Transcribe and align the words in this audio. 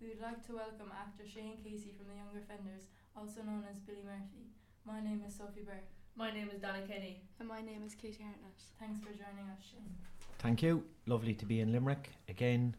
We 0.00 0.08
would 0.08 0.20
like 0.20 0.44
to 0.46 0.52
welcome 0.52 0.92
actor 0.92 1.24
Shane 1.26 1.56
Casey 1.64 1.94
from 1.96 2.08
The 2.08 2.16
Young 2.16 2.36
Offenders, 2.36 2.84
also 3.16 3.40
known 3.40 3.64
as 3.70 3.80
Billy 3.80 4.04
Murphy. 4.04 4.52
My 4.84 5.00
name 5.00 5.22
is 5.26 5.34
Sophie 5.34 5.62
Bourke. 5.64 5.88
My 6.14 6.30
name 6.30 6.50
is 6.54 6.60
Donna 6.60 6.82
Kenny. 6.86 7.22
And 7.40 7.48
my 7.48 7.62
name 7.62 7.82
is 7.84 7.94
Katie 7.94 8.22
Harnett. 8.22 8.60
Thanks 8.78 9.00
for 9.00 9.08
joining 9.08 9.48
us, 9.50 9.64
Shane. 9.70 9.96
Thank 10.38 10.62
you. 10.62 10.84
Lovely 11.06 11.32
to 11.34 11.46
be 11.46 11.60
in 11.60 11.72
Limerick 11.72 12.10
again. 12.28 12.76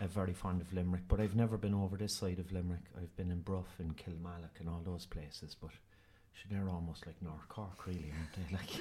I'm 0.00 0.08
very 0.08 0.32
fond 0.32 0.60
of 0.62 0.72
Limerick, 0.72 1.02
but 1.08 1.20
I've 1.20 1.34
never 1.34 1.56
been 1.56 1.74
over 1.74 1.96
this 1.96 2.14
side 2.14 2.38
of 2.38 2.52
Limerick. 2.52 2.86
I've 2.96 3.14
been 3.16 3.32
in 3.32 3.40
Bruff 3.40 3.74
and 3.80 3.96
Kilmallock 3.96 4.60
and 4.60 4.68
all 4.68 4.80
those 4.84 5.06
places, 5.06 5.56
but 5.60 5.70
they're 6.50 6.70
almost 6.70 7.04
like 7.04 7.20
North 7.20 7.48
Cork, 7.48 7.86
really, 7.86 8.12
aren't 8.16 8.48
they? 8.48 8.54
Like, 8.56 8.80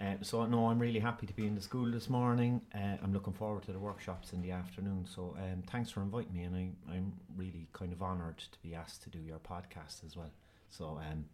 uh, 0.00 0.14
so 0.22 0.44
no, 0.46 0.68
I'm 0.68 0.78
really 0.78 1.00
happy 1.00 1.26
to 1.26 1.32
be 1.32 1.46
in 1.46 1.54
the 1.54 1.60
school 1.62 1.90
this 1.90 2.10
morning. 2.10 2.60
Uh, 2.74 2.96
I'm 3.02 3.12
looking 3.12 3.32
forward 3.32 3.62
to 3.64 3.72
the 3.72 3.78
workshops 3.78 4.32
in 4.32 4.42
the 4.42 4.50
afternoon. 4.50 5.06
So 5.08 5.34
um, 5.38 5.62
thanks 5.70 5.90
for 5.90 6.02
inviting 6.02 6.34
me, 6.34 6.44
and 6.44 6.54
I, 6.54 6.68
I'm 6.92 7.12
really 7.36 7.66
kind 7.72 7.92
of 7.92 8.02
honoured 8.02 8.38
to 8.38 8.58
be 8.62 8.74
asked 8.74 9.02
to 9.04 9.10
do 9.10 9.18
your 9.18 9.38
podcast 9.38 10.04
as 10.04 10.16
well. 10.16 10.30
So 10.68 11.00
um, 11.10 11.24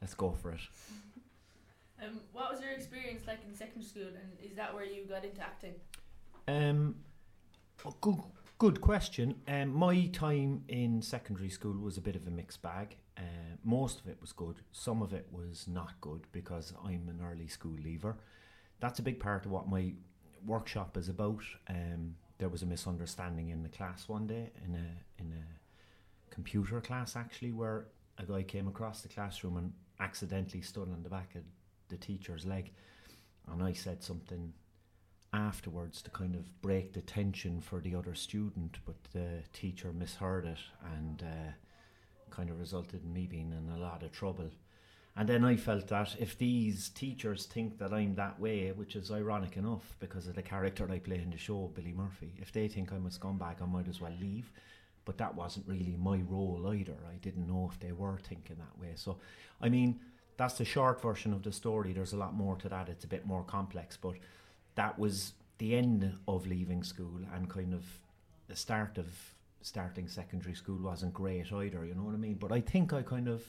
let's 0.00 0.14
go 0.14 0.32
for 0.32 0.52
it. 0.52 0.60
Um, 2.02 2.18
what 2.32 2.50
was 2.50 2.60
your 2.60 2.72
experience 2.72 3.28
like 3.28 3.38
in 3.48 3.54
secondary 3.54 3.84
school, 3.84 4.08
and 4.08 4.50
is 4.50 4.56
that 4.56 4.74
where 4.74 4.84
you 4.84 5.04
got 5.04 5.24
into 5.24 5.40
acting? 5.40 5.74
Um, 6.48 6.96
oh, 7.84 7.94
good, 8.00 8.18
good 8.62 8.80
question. 8.80 9.34
Um, 9.48 9.74
my 9.74 10.06
time 10.12 10.62
in 10.68 11.02
secondary 11.02 11.48
school 11.48 11.76
was 11.76 11.96
a 11.96 12.00
bit 12.00 12.14
of 12.14 12.28
a 12.28 12.30
mixed 12.30 12.62
bag. 12.62 12.96
Uh, 13.18 13.56
most 13.64 13.98
of 13.98 14.06
it 14.06 14.18
was 14.20 14.30
good. 14.30 14.60
Some 14.70 15.02
of 15.02 15.12
it 15.12 15.26
was 15.32 15.66
not 15.66 16.00
good 16.00 16.28
because 16.30 16.72
I'm 16.84 17.08
an 17.08 17.18
early 17.28 17.48
school 17.48 17.76
leaver. 17.82 18.18
That's 18.78 19.00
a 19.00 19.02
big 19.02 19.18
part 19.18 19.44
of 19.46 19.50
what 19.50 19.68
my 19.68 19.94
workshop 20.46 20.96
is 20.96 21.08
about. 21.08 21.42
Um, 21.68 22.14
there 22.38 22.48
was 22.48 22.62
a 22.62 22.66
misunderstanding 22.66 23.48
in 23.48 23.64
the 23.64 23.68
class 23.68 24.08
one 24.08 24.28
day 24.28 24.52
in 24.64 24.76
a 24.76 25.20
in 25.20 25.32
a 25.32 26.32
computer 26.32 26.80
class 26.80 27.16
actually 27.16 27.50
where 27.50 27.88
a 28.18 28.24
guy 28.24 28.44
came 28.44 28.68
across 28.68 29.00
the 29.00 29.08
classroom 29.08 29.56
and 29.56 29.72
accidentally 29.98 30.62
stood 30.62 30.88
on 30.88 31.02
the 31.02 31.10
back 31.10 31.34
of 31.34 31.42
the 31.88 31.96
teacher's 31.96 32.46
leg, 32.46 32.70
and 33.50 33.60
I 33.60 33.72
said 33.72 34.04
something 34.04 34.52
afterwards 35.32 36.02
to 36.02 36.10
kind 36.10 36.34
of 36.34 36.60
break 36.60 36.92
the 36.92 37.00
tension 37.00 37.60
for 37.60 37.80
the 37.80 37.94
other 37.94 38.14
student, 38.14 38.78
but 38.84 38.96
the 39.12 39.42
teacher 39.52 39.92
misheard 39.92 40.44
it 40.44 40.58
and 40.96 41.22
uh, 41.22 41.52
kind 42.30 42.50
of 42.50 42.58
resulted 42.58 43.02
in 43.02 43.12
me 43.12 43.26
being 43.26 43.52
in 43.52 43.74
a 43.74 43.78
lot 43.78 44.02
of 44.02 44.12
trouble. 44.12 44.50
And 45.14 45.28
then 45.28 45.44
I 45.44 45.56
felt 45.56 45.88
that 45.88 46.16
if 46.18 46.38
these 46.38 46.88
teachers 46.88 47.44
think 47.44 47.78
that 47.78 47.92
I'm 47.92 48.14
that 48.14 48.40
way, 48.40 48.72
which 48.72 48.96
is 48.96 49.10
ironic 49.10 49.58
enough 49.58 49.96
because 50.00 50.26
of 50.26 50.34
the 50.34 50.42
character 50.42 50.90
I 50.90 50.98
play 50.98 51.16
in 51.16 51.30
the 51.30 51.36
show, 51.36 51.70
Billy 51.74 51.92
Murphy, 51.92 52.32
if 52.38 52.50
they 52.50 52.66
think 52.66 52.92
I'm 52.92 53.06
a 53.06 53.10
scumbag, 53.10 53.60
I 53.60 53.66
might 53.66 53.88
as 53.88 54.00
well 54.00 54.14
leave. 54.18 54.50
But 55.04 55.18
that 55.18 55.34
wasn't 55.34 55.68
really 55.68 55.96
my 55.98 56.20
role 56.28 56.72
either. 56.74 56.96
I 57.10 57.16
didn't 57.16 57.48
know 57.48 57.68
if 57.70 57.78
they 57.80 57.92
were 57.92 58.18
thinking 58.22 58.56
that 58.56 58.80
way. 58.80 58.92
So, 58.94 59.18
I 59.60 59.68
mean, 59.68 60.00
that's 60.38 60.54
the 60.54 60.64
short 60.64 61.02
version 61.02 61.34
of 61.34 61.42
the 61.42 61.52
story. 61.52 61.92
There's 61.92 62.12
a 62.12 62.16
lot 62.16 62.34
more 62.34 62.56
to 62.56 62.68
that. 62.68 62.88
It's 62.88 63.04
a 63.04 63.08
bit 63.08 63.26
more 63.26 63.42
complex, 63.42 63.98
but 64.00 64.14
that 64.74 64.98
was 64.98 65.32
the 65.58 65.74
end 65.74 66.12
of 66.26 66.46
leaving 66.46 66.82
school 66.82 67.20
and 67.34 67.48
kind 67.48 67.72
of 67.74 67.84
the 68.48 68.56
start 68.56 68.98
of 68.98 69.06
starting 69.60 70.08
secondary 70.08 70.54
school 70.54 70.78
wasn't 70.82 71.14
great 71.14 71.52
either, 71.52 71.84
you 71.84 71.94
know 71.94 72.02
what 72.02 72.14
I 72.14 72.18
mean? 72.18 72.34
But 72.34 72.52
I 72.52 72.60
think 72.60 72.92
I 72.92 73.02
kind 73.02 73.28
of, 73.28 73.42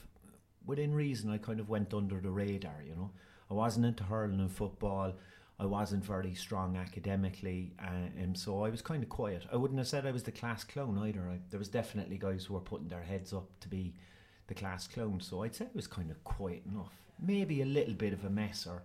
within 0.66 0.94
reason, 0.94 1.30
I 1.30 1.38
kind 1.38 1.60
of 1.60 1.70
went 1.70 1.94
under 1.94 2.20
the 2.20 2.30
radar, 2.30 2.84
you 2.88 2.96
know. 2.96 3.12
I 3.50 3.56
wasn't 3.56 3.86
into 3.86 4.03
hurling 4.03 4.40
and 4.40 4.52
football. 4.52 5.14
I 5.59 5.66
wasn't 5.66 6.03
very 6.03 6.34
strong 6.34 6.78
academically, 6.78 7.74
uh, 7.80 8.09
and 8.18 8.38
so 8.38 8.64
I 8.64 8.70
was 8.70 8.81
kind 8.81 9.03
of 9.03 9.09
quiet. 9.09 9.46
I 9.52 9.56
wouldn't 9.56 9.78
have 9.78 9.88
said 9.88 10.06
I 10.06 10.12
was 10.12 10.24
the 10.24 10.31
class 10.31 10.64
clown 10.64 10.97
either. 11.00 11.22
I, 11.30 11.40
there 11.50 11.59
was 11.59 11.68
definitely 11.68 12.18
guys 12.18 12.46
who 12.46 12.56
were 12.56 12.59
putting 12.59 12.88
their 12.88 13.03
heads 13.03 13.34
up 13.34 13.47
to 13.62 13.68
be 13.68 13.94
the 14.47 14.56
class 14.56 14.88
clown, 14.88 15.20
so 15.22 15.44
I'd 15.44 15.56
say 15.56 15.66
I 15.66 15.70
was 15.74 15.88
kind 15.88 16.12
of 16.12 16.24
quiet 16.24 16.64
enough. 16.72 16.94
Maybe 17.20 17.62
a 17.62 17.66
little 17.66 17.94
bit 17.94 18.14
of 18.14 18.26
a 18.26 18.30
mess, 18.30 18.68
or 18.68 18.84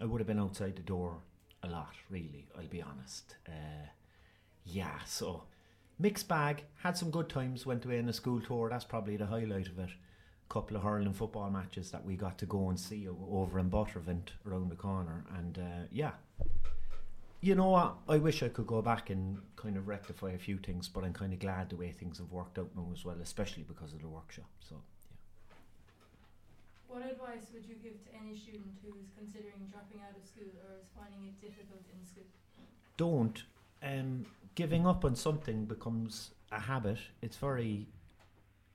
I 0.00 0.04
would 0.04 0.20
have 0.20 0.26
been 0.26 0.40
outside 0.40 0.76
the 0.76 0.82
door 0.82 1.18
a 1.64 1.70
lot, 1.70 1.94
really, 2.10 2.46
I'll 2.56 2.66
be 2.66 2.82
honest. 2.82 3.36
Uh, 3.48 3.88
yeah, 4.64 4.98
so 5.06 5.44
mixed 5.98 6.28
bag. 6.28 6.64
Had 6.82 6.96
some 6.96 7.10
good 7.10 7.28
times, 7.28 7.66
went 7.66 7.84
away 7.84 7.98
on 7.98 8.08
a 8.08 8.12
school 8.12 8.40
tour, 8.40 8.68
that's 8.70 8.84
probably 8.84 9.16
the 9.16 9.26
highlight 9.26 9.68
of 9.68 9.78
it. 9.78 9.90
A 9.90 10.52
couple 10.52 10.76
of 10.76 10.82
hurling 10.82 11.12
football 11.12 11.50
matches 11.50 11.90
that 11.90 12.04
we 12.04 12.16
got 12.16 12.38
to 12.38 12.46
go 12.46 12.68
and 12.68 12.78
see 12.78 13.08
over 13.08 13.58
in 13.58 13.68
Buttevant 13.68 14.32
around 14.46 14.70
the 14.70 14.76
corner, 14.76 15.24
and 15.36 15.58
uh, 15.58 15.86
yeah. 15.90 16.12
You 17.40 17.54
know 17.54 17.68
what? 17.70 17.96
I 18.08 18.16
wish 18.16 18.42
I 18.42 18.48
could 18.48 18.66
go 18.66 18.80
back 18.80 19.10
and 19.10 19.38
kind 19.56 19.76
of 19.76 19.86
rectify 19.86 20.30
a 20.30 20.38
few 20.38 20.56
things, 20.56 20.88
but 20.88 21.04
I'm 21.04 21.12
kind 21.12 21.32
of 21.32 21.40
glad 21.40 21.68
the 21.68 21.76
way 21.76 21.90
things 21.90 22.16
have 22.18 22.32
worked 22.32 22.58
out 22.58 22.70
now 22.74 22.88
as 22.92 23.04
well, 23.04 23.16
especially 23.22 23.64
because 23.64 23.92
of 23.92 24.00
the 24.00 24.08
workshop. 24.08 24.48
So 24.60 24.76
What 26.94 27.10
advice 27.10 27.50
would 27.52 27.66
you 27.66 27.74
give 27.82 27.98
to 28.04 28.10
any 28.14 28.36
student 28.38 28.70
who 28.84 28.94
is 28.94 29.10
considering 29.18 29.66
dropping 29.72 29.98
out 30.06 30.14
of 30.16 30.22
school 30.24 30.54
or 30.62 30.78
is 30.78 30.86
finding 30.94 31.26
it 31.26 31.40
difficult 31.40 31.82
in 31.90 32.06
school? 32.06 32.30
don't 32.96 33.42
um, 33.82 34.26
giving 34.54 34.86
up 34.86 35.04
on 35.04 35.16
something 35.16 35.64
becomes 35.64 36.30
a 36.52 36.60
habit. 36.60 36.98
It's 37.20 37.36
very 37.36 37.88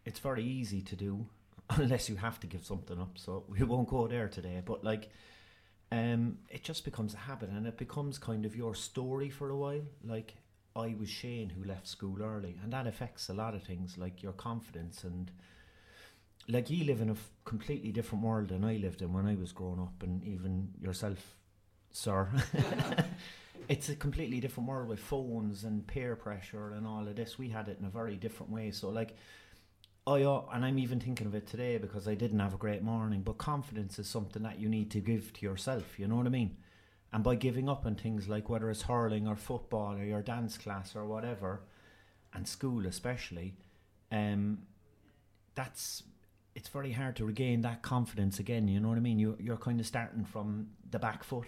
it's 0.04 0.20
very 0.20 0.44
easy 0.44 0.82
to 0.82 0.98
do 0.98 1.28
unless 1.70 2.10
you 2.10 2.18
have 2.18 2.42
to 2.42 2.48
give 2.48 2.66
something 2.66 3.00
up 3.00 3.18
so 3.18 3.46
we 3.48 3.64
won't 3.64 3.88
go 3.88 4.06
there 4.08 4.28
today. 4.28 4.62
But 4.66 4.84
like 4.84 5.10
um, 5.90 6.40
it 6.50 6.62
just 6.62 6.84
becomes 6.84 7.14
a 7.14 7.20
habit 7.20 7.52
and 7.52 7.66
it 7.66 7.78
becomes 7.78 8.18
kind 8.18 8.46
of 8.46 8.54
your 8.54 8.76
story 8.76 9.30
for 9.30 9.50
a 9.50 9.56
while. 9.56 9.86
Like 10.04 10.34
I 10.76 10.94
was 11.00 11.10
Shane 11.10 11.52
who 11.52 11.64
left 11.64 11.88
school 11.88 12.22
early 12.22 12.58
and 12.62 12.74
that 12.74 12.86
affects 12.86 13.30
a 13.30 13.34
lot 13.34 13.56
of 13.56 13.64
things 13.64 13.98
like 13.98 14.22
your 14.22 14.34
confidence 14.34 15.06
and 15.06 15.32
like 16.50 16.70
you 16.70 16.84
live 16.84 17.02
in 17.02 17.10
a 17.10 17.14
f- 17.14 17.30
completely 17.46 17.92
different 17.92 18.24
world 18.24 18.50
than 18.50 18.64
I 18.66 18.78
lived 18.78 19.02
in 19.02 19.14
when 19.14 19.28
I 19.28 19.36
was 19.36 19.52
growing 19.52 19.80
up 19.80 20.02
and 20.04 20.24
even 20.24 20.70
yourself 20.82 21.36
sir 21.92 22.30
it's 23.68 23.90
a 23.90 23.96
completely 23.96 24.40
different 24.40 24.68
world 24.68 24.90
with 24.90 25.00
phones 25.00 25.64
and 25.64 25.86
peer 25.86 26.16
pressure 26.16 26.74
and 26.74 26.88
all 26.88 27.08
of 27.08 27.16
this. 27.16 27.38
We 27.38 27.50
had 27.50 27.68
it 27.68 27.78
in 27.80 27.86
a 27.86 27.90
very 27.90 28.16
different 28.16 28.52
way. 28.52 28.72
So 28.72 28.90
like 28.90 29.16
Oh 30.08 30.16
yeah, 30.16 30.42
and 30.52 30.66
I'm 30.66 30.80
even 30.80 31.00
thinking 31.00 31.28
of 31.28 31.36
it 31.36 31.46
today 31.46 31.78
because 31.78 32.08
I 32.08 32.16
didn't 32.16 32.40
have 32.40 32.56
a 32.56 32.58
great 32.58 32.82
morning. 32.82 33.22
But 33.22 33.38
confidence 33.38 34.00
is 34.00 34.08
something 34.08 34.42
that 34.42 34.60
you 34.60 34.68
need 34.68 34.90
to 34.92 35.00
give 35.00 35.34
to 35.34 35.46
yourself. 35.46 36.00
You 36.00 36.08
know 36.08 36.16
what 36.16 36.26
I 36.26 36.30
mean? 36.30 36.58
And 37.14 37.24
by 37.24 37.36
giving 37.36 37.70
up 37.70 37.86
on 37.86 37.96
things 37.96 38.28
like 38.28 38.50
whether 38.50 38.72
it's 38.72 38.84
hurling 38.84 39.28
or 39.28 39.36
football 39.36 39.96
or 39.96 40.04
your 40.04 40.22
dance 40.24 40.58
class 40.58 40.96
or 40.96 41.06
whatever, 41.06 41.62
and 42.34 42.48
school 42.48 42.88
especially, 42.88 43.56
um, 44.12 44.60
that's 45.54 46.04
it's 46.56 46.70
very 46.70 46.92
hard 46.92 47.16
to 47.18 47.26
regain 47.26 47.62
that 47.62 47.82
confidence 47.82 48.40
again. 48.40 48.68
You 48.68 48.80
know 48.80 48.90
what 48.90 48.98
I 48.98 49.02
mean? 49.02 49.20
You 49.20 49.38
you're 49.40 49.58
kind 49.58 49.80
of 49.80 49.86
starting 49.86 50.26
from 50.26 50.68
the 50.90 51.00
back 51.00 51.24
foot. 51.24 51.48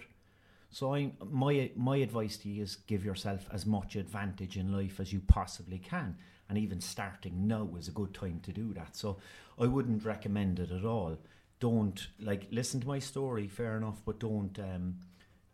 So 0.70 0.94
I 0.94 1.12
my 1.30 1.70
my 1.76 1.96
advice 1.96 2.36
to 2.38 2.48
you 2.48 2.62
is 2.62 2.76
give 2.76 3.04
yourself 3.04 3.46
as 3.52 3.66
much 3.66 3.96
advantage 3.96 4.56
in 4.56 4.72
life 4.72 5.00
as 5.00 5.12
you 5.12 5.20
possibly 5.26 5.78
can, 5.78 6.16
and 6.48 6.56
even 6.58 6.80
starting 6.80 7.46
now 7.46 7.68
is 7.78 7.88
a 7.88 7.92
good 7.92 8.14
time 8.14 8.40
to 8.44 8.52
do 8.52 8.72
that. 8.74 8.96
So 8.96 9.18
I 9.58 9.66
wouldn't 9.66 10.04
recommend 10.04 10.60
it 10.60 10.70
at 10.70 10.84
all. 10.84 11.18
Don't 11.60 12.08
like 12.18 12.48
listen 12.50 12.80
to 12.80 12.88
my 12.88 12.98
story, 12.98 13.48
fair 13.48 13.76
enough, 13.76 14.00
but 14.04 14.18
don't 14.18 14.58
um, 14.58 14.96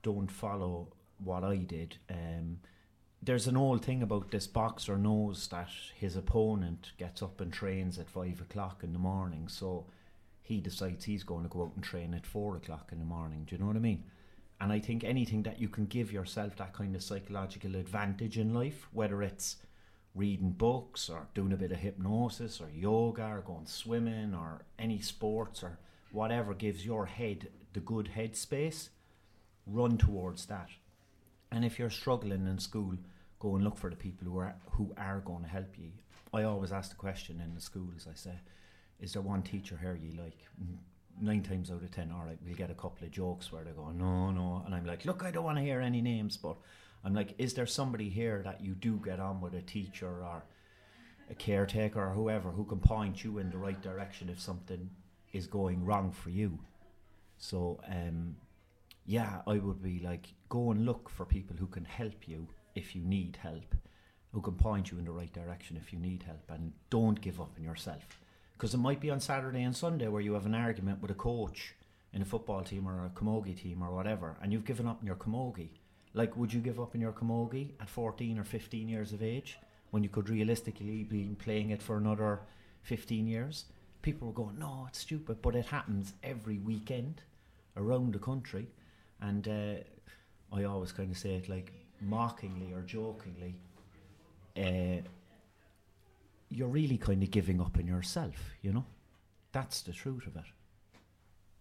don't 0.02 0.30
follow 0.30 0.88
what 1.22 1.42
I 1.42 1.56
did. 1.56 1.96
Um, 2.08 2.60
there's 3.20 3.46
an 3.46 3.56
old 3.56 3.84
thing 3.84 4.02
about 4.02 4.30
this 4.30 4.46
boxer 4.46 4.96
knows 4.96 5.48
that 5.48 5.70
his 5.94 6.16
opponent 6.16 6.92
gets 6.98 7.22
up 7.22 7.40
and 7.40 7.52
trains 7.52 7.98
at 7.98 8.08
five 8.08 8.40
o'clock 8.40 8.82
in 8.84 8.92
the 8.92 8.98
morning, 8.98 9.48
so 9.48 9.86
he 10.42 10.60
decides 10.60 11.04
he's 11.04 11.24
going 11.24 11.42
to 11.42 11.48
go 11.48 11.62
out 11.62 11.72
and 11.74 11.84
train 11.84 12.14
at 12.14 12.26
four 12.26 12.56
o'clock 12.56 12.90
in 12.92 12.98
the 12.98 13.04
morning. 13.04 13.44
Do 13.44 13.54
you 13.54 13.60
know 13.60 13.66
what 13.66 13.76
I 13.76 13.80
mean? 13.80 14.04
And 14.60 14.72
I 14.72 14.80
think 14.80 15.04
anything 15.04 15.42
that 15.44 15.60
you 15.60 15.68
can 15.68 15.86
give 15.86 16.12
yourself 16.12 16.56
that 16.56 16.72
kind 16.72 16.94
of 16.96 17.02
psychological 17.02 17.76
advantage 17.76 18.38
in 18.38 18.54
life, 18.54 18.88
whether 18.92 19.22
it's 19.22 19.56
reading 20.14 20.50
books 20.50 21.08
or 21.08 21.28
doing 21.34 21.52
a 21.52 21.56
bit 21.56 21.70
of 21.70 21.78
hypnosis 21.78 22.60
or 22.60 22.70
yoga 22.70 23.26
or 23.26 23.40
going 23.40 23.66
swimming 23.66 24.34
or 24.34 24.62
any 24.78 25.00
sports 25.00 25.62
or 25.62 25.78
whatever 26.12 26.54
gives 26.54 26.84
your 26.84 27.06
head 27.06 27.48
the 27.72 27.80
good 27.80 28.10
headspace, 28.16 28.88
run 29.66 29.98
towards 29.98 30.46
that. 30.46 30.70
And 31.50 31.64
if 31.64 31.78
you're 31.78 31.90
struggling 31.90 32.46
in 32.46 32.58
school, 32.58 32.94
go 33.38 33.54
and 33.54 33.64
look 33.64 33.76
for 33.76 33.90
the 33.90 33.96
people 33.96 34.28
who 34.28 34.38
are 34.38 34.54
who 34.72 34.92
are 34.96 35.20
going 35.20 35.42
to 35.42 35.48
help 35.48 35.78
you. 35.78 35.90
I 36.32 36.42
always 36.42 36.72
ask 36.72 36.90
the 36.90 36.96
question 36.96 37.40
in 37.40 37.54
the 37.54 37.60
schools. 37.60 38.06
I 38.10 38.14
say, 38.14 38.34
"Is 39.00 39.12
there 39.12 39.22
one 39.22 39.42
teacher 39.42 39.76
here 39.76 39.96
you 39.96 40.12
like?" 40.20 40.38
Nine 41.20 41.42
times 41.42 41.70
out 41.70 41.82
of 41.82 41.90
ten, 41.90 42.12
all 42.12 42.24
right, 42.24 42.38
we'll 42.44 42.54
get 42.54 42.70
a 42.70 42.74
couple 42.74 43.04
of 43.04 43.10
jokes 43.10 43.50
where 43.50 43.64
they 43.64 43.72
go, 43.72 43.90
"No, 43.90 44.30
no," 44.30 44.62
and 44.64 44.74
I'm 44.74 44.86
like, 44.86 45.04
"Look, 45.04 45.24
I 45.24 45.30
don't 45.32 45.44
want 45.44 45.58
to 45.58 45.64
hear 45.64 45.80
any 45.80 46.00
names, 46.00 46.36
but 46.36 46.56
I'm 47.02 47.14
like, 47.14 47.34
is 47.38 47.54
there 47.54 47.66
somebody 47.66 48.08
here 48.08 48.42
that 48.44 48.60
you 48.60 48.74
do 48.74 49.00
get 49.04 49.18
on 49.18 49.40
with 49.40 49.54
a 49.54 49.62
teacher 49.62 50.22
or 50.22 50.42
a 51.30 51.34
caretaker 51.34 52.00
or 52.00 52.12
whoever 52.12 52.50
who 52.50 52.64
can 52.64 52.78
point 52.78 53.24
you 53.24 53.38
in 53.38 53.50
the 53.50 53.58
right 53.58 53.80
direction 53.82 54.28
if 54.28 54.40
something 54.40 54.90
is 55.32 55.46
going 55.46 55.84
wrong 55.84 56.12
for 56.12 56.30
you?" 56.30 56.58
So, 57.38 57.80
um, 57.88 58.36
yeah, 59.08 59.40
I 59.46 59.54
would 59.54 59.82
be 59.82 60.00
like, 60.04 60.34
go 60.50 60.70
and 60.70 60.84
look 60.84 61.08
for 61.08 61.24
people 61.24 61.56
who 61.56 61.66
can 61.66 61.86
help 61.86 62.28
you 62.28 62.46
if 62.74 62.94
you 62.94 63.00
need 63.00 63.38
help, 63.40 63.74
who 64.32 64.42
can 64.42 64.52
point 64.52 64.90
you 64.90 64.98
in 64.98 65.06
the 65.06 65.10
right 65.10 65.32
direction 65.32 65.78
if 65.78 65.94
you 65.94 65.98
need 65.98 66.24
help, 66.24 66.50
and 66.50 66.74
don't 66.90 67.18
give 67.18 67.40
up 67.40 67.54
on 67.56 67.64
yourself. 67.64 68.20
Because 68.52 68.74
it 68.74 68.78
might 68.78 69.00
be 69.00 69.08
on 69.08 69.18
Saturday 69.18 69.62
and 69.62 69.74
Sunday 69.74 70.08
where 70.08 70.20
you 70.20 70.34
have 70.34 70.44
an 70.44 70.54
argument 70.54 71.00
with 71.00 71.10
a 71.10 71.14
coach 71.14 71.74
in 72.12 72.20
a 72.20 72.26
football 72.26 72.62
team 72.62 72.86
or 72.86 73.06
a 73.06 73.08
camogie 73.18 73.58
team 73.58 73.82
or 73.82 73.94
whatever, 73.94 74.36
and 74.42 74.52
you've 74.52 74.66
given 74.66 74.86
up 74.86 74.98
on 75.00 75.06
your 75.06 75.16
camogie. 75.16 75.70
Like, 76.12 76.36
would 76.36 76.52
you 76.52 76.60
give 76.60 76.78
up 76.78 76.94
on 76.94 77.00
your 77.00 77.12
camogie 77.12 77.70
at 77.80 77.88
14 77.88 78.38
or 78.38 78.44
15 78.44 78.90
years 78.90 79.14
of 79.14 79.22
age 79.22 79.58
when 79.90 80.02
you 80.02 80.10
could 80.10 80.28
realistically 80.28 81.04
be 81.04 81.34
playing 81.42 81.70
it 81.70 81.82
for 81.82 81.96
another 81.96 82.40
15 82.82 83.26
years? 83.26 83.64
People 84.02 84.28
were 84.28 84.34
going, 84.34 84.58
no, 84.58 84.84
it's 84.86 84.98
stupid, 84.98 85.40
but 85.40 85.56
it 85.56 85.64
happens 85.64 86.12
every 86.22 86.58
weekend 86.58 87.22
around 87.74 88.12
the 88.12 88.18
country. 88.18 88.66
And 89.20 89.48
uh, 89.48 90.56
I 90.56 90.64
always 90.64 90.92
kind 90.92 91.10
of 91.10 91.18
say 91.18 91.34
it 91.34 91.48
like 91.48 91.72
mockingly 92.00 92.72
or 92.72 92.82
jokingly. 92.82 93.56
Uh, 94.56 95.02
you're 96.50 96.68
really 96.68 96.96
kind 96.96 97.22
of 97.22 97.30
giving 97.30 97.60
up 97.60 97.76
on 97.78 97.86
yourself, 97.86 98.54
you 98.62 98.72
know? 98.72 98.84
That's 99.52 99.82
the 99.82 99.92
truth 99.92 100.26
of 100.26 100.36
it. 100.36 100.44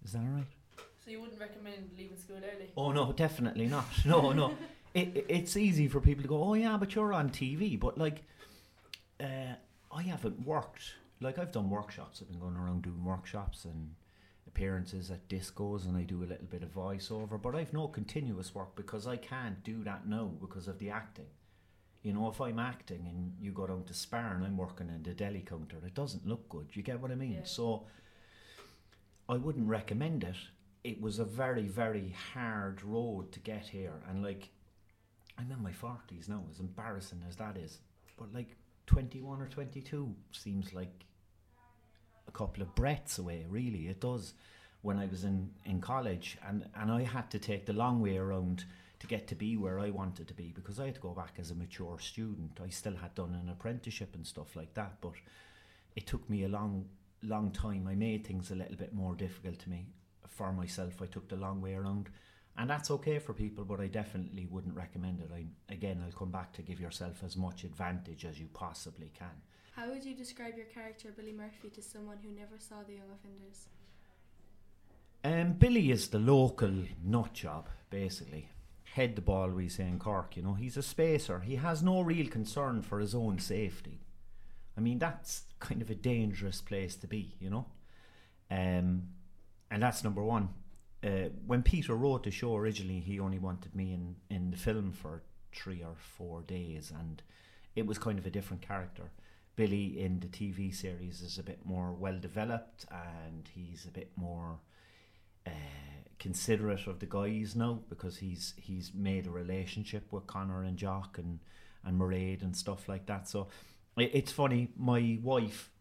Is 0.06 0.14
that 0.14 0.20
all 0.20 0.26
right? 0.26 0.48
So 1.04 1.12
you 1.12 1.22
wouldn't 1.22 1.40
recommend 1.40 1.90
leaving 1.98 2.18
school 2.18 2.38
early? 2.38 2.72
Oh 2.76 2.92
no, 2.92 3.12
definitely 3.12 3.68
not. 3.68 3.86
No, 4.06 4.32
no. 4.32 4.58
it, 4.94 5.16
it, 5.16 5.26
it's 5.30 5.58
easy 5.58 5.88
for 5.88 6.00
people 6.00 6.22
to 6.22 6.28
go, 6.28 6.44
oh 6.44 6.54
yeah, 6.54 6.78
but 6.78 6.96
you're 6.96 7.14
on 7.14 7.30
TV. 7.30 7.80
But 7.80 7.98
like, 7.98 8.24
uh, 9.20 9.56
I 9.92 10.02
haven't 10.04 10.46
worked. 10.46 10.96
Like 11.20 11.40
I've 11.40 11.52
done 11.52 11.70
workshops. 11.70 12.22
I've 12.22 12.30
been 12.30 12.40
going 12.40 12.56
around 12.56 12.84
doing 12.84 13.04
workshops 13.04 13.66
and 13.66 13.92
appearances 14.58 15.12
at 15.12 15.28
discos, 15.30 15.86
and 15.86 15.96
I 15.96 16.02
do 16.02 16.24
a 16.24 16.26
little 16.26 16.48
bit 16.50 16.64
of 16.64 16.74
voiceover. 16.74 17.40
But 17.40 17.54
I've 17.54 17.74
no 17.74 17.88
continuous 17.88 18.56
work 18.56 18.76
because 18.76 19.06
I 19.06 19.16
can't 19.16 19.64
do 19.64 19.84
that 19.84 20.08
now 20.08 20.32
because 20.42 20.68
of 20.68 20.80
the 20.80 20.90
acting. 20.90 21.28
You 22.02 22.14
know, 22.14 22.30
if 22.30 22.42
I'm 22.42 22.58
acting 22.58 23.06
and 23.08 23.34
you 23.40 23.52
go 23.52 23.68
down 23.68 23.84
to 23.84 23.94
Spar 23.94 24.34
and 24.34 24.44
I'm 24.44 24.58
working 24.58 24.90
in 24.90 25.04
the 25.04 25.12
deli 25.12 25.42
counter, 25.42 25.78
it 25.86 25.94
doesn't 25.94 26.28
look 26.28 26.50
good. 26.50 26.68
You 26.74 26.82
get 26.82 27.00
what 27.00 27.12
I 27.12 27.16
mean? 27.16 27.34
Yeah. 27.34 27.44
So 27.44 27.84
I 29.30 29.38
wouldn't 29.38 29.68
recommend 29.68 30.24
it. 30.24 30.36
It 30.84 31.00
was 31.02 31.20
a 31.20 31.26
very, 31.26 31.68
very 31.68 32.16
hard 32.34 32.84
road 32.84 33.32
to 33.34 33.40
get 33.40 33.68
here. 33.68 33.94
And 34.10 34.24
like, 34.24 34.50
I'm 35.38 35.52
in 35.52 35.62
my 35.62 35.72
40s 35.72 36.30
now, 36.30 36.44
as 36.50 36.60
embarrassing 36.60 37.22
as 37.30 37.36
that 37.36 37.58
is. 37.58 37.80
But 38.18 38.34
like, 38.34 38.56
21 38.88 39.40
or 39.40 39.48
22 39.48 40.16
seems 40.32 40.74
like 40.74 41.06
a 42.28 42.32
couple 42.32 42.64
of 42.64 42.76
breaths 42.76 43.18
away, 43.18 43.46
really. 43.50 43.88
It 43.88 44.02
does 44.02 44.34
when 44.82 45.00
I 45.00 45.06
was 45.06 45.24
in, 45.24 45.50
in 45.66 45.82
college. 45.82 46.38
And, 46.48 46.66
and 46.76 46.92
I 46.92 47.04
had 47.04 47.30
to 47.32 47.40
take 47.40 47.66
the 47.66 47.74
long 47.74 48.02
way 48.02 48.18
around 48.18 48.66
to 49.00 49.08
get 49.08 49.28
to 49.28 49.36
be 49.36 49.58
where 49.58 49.80
I 49.80 49.90
wanted 49.90 50.28
to 50.28 50.34
be 50.34 50.52
because 50.56 50.80
I 50.80 50.86
had 50.86 50.96
to 50.96 51.02
go 51.02 51.12
back 51.12 51.36
as 51.40 51.52
a 51.52 51.56
mature 51.56 52.00
student. 52.00 52.60
I 52.64 52.70
still 52.70 52.96
had 52.96 53.14
done 53.16 53.38
an 53.42 53.50
apprenticeship 53.50 54.16
and 54.16 54.26
stuff 54.26 54.56
like 54.56 54.74
that, 54.74 54.98
but 55.02 55.14
it 55.96 56.08
took 56.08 56.30
me 56.30 56.44
a 56.44 56.50
long, 56.50 56.86
long 57.24 57.52
time. 57.52 57.88
I 57.88 57.96
made 57.96 58.26
things 58.26 58.52
a 58.52 58.56
little 58.56 58.76
bit 58.76 58.94
more 58.94 59.16
difficult 59.16 59.60
to 59.60 59.70
me 59.70 59.88
for 60.30 60.52
myself. 60.52 61.02
I 61.02 61.06
took 61.06 61.28
the 61.30 61.36
long 61.36 61.62
way 61.62 61.76
around, 61.76 62.10
and 62.58 62.70
that's 62.70 62.92
okay 62.92 63.20
for 63.20 63.34
people, 63.34 63.66
but 63.66 63.80
I 63.80 63.88
definitely 63.88 64.48
wouldn't 64.50 64.76
recommend 64.76 65.22
it. 65.22 65.32
I 65.34 65.46
again, 65.72 66.04
I'll 66.04 66.18
come 66.18 66.32
back 66.32 66.54
to 66.54 66.62
give 66.62 66.80
yourself 66.80 67.24
as 67.24 67.38
much 67.38 67.64
advantage 67.64 68.26
as 68.26 68.40
you 68.40 68.48
possibly 68.54 69.12
can. 69.18 69.42
How 69.78 69.88
would 69.92 70.04
you 70.04 70.16
describe 70.16 70.58
your 70.58 70.66
character 70.66 71.10
Billy 71.16 71.32
Murphy 71.32 71.70
to 71.70 71.84
someone 71.84 72.18
who 72.24 72.32
never 72.32 72.58
saw 72.58 72.78
the 72.88 72.94
Young 72.94 73.12
Offenders? 73.14 73.68
Um, 75.24 75.54
Billy 75.54 75.92
is 75.92 76.08
the 76.08 76.18
local 76.18 76.74
nut 77.06 77.34
job, 77.34 77.70
basically. 77.92 78.50
Head 78.96 79.16
the 79.16 79.22
ball, 79.22 79.52
we 79.52 79.70
say 79.70 79.84
in 79.84 80.00
Cork, 80.00 80.36
you 80.36 80.42
know. 80.42 80.56
He's 80.56 80.78
a 80.78 80.82
spacer. 80.82 81.42
He 81.42 81.58
has 81.58 81.84
no 81.84 82.02
real 82.02 82.26
concern 82.26 82.82
for 82.82 82.98
his 82.98 83.14
own 83.14 83.38
safety. 83.38 84.00
I 84.76 84.82
mean, 84.82 84.98
that's 84.98 85.44
kind 85.60 85.84
of 85.84 85.92
a 85.92 85.96
dangerous 85.96 86.60
place 86.60 86.96
to 86.96 87.08
be, 87.08 87.36
you 87.40 87.52
know. 87.52 87.68
Um, 88.50 89.10
and 89.70 89.84
that's 89.84 90.04
number 90.04 90.24
one. 90.24 90.50
Uh, 91.04 91.30
when 91.46 91.62
Peter 91.62 91.94
wrote 91.94 92.24
the 92.24 92.32
show 92.32 92.56
originally, 92.56 93.00
he 93.00 93.20
only 93.20 93.38
wanted 93.38 93.76
me 93.76 93.94
in, 93.94 94.16
in 94.32 94.50
the 94.50 94.58
film 94.58 94.92
for 94.92 95.22
three 95.54 95.84
or 95.84 95.94
four 96.18 96.42
days, 96.42 96.92
and 97.00 97.22
it 97.76 97.86
was 97.86 98.00
kind 98.00 98.18
of 98.18 98.26
a 98.26 98.32
different 98.32 98.64
character. 98.64 99.12
Billy 99.58 100.00
in 100.00 100.20
the 100.20 100.28
TV 100.28 100.74
series 100.74 101.22
is 101.22 101.40
a 101.40 101.44
bit 101.44 101.66
more 101.66 101.92
well 101.92 102.18
developed, 102.20 102.86
and 102.92 103.50
he's 103.54 103.86
a 103.86 103.92
bit 103.92 104.12
more 104.16 104.60
uh, 105.48 105.50
considerate 106.20 106.86
of 106.86 107.00
the 107.00 107.08
guys 107.08 107.56
now 107.56 107.80
because 107.90 108.18
he's 108.18 108.54
he's 108.56 108.92
made 108.94 109.26
a 109.26 109.32
relationship 109.32 110.14
with 110.14 110.28
Conor 110.28 110.64
and 110.64 110.78
Jock 110.78 111.18
and 111.18 111.40
and 111.84 112.00
Mairead 112.00 112.44
and 112.44 112.56
stuff 112.56 112.88
like 112.88 113.08
that. 113.08 113.28
So 113.28 113.48
it, 113.98 114.12
it's 114.14 114.32
funny. 114.32 114.70
My 114.78 115.18
wife 115.24 115.72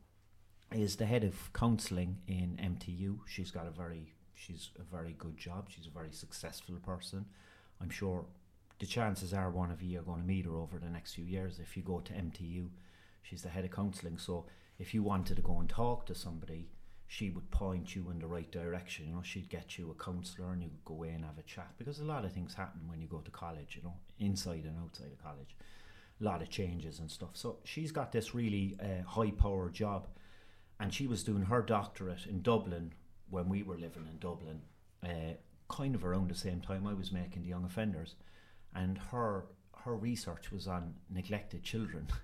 is 0.73 0.97
the 0.97 1.05
head 1.05 1.23
of 1.23 1.53
counselling 1.53 2.17
in 2.27 2.59
MTU. 2.59 3.19
She's 3.27 3.51
got 3.51 3.67
a 3.67 3.71
very 3.71 4.15
she's 4.35 4.71
a 4.81 4.85
very 4.85 5.15
good 5.19 5.37
job. 5.37 5.69
She's 5.69 5.87
a 5.87 5.91
very 5.91 6.13
successful 6.13 6.77
person. 6.77 7.27
I'm 7.83 7.91
sure 7.91 8.25
the 8.79 8.87
chances 8.87 9.35
are 9.35 9.51
one 9.51 9.71
of 9.71 9.83
you 9.83 9.99
are 9.99 10.03
going 10.03 10.23
to 10.23 10.27
meet 10.27 10.47
her 10.47 10.57
over 10.57 10.79
the 10.79 10.89
next 10.89 11.13
few 11.13 11.27
years 11.27 11.59
if 11.59 11.77
you 11.77 11.83
go 11.83 12.01
to 12.01 12.13
MTU. 12.15 12.69
She's 13.29 13.43
the 13.43 13.49
head 13.49 13.65
of 13.65 13.71
counselling. 13.71 14.19
So 14.19 14.47
if 14.79 14.95
you 14.95 15.03
wanted 15.03 15.37
to 15.37 15.43
go 15.43 15.59
and 15.59 15.69
talk 15.69 16.07
to 16.07 16.15
somebody, 16.15 16.69
she 17.09 17.31
would 17.31 17.51
point 17.51 17.95
you 17.95 18.11
in 18.11 18.19
the 18.19 18.27
right 18.27 18.51
direction. 18.51 19.09
You 19.09 19.15
know, 19.15 19.23
she'd 19.23 19.49
get 19.49 19.79
you 19.79 19.91
a 19.91 20.03
counsellor 20.03 20.53
and 20.53 20.63
you 20.63 20.69
could 20.69 20.85
go 20.85 20.95
away 20.95 21.11
and 21.11 21.25
have 21.25 21.39
a 21.39 21.43
chat 21.43 21.73
because 21.79 21.99
a 22.01 22.05
lot 22.05 22.25
of 22.25 22.33
things 22.33 22.55
happen 22.55 22.83
when 22.89 23.01
you 23.01 23.09
go 23.09 23.19
to 23.19 23.31
college. 23.31 23.77
You 23.77 23.83
know, 23.83 23.95
inside 24.19 24.65
and 24.65 24.79
outside 24.79 25.13
of 25.13 25.23
college, 25.23 25.57
a 26.21 26.25
lot 26.25 26.43
of 26.43 26.51
changes 26.51 26.99
and 26.99 27.11
stuff. 27.11 27.31
So 27.35 27.59
she's 27.65 27.93
got 27.93 28.13
this 28.13 28.35
really 28.35 28.77
uh, 28.81 29.05
high 29.09 29.31
power 29.31 29.71
job, 29.71 30.09
and 30.81 30.93
she 30.93 31.07
was 31.07 31.25
doing 31.25 31.43
her 31.43 31.63
doctorate 31.63 32.27
in 32.27 32.43
Dublin 32.43 32.93
when 33.31 33.49
we 33.49 33.63
were 33.63 33.79
living 33.79 34.07
in 34.11 34.19
Dublin, 34.19 34.61
uh, 35.05 35.35
kind 35.69 35.95
of 35.95 36.05
around 36.05 36.31
the 36.31 36.35
same 36.35 36.61
time 36.61 36.87
I 36.87 36.95
was 36.95 37.11
making 37.11 37.43
the 37.43 37.49
young 37.49 37.65
offenders, 37.65 38.15
and 38.75 38.99
her 39.11 39.47
her 39.85 39.97
research 39.97 40.51
was 40.51 40.67
on 40.67 40.95
neglected 41.11 41.63
children. 41.63 42.09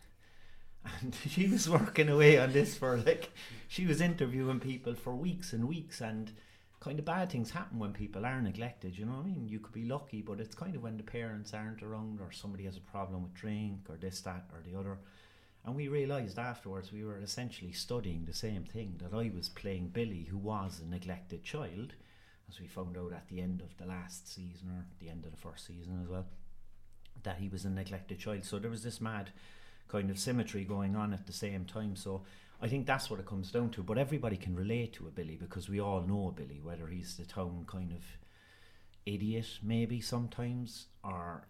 and 1.00 1.16
she 1.28 1.46
was 1.48 1.68
working 1.68 2.08
away 2.08 2.38
on 2.38 2.52
this 2.52 2.76
for 2.76 2.96
like 2.98 3.32
she 3.68 3.86
was 3.86 4.00
interviewing 4.00 4.60
people 4.60 4.94
for 4.94 5.14
weeks 5.14 5.52
and 5.52 5.66
weeks 5.68 6.00
and 6.00 6.32
kind 6.80 6.98
of 6.98 7.04
bad 7.04 7.30
things 7.30 7.50
happen 7.50 7.78
when 7.78 7.92
people 7.92 8.26
are 8.26 8.40
neglected 8.40 8.98
you 8.98 9.04
know 9.04 9.12
what 9.12 9.24
i 9.24 9.26
mean? 9.26 9.48
You 9.48 9.60
could 9.60 9.72
be 9.72 9.84
lucky 9.84 10.22
but 10.22 10.40
it's 10.40 10.54
kind 10.54 10.74
of 10.74 10.82
when 10.82 10.96
the 10.96 11.02
parents 11.02 11.54
aren't 11.54 11.82
around 11.82 12.20
or 12.20 12.32
somebody 12.32 12.64
has 12.64 12.76
a 12.76 12.80
problem 12.80 13.22
with 13.22 13.34
drink 13.34 13.86
or 13.88 13.96
this 13.96 14.20
that 14.22 14.44
or 14.52 14.62
the 14.68 14.78
other. 14.78 14.98
And 15.64 15.76
we 15.76 15.86
realized 15.86 16.40
afterwards 16.40 16.92
we 16.92 17.04
were 17.04 17.18
essentially 17.18 17.70
studying 17.70 18.24
the 18.24 18.34
same 18.34 18.64
thing 18.64 19.00
that 19.00 19.16
i 19.16 19.30
was 19.34 19.48
playing 19.48 19.88
billy 19.88 20.26
who 20.28 20.38
was 20.38 20.80
a 20.80 20.90
neglected 20.90 21.44
child 21.44 21.94
as 22.48 22.60
we 22.60 22.66
found 22.66 22.98
out 22.98 23.12
at 23.12 23.28
the 23.28 23.40
end 23.40 23.60
of 23.60 23.76
the 23.78 23.86
last 23.86 24.32
season 24.32 24.68
or 24.70 24.84
the 24.98 25.08
end 25.08 25.24
of 25.24 25.30
the 25.30 25.36
first 25.36 25.66
season 25.66 26.00
as 26.02 26.08
well 26.08 26.26
that 27.22 27.38
he 27.38 27.48
was 27.48 27.64
a 27.64 27.70
neglected 27.70 28.18
child. 28.18 28.44
So 28.44 28.58
there 28.58 28.70
was 28.70 28.82
this 28.82 29.00
mad 29.00 29.30
kind 29.92 30.10
of 30.10 30.18
symmetry 30.18 30.64
going 30.64 30.96
on 30.96 31.12
at 31.12 31.26
the 31.26 31.32
same 31.34 31.66
time. 31.66 31.94
So 31.94 32.22
I 32.62 32.66
think 32.66 32.86
that's 32.86 33.10
what 33.10 33.20
it 33.20 33.26
comes 33.26 33.52
down 33.52 33.70
to. 33.70 33.82
But 33.82 33.98
everybody 33.98 34.38
can 34.38 34.56
relate 34.56 34.94
to 34.94 35.06
a 35.06 35.10
Billy 35.10 35.36
because 35.36 35.68
we 35.68 35.80
all 35.80 36.00
know 36.00 36.28
a 36.28 36.32
Billy, 36.32 36.60
whether 36.62 36.86
he's 36.86 37.16
the 37.16 37.26
town 37.26 37.64
kind 37.66 37.92
of 37.92 38.02
idiot 39.04 39.58
maybe 39.62 40.00
sometimes, 40.00 40.86
or 41.04 41.46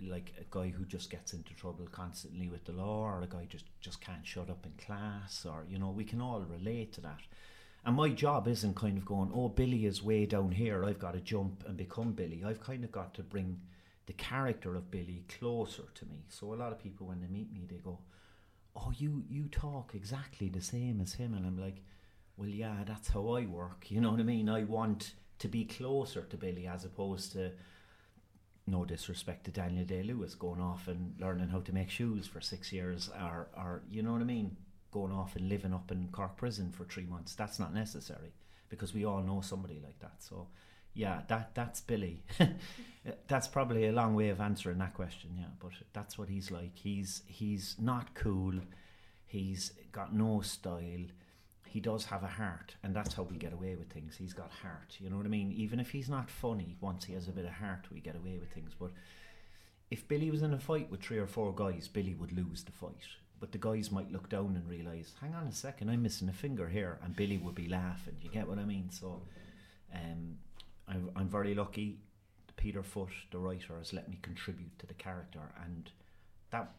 like 0.00 0.32
a 0.40 0.44
guy 0.50 0.68
who 0.68 0.84
just 0.86 1.10
gets 1.10 1.34
into 1.34 1.52
trouble 1.54 1.86
constantly 1.92 2.48
with 2.48 2.64
the 2.64 2.72
law, 2.72 3.02
or 3.02 3.20
a 3.20 3.26
guy 3.26 3.46
just 3.48 3.66
just 3.80 4.00
can't 4.00 4.26
shut 4.26 4.48
up 4.48 4.64
in 4.64 4.72
class, 4.84 5.44
or 5.44 5.66
you 5.68 5.78
know 5.78 5.90
we 5.90 6.04
can 6.04 6.20
all 6.22 6.40
relate 6.40 6.92
to 6.94 7.02
that. 7.02 7.20
And 7.84 7.96
my 7.96 8.10
job 8.10 8.46
isn't 8.46 8.76
kind 8.76 8.96
of 8.96 9.04
going, 9.04 9.32
oh, 9.34 9.48
Billy 9.48 9.86
is 9.86 10.04
way 10.04 10.24
down 10.24 10.52
here. 10.52 10.84
I've 10.84 11.00
got 11.00 11.14
to 11.14 11.20
jump 11.20 11.64
and 11.66 11.76
become 11.76 12.12
Billy. 12.12 12.44
I've 12.46 12.60
kind 12.60 12.84
of 12.84 12.92
got 12.92 13.12
to 13.14 13.24
bring 13.24 13.60
the 14.06 14.12
character 14.14 14.74
of 14.74 14.90
Billy 14.90 15.24
closer 15.38 15.84
to 15.94 16.06
me. 16.06 16.24
So 16.28 16.52
a 16.52 16.56
lot 16.56 16.72
of 16.72 16.78
people, 16.82 17.06
when 17.06 17.20
they 17.20 17.28
meet 17.28 17.52
me, 17.52 17.66
they 17.68 17.78
go, 17.78 17.98
"Oh, 18.74 18.92
you 18.96 19.24
you 19.28 19.48
talk 19.48 19.94
exactly 19.94 20.48
the 20.48 20.60
same 20.60 21.00
as 21.00 21.14
him," 21.14 21.34
and 21.34 21.46
I'm 21.46 21.58
like, 21.58 21.82
"Well, 22.36 22.48
yeah, 22.48 22.84
that's 22.84 23.08
how 23.08 23.28
I 23.30 23.46
work." 23.46 23.90
You 23.90 24.00
know 24.00 24.10
what 24.10 24.20
I 24.20 24.24
mean? 24.24 24.48
I 24.48 24.64
want 24.64 25.14
to 25.38 25.48
be 25.48 25.64
closer 25.64 26.22
to 26.22 26.36
Billy 26.36 26.66
as 26.66 26.84
opposed 26.84 27.32
to. 27.32 27.52
No 28.64 28.84
disrespect 28.84 29.44
to 29.46 29.50
Daniel 29.50 29.84
Day 29.84 30.04
Lewis 30.04 30.36
going 30.36 30.60
off 30.60 30.86
and 30.86 31.16
learning 31.18 31.48
how 31.48 31.60
to 31.60 31.72
make 31.74 31.90
shoes 31.90 32.28
for 32.28 32.40
six 32.40 32.72
years, 32.72 33.10
or, 33.20 33.48
or 33.56 33.82
you 33.90 34.02
know 34.04 34.12
what 34.12 34.20
I 34.20 34.24
mean, 34.24 34.56
going 34.92 35.10
off 35.10 35.34
and 35.34 35.48
living 35.48 35.74
up 35.74 35.90
in 35.90 36.08
Cork 36.12 36.36
prison 36.36 36.70
for 36.70 36.84
three 36.84 37.06
months. 37.06 37.34
That's 37.34 37.58
not 37.58 37.74
necessary 37.74 38.32
because 38.68 38.94
we 38.94 39.04
all 39.04 39.20
know 39.20 39.40
somebody 39.40 39.80
like 39.82 39.98
that. 39.98 40.22
So, 40.22 40.46
yeah, 40.94 41.22
that 41.28 41.54
that's 41.54 41.80
Billy. 41.80 42.22
that's 43.28 43.48
probably 43.48 43.86
a 43.86 43.92
long 43.92 44.14
way 44.14 44.28
of 44.28 44.40
answering 44.40 44.78
that 44.78 44.94
question, 44.94 45.30
yeah. 45.38 45.46
But 45.58 45.72
that's 45.92 46.18
what 46.18 46.28
he's 46.28 46.50
like. 46.50 46.76
He's 46.76 47.22
he's 47.26 47.76
not 47.80 48.14
cool. 48.14 48.54
He's 49.26 49.72
got 49.92 50.14
no 50.14 50.40
style. 50.42 51.06
He 51.66 51.80
does 51.80 52.04
have 52.06 52.22
a 52.22 52.28
heart, 52.28 52.74
and 52.82 52.94
that's 52.94 53.14
how 53.14 53.22
we 53.22 53.38
get 53.38 53.54
away 53.54 53.76
with 53.76 53.90
things. 53.90 54.14
He's 54.16 54.34
got 54.34 54.50
heart. 54.50 54.96
You 54.98 55.08
know 55.08 55.16
what 55.16 55.24
I 55.24 55.30
mean? 55.30 55.52
Even 55.52 55.80
if 55.80 55.90
he's 55.90 56.10
not 56.10 56.28
funny, 56.28 56.76
once 56.82 57.04
he 57.04 57.14
has 57.14 57.28
a 57.28 57.32
bit 57.32 57.46
of 57.46 57.52
heart, 57.52 57.86
we 57.90 58.00
get 58.00 58.14
away 58.14 58.36
with 58.38 58.50
things. 58.50 58.72
But 58.78 58.90
if 59.90 60.06
Billy 60.06 60.30
was 60.30 60.42
in 60.42 60.52
a 60.52 60.58
fight 60.58 60.90
with 60.90 61.02
three 61.02 61.18
or 61.18 61.26
four 61.26 61.54
guys, 61.54 61.88
Billy 61.88 62.14
would 62.14 62.32
lose 62.32 62.62
the 62.62 62.72
fight. 62.72 63.06
But 63.40 63.52
the 63.52 63.58
guys 63.58 63.90
might 63.90 64.12
look 64.12 64.28
down 64.28 64.54
and 64.54 64.68
realise, 64.68 65.14
hang 65.20 65.34
on 65.34 65.46
a 65.46 65.52
second, 65.52 65.88
I'm 65.88 66.02
missing 66.02 66.28
a 66.28 66.32
finger 66.32 66.68
here, 66.68 66.98
and 67.02 67.16
Billy 67.16 67.38
would 67.38 67.54
be 67.54 67.68
laughing. 67.68 68.16
You 68.20 68.30
get 68.30 68.46
what 68.46 68.58
I 68.58 68.64
mean? 68.64 68.90
So, 68.90 69.22
um, 69.94 70.38
I'm, 70.88 71.10
I'm 71.16 71.28
very 71.28 71.54
lucky. 71.54 71.98
Peter 72.56 72.82
Foott, 72.82 73.10
the 73.30 73.38
writer, 73.38 73.78
has 73.78 73.92
let 73.92 74.08
me 74.08 74.18
contribute 74.22 74.78
to 74.78 74.86
the 74.86 74.94
character, 74.94 75.52
and 75.64 75.90
that 76.50 76.74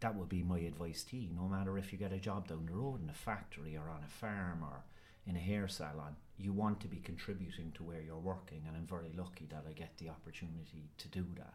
that 0.00 0.14
would 0.14 0.28
be 0.28 0.42
my 0.42 0.58
advice 0.58 1.02
to 1.04 1.16
you. 1.16 1.28
No 1.34 1.48
matter 1.48 1.76
if 1.76 1.92
you 1.92 1.98
get 1.98 2.12
a 2.12 2.18
job 2.18 2.48
down 2.48 2.66
the 2.66 2.74
road 2.74 3.02
in 3.02 3.10
a 3.10 3.14
factory 3.14 3.76
or 3.76 3.90
on 3.90 4.04
a 4.04 4.10
farm 4.10 4.62
or 4.62 4.84
in 5.26 5.36
a 5.36 5.40
hair 5.40 5.68
salon, 5.68 6.16
you 6.38 6.52
want 6.52 6.80
to 6.80 6.88
be 6.88 6.98
contributing 6.98 7.72
to 7.74 7.82
where 7.82 8.00
you're 8.00 8.16
working, 8.16 8.62
and 8.66 8.76
I'm 8.76 8.86
very 8.86 9.12
lucky 9.16 9.46
that 9.50 9.64
I 9.68 9.72
get 9.72 9.98
the 9.98 10.08
opportunity 10.08 10.90
to 10.98 11.08
do 11.08 11.26
that. 11.36 11.54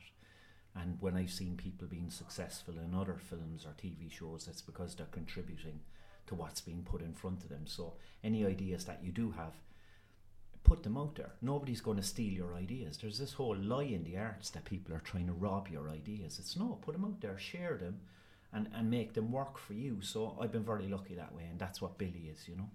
And 0.75 0.97
when 0.99 1.15
I've 1.15 1.31
seen 1.31 1.55
people 1.55 1.87
being 1.87 2.09
successful 2.09 2.75
in 2.77 2.95
other 2.95 3.17
films 3.17 3.65
or 3.65 3.71
TV 3.71 4.11
shows, 4.11 4.47
it's 4.49 4.61
because 4.61 4.95
they're 4.95 5.05
contributing 5.07 5.79
to 6.27 6.35
what's 6.35 6.61
being 6.61 6.83
put 6.83 7.01
in 7.01 7.13
front 7.13 7.43
of 7.43 7.49
them. 7.49 7.65
So 7.65 7.93
any 8.23 8.45
ideas 8.45 8.85
that 8.85 9.03
you 9.03 9.11
do 9.11 9.31
have, 9.31 9.53
put 10.63 10.83
them 10.83 10.97
out 10.97 11.15
there. 11.15 11.31
Nobody's 11.41 11.81
going 11.81 11.97
to 11.97 12.03
steal 12.03 12.31
your 12.31 12.55
ideas. 12.55 12.97
There's 12.97 13.17
this 13.17 13.33
whole 13.33 13.55
lie 13.55 13.83
in 13.83 14.03
the 14.03 14.17
arts 14.17 14.49
that 14.51 14.65
people 14.65 14.95
are 14.95 14.99
trying 14.99 15.27
to 15.27 15.33
rob 15.33 15.67
your 15.67 15.89
ideas. 15.89 16.39
It's 16.39 16.55
no, 16.55 16.79
put 16.81 16.93
them 16.93 17.05
out 17.05 17.19
there, 17.21 17.37
share 17.37 17.77
them, 17.77 17.99
and, 18.53 18.69
and 18.73 18.89
make 18.89 19.13
them 19.13 19.31
work 19.31 19.57
for 19.57 19.73
you. 19.73 20.01
So 20.01 20.37
I've 20.39 20.51
been 20.51 20.63
very 20.63 20.87
lucky 20.87 21.15
that 21.15 21.33
way, 21.35 21.43
and 21.49 21.59
that's 21.59 21.81
what 21.81 21.97
Billy 21.97 22.29
is, 22.31 22.47
you 22.47 22.55
know. 22.55 22.69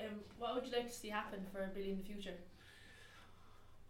Um, 0.00 0.20
what 0.38 0.54
would 0.54 0.66
you 0.66 0.72
like 0.72 0.88
to 0.88 0.94
see 0.94 1.08
happen 1.08 1.40
for 1.52 1.68
Billy 1.74 1.90
in 1.90 1.98
the 1.98 2.04
future? 2.04 2.34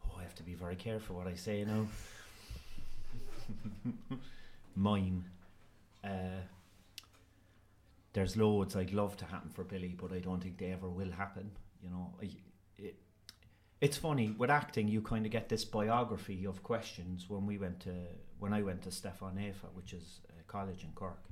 Oh, 0.05 0.17
I 0.19 0.23
have 0.23 0.35
to 0.37 0.43
be 0.43 0.55
very 0.55 0.77
careful 0.77 1.17
what 1.17 1.27
I 1.27 1.35
say 1.35 1.65
now. 1.65 1.87
Mime. 4.77 5.25
Uh, 6.05 6.43
there's 8.13 8.37
loads 8.37 8.75
I'd 8.75 8.93
love 8.93 9.17
to 9.19 9.25
happen 9.27 9.51
for 9.51 9.65
Billy, 9.65 9.95
but 10.01 10.13
I 10.13 10.19
don't 10.19 10.43
think 10.43 10.59
they 10.59 10.73
ever 10.73 10.89
will 10.89 11.11
happen. 11.11 11.51
You 11.83 11.91
know, 11.91 12.13
I, 12.23 12.31
it, 12.78 12.97
it's 13.80 13.97
funny 13.97 14.35
with 14.37 14.50
acting. 14.50 14.88
You 14.88 15.02
kind 15.02 15.25
of 15.26 15.32
get 15.32 15.49
this 15.49 15.64
biography 15.64 16.47
of 16.47 16.62
questions. 16.62 17.26
When 17.28 17.47
we 17.47 17.58
went 17.58 17.80
to, 17.80 17.94
when 18.38 18.52
I 18.52 18.62
went 18.62 18.82
to 18.82 18.90
Stiofáin 18.90 19.35
Naofa, 19.35 19.73
which 19.75 19.92
is 19.92 20.20
a 20.28 20.42
college 20.50 20.85
in 20.85 20.90
Cork, 20.94 21.23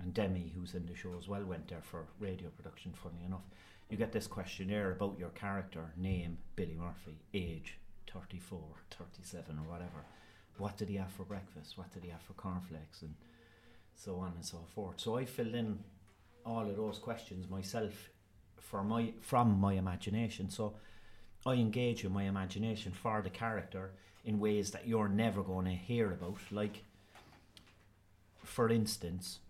and 0.00 0.12
Demi, 0.12 0.52
who's 0.56 0.74
in 0.74 0.86
the 0.86 0.94
show 0.94 1.14
as 1.18 1.28
well, 1.28 1.44
went 1.44 1.68
there 1.68 1.82
for 1.82 2.06
radio 2.18 2.48
production. 2.48 2.92
Funny 2.92 3.24
enough, 3.24 3.44
you 3.88 3.96
get 3.96 4.12
this 4.12 4.26
questionnaire 4.26 4.92
about 4.92 5.18
your 5.18 5.30
character, 5.30 5.92
name, 5.96 6.38
Billy 6.56 6.74
Murphy, 6.74 7.18
age, 7.32 7.78
34, 8.12 8.60
37 8.90 9.58
or 9.58 9.70
whatever. 9.70 10.04
What 10.58 10.76
did 10.76 10.88
he 10.88 10.96
have 10.96 11.12
for 11.12 11.24
breakfast? 11.24 11.76
What 11.76 11.92
did 11.92 12.04
he 12.04 12.10
have 12.10 12.22
for 12.22 12.34
cornflakes? 12.34 13.02
And 13.02 13.14
so 13.96 14.16
on 14.16 14.32
and 14.34 14.44
so 14.44 14.58
forth. 14.74 15.00
So 15.00 15.16
I 15.16 15.24
filled 15.24 15.54
in 15.54 15.78
all 16.44 16.68
of 16.68 16.76
those 16.76 16.98
questions 16.98 17.48
myself 17.48 18.10
for 18.64 18.82
my 18.82 19.12
from 19.20 19.60
my 19.60 19.74
imagination. 19.74 20.48
So 20.50 20.74
I 21.46 21.54
engage 21.54 22.02
with 22.02 22.12
my 22.12 22.24
imagination 22.24 22.92
for 22.92 23.22
the 23.22 23.30
character 23.30 23.92
in 24.24 24.40
ways 24.40 24.70
that 24.70 24.88
you're 24.88 25.08
never 25.08 25.42
going 25.42 25.66
to 25.66 25.72
hear 25.72 26.12
about. 26.12 26.38
Like, 26.50 26.84
for 28.42 28.70
instance, 28.70 29.40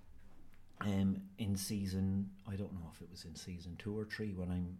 um, 0.80 1.22
in 1.38 1.56
season, 1.56 2.30
I 2.48 2.56
don't 2.56 2.72
know 2.72 2.90
if 2.92 3.00
it 3.00 3.10
was 3.10 3.24
in 3.24 3.36
season 3.36 3.76
two 3.78 3.96
or 3.96 4.04
three 4.04 4.32
when 4.32 4.50
I'm 4.50 4.76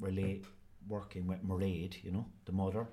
relate 0.00 0.44
working 0.88 1.26
with 1.26 1.46
Mairead, 1.46 2.02
you 2.02 2.12
know, 2.12 2.26
the 2.44 2.52
mother. 2.52 2.86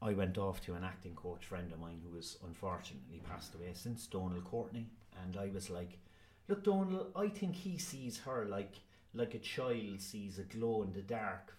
I 0.00 0.12
went 0.12 0.38
off 0.38 0.60
to 0.62 0.74
an 0.74 0.84
acting 0.84 1.16
coach 1.16 1.44
friend 1.44 1.72
of 1.72 1.80
mine 1.80 2.00
who 2.08 2.14
has 2.16 2.38
unfortunately 2.46 3.20
passed 3.28 3.54
away 3.54 3.72
since, 3.74 4.06
Donald 4.06 4.44
Courtney, 4.44 4.86
and 5.24 5.36
I 5.36 5.50
was 5.52 5.70
like, 5.70 5.98
"Look, 6.46 6.62
Donald, 6.62 7.12
I 7.16 7.28
think 7.28 7.56
he 7.56 7.78
sees 7.78 8.20
her 8.20 8.44
like 8.44 8.74
like 9.14 9.34
a 9.34 9.38
child 9.38 10.00
sees 10.00 10.38
a 10.38 10.42
glow 10.42 10.82
in 10.82 10.92
the 10.92 11.02
dark 11.02 11.54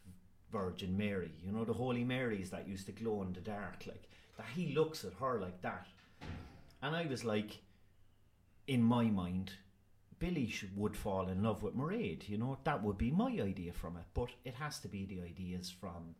Virgin 0.51 0.97
Mary. 0.97 1.31
You 1.43 1.51
know, 1.51 1.65
the 1.65 1.73
Holy 1.73 2.03
Marys 2.03 2.49
that 2.51 2.67
used 2.67 2.85
to 2.87 2.91
glow 2.91 3.21
in 3.23 3.33
the 3.33 3.41
dark, 3.41 3.85
like 3.87 4.09
that. 4.37 4.47
He 4.55 4.73
looks 4.73 5.03
at 5.03 5.13
her 5.19 5.39
like 5.39 5.61
that, 5.61 5.87
and 6.81 6.95
I 6.95 7.05
was 7.05 7.23
like, 7.23 7.59
in 8.67 8.83
my 8.83 9.05
mind, 9.05 9.51
Billy 10.19 10.53
would 10.75 10.95
fall 10.95 11.27
in 11.27 11.43
love 11.43 11.63
with 11.63 11.77
Mairead. 11.77 12.27
You 12.27 12.37
know, 12.37 12.57
that 12.63 12.83
would 12.83 12.97
be 12.97 13.11
my 13.11 13.31
idea 13.41 13.73
from 13.73 13.97
it, 13.97 14.05
but 14.13 14.29
it 14.43 14.55
has 14.55 14.79
to 14.79 14.87
be 14.87 15.05
the 15.05 15.21
ideas 15.21 15.69
from 15.69 16.15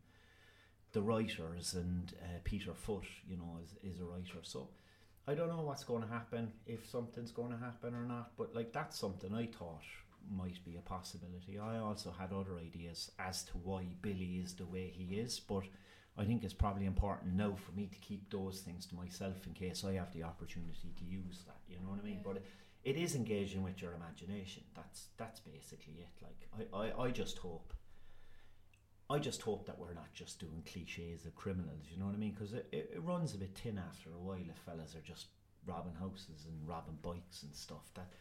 the 0.91 1.01
writers 1.01 1.75
and 1.75 2.13
uh, 2.23 2.39
Peter 2.43 2.71
Foott, 2.71 3.05
you 3.27 3.37
know, 3.37 3.59
is, 3.63 3.75
is 3.83 3.99
a 3.99 4.03
writer. 4.03 4.39
So 4.41 4.69
I 5.27 5.35
don't 5.35 5.49
know 5.49 5.61
what's 5.61 5.83
going 5.83 6.01
to 6.01 6.07
happen, 6.07 6.51
if 6.65 6.89
something's 6.89 7.31
going 7.31 7.51
to 7.51 7.57
happen 7.57 7.93
or 7.93 8.03
not, 8.03 8.31
but 8.37 8.55
like 8.55 8.73
that's 8.73 8.97
something 8.97 9.33
I 9.33 9.45
thought 9.45 9.83
might 10.29 10.63
be 10.63 10.77
a 10.77 10.81
possibility. 10.81 11.59
I 11.59 11.77
also 11.77 12.11
had 12.17 12.31
other 12.31 12.57
ideas 12.57 13.11
as 13.19 13.43
to 13.45 13.53
why 13.63 13.85
Billy 14.01 14.41
is 14.43 14.53
the 14.53 14.65
way 14.65 14.91
he 14.93 15.15
is, 15.15 15.39
but 15.39 15.63
I 16.17 16.25
think 16.25 16.43
it's 16.43 16.53
probably 16.53 16.85
important 16.85 17.33
now 17.35 17.55
for 17.55 17.71
me 17.71 17.87
to 17.87 17.97
keep 17.99 18.29
those 18.29 18.59
things 18.59 18.85
to 18.87 18.95
myself 18.95 19.47
in 19.47 19.53
case 19.53 19.85
I 19.85 19.93
have 19.93 20.13
the 20.13 20.23
opportunity 20.23 20.93
to 20.97 21.05
use 21.05 21.43
that. 21.47 21.59
You 21.67 21.77
know 21.77 21.91
what 21.91 21.99
I 22.01 22.05
mean? 22.05 22.21
Yeah. 22.25 22.33
But 22.33 22.43
it 22.83 22.97
is 22.97 23.15
engaging 23.15 23.63
with 23.63 23.81
your 23.81 23.93
imagination. 23.93 24.63
That's 24.75 25.07
that's 25.17 25.39
basically 25.39 25.95
it. 25.99 26.09
Like 26.21 26.69
I, 26.73 26.77
I, 26.77 27.03
I 27.05 27.11
just 27.11 27.37
hope. 27.37 27.73
I 29.09 29.17
just 29.17 29.41
hope 29.41 29.65
that 29.65 29.79
we're 29.79 29.93
not 29.95 30.13
just 30.13 30.39
doing 30.39 30.61
cliches 30.71 31.25
of 31.25 31.35
criminals. 31.35 31.87
You 31.89 31.99
know 31.99 32.05
what 32.05 32.13
I 32.15 32.19
mean? 32.19 32.31
Because 32.31 32.53
it, 32.53 32.67
it, 32.71 32.91
it 32.93 33.01
runs 33.01 33.33
a 33.33 33.37
bit 33.37 33.57
thin 33.57 33.79
after 33.79 34.11
a 34.11 34.19
while 34.19 34.37
if 34.37 34.57
fellas 34.65 34.95
are 34.95 35.01
just 35.01 35.27
robbing 35.65 35.95
houses 35.95 36.45
and 36.47 36.67
robbing 36.67 36.99
bikes 37.01 37.43
and 37.43 37.55
stuff. 37.55 37.89
That 37.95 38.11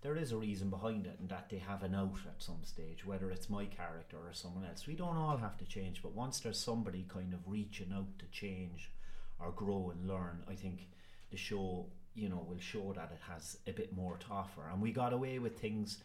there 0.00 0.16
is 0.16 0.30
a 0.30 0.36
reason 0.36 0.70
behind 0.70 1.06
it 1.06 1.16
and 1.18 1.28
that 1.28 1.48
they 1.50 1.58
have 1.58 1.82
an 1.82 1.94
out 1.94 2.18
at 2.26 2.42
some 2.42 2.62
stage, 2.62 3.04
whether 3.04 3.30
it's 3.30 3.50
my 3.50 3.64
character 3.64 4.16
or 4.16 4.32
someone 4.32 4.64
else. 4.64 4.86
We 4.86 4.94
don't 4.94 5.16
all 5.16 5.36
have 5.36 5.56
to 5.58 5.64
change, 5.64 6.02
but 6.02 6.14
once 6.14 6.40
there's 6.40 6.60
somebody 6.60 7.04
kind 7.08 7.34
of 7.34 7.40
reaching 7.46 7.92
out 7.92 8.18
to 8.20 8.26
change 8.26 8.92
or 9.40 9.50
grow 9.50 9.90
and 9.90 10.08
learn, 10.08 10.44
I 10.48 10.54
think 10.54 10.88
the 11.30 11.36
show, 11.36 11.86
you 12.14 12.28
know, 12.28 12.44
will 12.48 12.60
show 12.60 12.92
that 12.94 13.10
it 13.12 13.20
has 13.28 13.58
a 13.66 13.72
bit 13.72 13.94
more 13.94 14.16
to 14.18 14.26
offer. 14.30 14.62
And 14.72 14.80
we 14.80 14.92
got 14.92 15.12
away 15.12 15.40
with 15.40 15.58
things, 15.58 15.98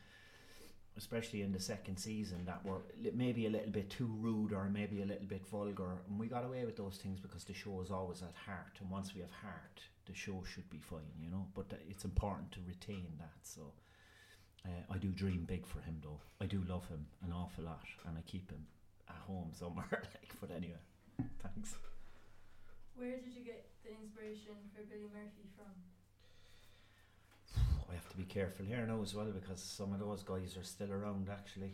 especially 0.98 1.44
in 1.44 1.52
the 1.52 1.60
second 1.60 1.98
season, 1.98 2.46
that 2.46 2.66
were 2.66 2.82
maybe 3.14 3.46
a 3.46 3.50
little 3.52 3.72
bit 3.72 3.92
too 3.92 4.12
rude 4.20 4.54
or 4.54 4.70
maybe 4.70 5.04
a 5.04 5.06
little 5.06 5.28
bit 5.28 5.46
vulgar. 5.48 6.02
And 6.10 6.20
we 6.20 6.26
got 6.26 6.46
away 6.46 6.66
with 6.66 6.78
those 6.78 6.98
things 6.98 7.20
because 7.20 7.44
the 7.44 7.54
show 7.54 7.80
is 7.82 7.92
always 7.92 8.24
at 8.24 8.34
heart. 8.46 8.80
And 8.82 8.90
once 8.90 9.14
we 9.14 9.22
have 9.22 9.32
heart, 9.32 9.82
the 10.06 10.14
show 10.14 10.44
should 10.46 10.70
be 10.70 10.80
fine, 10.80 11.14
you 11.20 11.30
know. 11.30 11.48
But 11.54 11.72
it's 11.90 12.06
important 12.06 12.52
to 12.54 12.60
retain 12.68 13.08
that. 13.20 13.38
So 13.44 13.74
uh, 14.66 14.94
I 14.94 14.98
do 14.98 15.10
dream 15.10 15.46
big 15.48 15.66
for 15.66 15.80
him, 15.82 16.00
though. 16.04 16.20
I 16.42 16.46
do 16.46 16.64
love 16.68 16.88
him 16.88 17.06
an 17.26 17.32
awful 17.34 17.66
lot, 17.66 17.86
and 18.08 18.18
I 18.18 18.22
keep 18.22 18.50
him 18.52 18.66
at 19.10 19.18
home 19.28 19.52
somewhere. 19.60 19.88
like, 19.92 20.32
but 20.40 20.52
anyway, 20.52 20.82
thanks. 21.42 21.76
Where 22.96 23.18
did 23.18 23.34
you 23.36 23.44
get 23.44 23.70
the 23.84 23.92
inspiration 23.92 24.56
for 24.76 24.84
Billy 24.84 25.10
Murphy 25.14 25.50
from? 25.58 25.74
I 27.90 27.94
have 27.96 28.10
to 28.10 28.18
be 28.18 28.24
careful 28.24 28.66
here 28.66 28.86
now 28.86 29.02
as 29.02 29.16
well 29.16 29.32
because 29.32 29.62
some 29.62 29.94
of 29.94 30.00
those 30.00 30.24
guys 30.24 30.56
are 30.58 30.64
still 30.64 30.92
around. 30.92 31.30
Actually, 31.30 31.74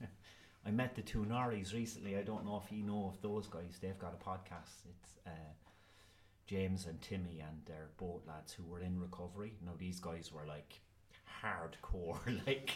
I 0.66 0.70
met 0.70 0.96
the 0.96 1.02
two 1.02 1.24
Norries 1.24 1.72
recently. 1.72 2.16
I 2.16 2.22
don't 2.22 2.44
know 2.44 2.60
if 2.64 2.72
you 2.72 2.82
know 2.82 3.06
of 3.14 3.22
those 3.22 3.46
guys. 3.46 3.78
They've 3.80 3.98
got 3.98 4.18
a 4.20 4.24
podcast. 4.24 4.84
It's 4.90 5.18
uh, 5.26 5.30
James 6.46 6.86
and 6.86 7.00
Timmy, 7.00 7.40
and 7.40 7.64
their 7.66 7.88
boat 7.96 8.22
lads 8.26 8.52
who 8.52 8.64
were 8.64 8.80
in 8.80 9.00
recovery. 9.00 9.54
Now 9.64 9.72
these 9.78 10.00
guys 10.00 10.30
were 10.32 10.46
like 10.46 10.80
hardcore, 11.42 12.18
like 12.46 12.72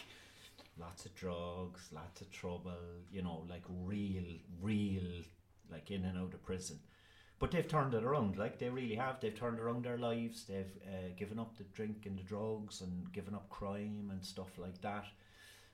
lots 0.79 1.05
of 1.05 1.15
drugs, 1.15 1.89
lots 1.91 2.21
of 2.21 2.31
trouble. 2.31 2.71
You 3.11 3.21
know, 3.21 3.45
like 3.49 3.63
real, 3.69 4.23
real, 4.61 5.23
like 5.71 5.91
in 5.91 6.05
and 6.05 6.17
out 6.17 6.33
of 6.33 6.43
prison. 6.43 6.79
But 7.39 7.51
they've 7.51 7.67
turned 7.67 7.93
it 7.93 8.03
around, 8.03 8.37
like 8.37 8.59
they 8.59 8.69
really 8.69 8.95
have. 8.95 9.21
They've 9.21 9.37
turned 9.37 9.59
around 9.59 9.85
their 9.85 9.97
lives. 9.97 10.43
They've 10.43 10.77
uh, 10.85 11.13
given 11.15 11.39
up 11.39 11.55
the 11.57 11.63
drink 11.63 12.05
and 12.05 12.19
the 12.19 12.23
drugs 12.23 12.81
and 12.81 13.11
given 13.13 13.33
up 13.33 13.49
crime 13.49 14.09
and 14.11 14.23
stuff 14.23 14.57
like 14.57 14.81
that. 14.81 15.05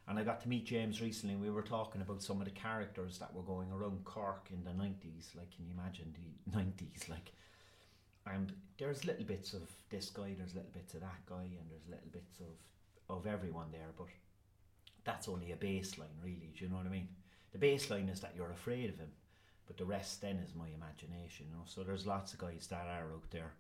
And 0.08 0.20
I 0.20 0.24
got 0.24 0.42
to 0.42 0.50
meet 0.50 0.66
James 0.66 1.02
recently. 1.02 1.34
and 1.34 1.42
We 1.42 1.50
were 1.50 1.64
talking 1.64 2.02
about 2.02 2.22
some 2.22 2.40
of 2.40 2.46
the 2.46 2.52
characters 2.52 3.18
that 3.18 3.34
were 3.34 3.42
going 3.42 3.72
around 3.72 4.04
Cork 4.04 4.50
in 4.52 4.64
the 4.64 4.74
nineties. 4.74 5.32
Like, 5.36 5.50
can 5.56 5.66
you 5.66 5.74
imagine 5.76 6.14
the 6.14 6.52
nineties? 6.58 7.10
Like, 7.10 7.32
and 8.26 8.54
there's 8.78 9.06
little 9.06 9.26
bits 9.26 9.54
of 9.54 9.70
this 9.90 10.10
guy, 10.10 10.34
there's 10.38 10.56
little 10.56 10.72
bits 10.74 10.94
of 10.94 11.02
that 11.02 11.26
guy, 11.26 11.44
and 11.44 11.70
there's 11.70 11.88
little 11.88 12.10
bits 12.12 12.40
of 12.40 13.16
of 13.18 13.28
everyone 13.28 13.68
there. 13.72 13.92
But 13.98 14.08
that's 15.04 15.28
only 15.28 15.52
a 15.52 15.56
baseline, 15.56 16.18
really. 16.24 16.52
Do 16.58 16.66
you 16.66 16.70
know 16.70 16.78
what 16.78 16.88
I 16.88 16.90
mean? 16.90 17.10
The 17.54 17.60
baseline 17.60 18.12
is 18.12 18.20
that 18.22 18.34
you're 18.36 18.52
afraid 18.52 18.90
of 18.90 18.98
him, 18.98 19.12
but 19.68 19.78
the 19.78 19.86
rest 19.86 20.22
then 20.22 20.38
is 20.38 20.56
my 20.56 20.68
imagination. 20.76 21.48
You 21.50 21.58
know, 21.58 21.64
so 21.66 21.84
there's 21.84 22.06
lots 22.06 22.34
of 22.34 22.40
guys 22.40 22.68
that 22.70 22.88
are 22.88 23.14
out 23.14 23.30
there, 23.32 23.54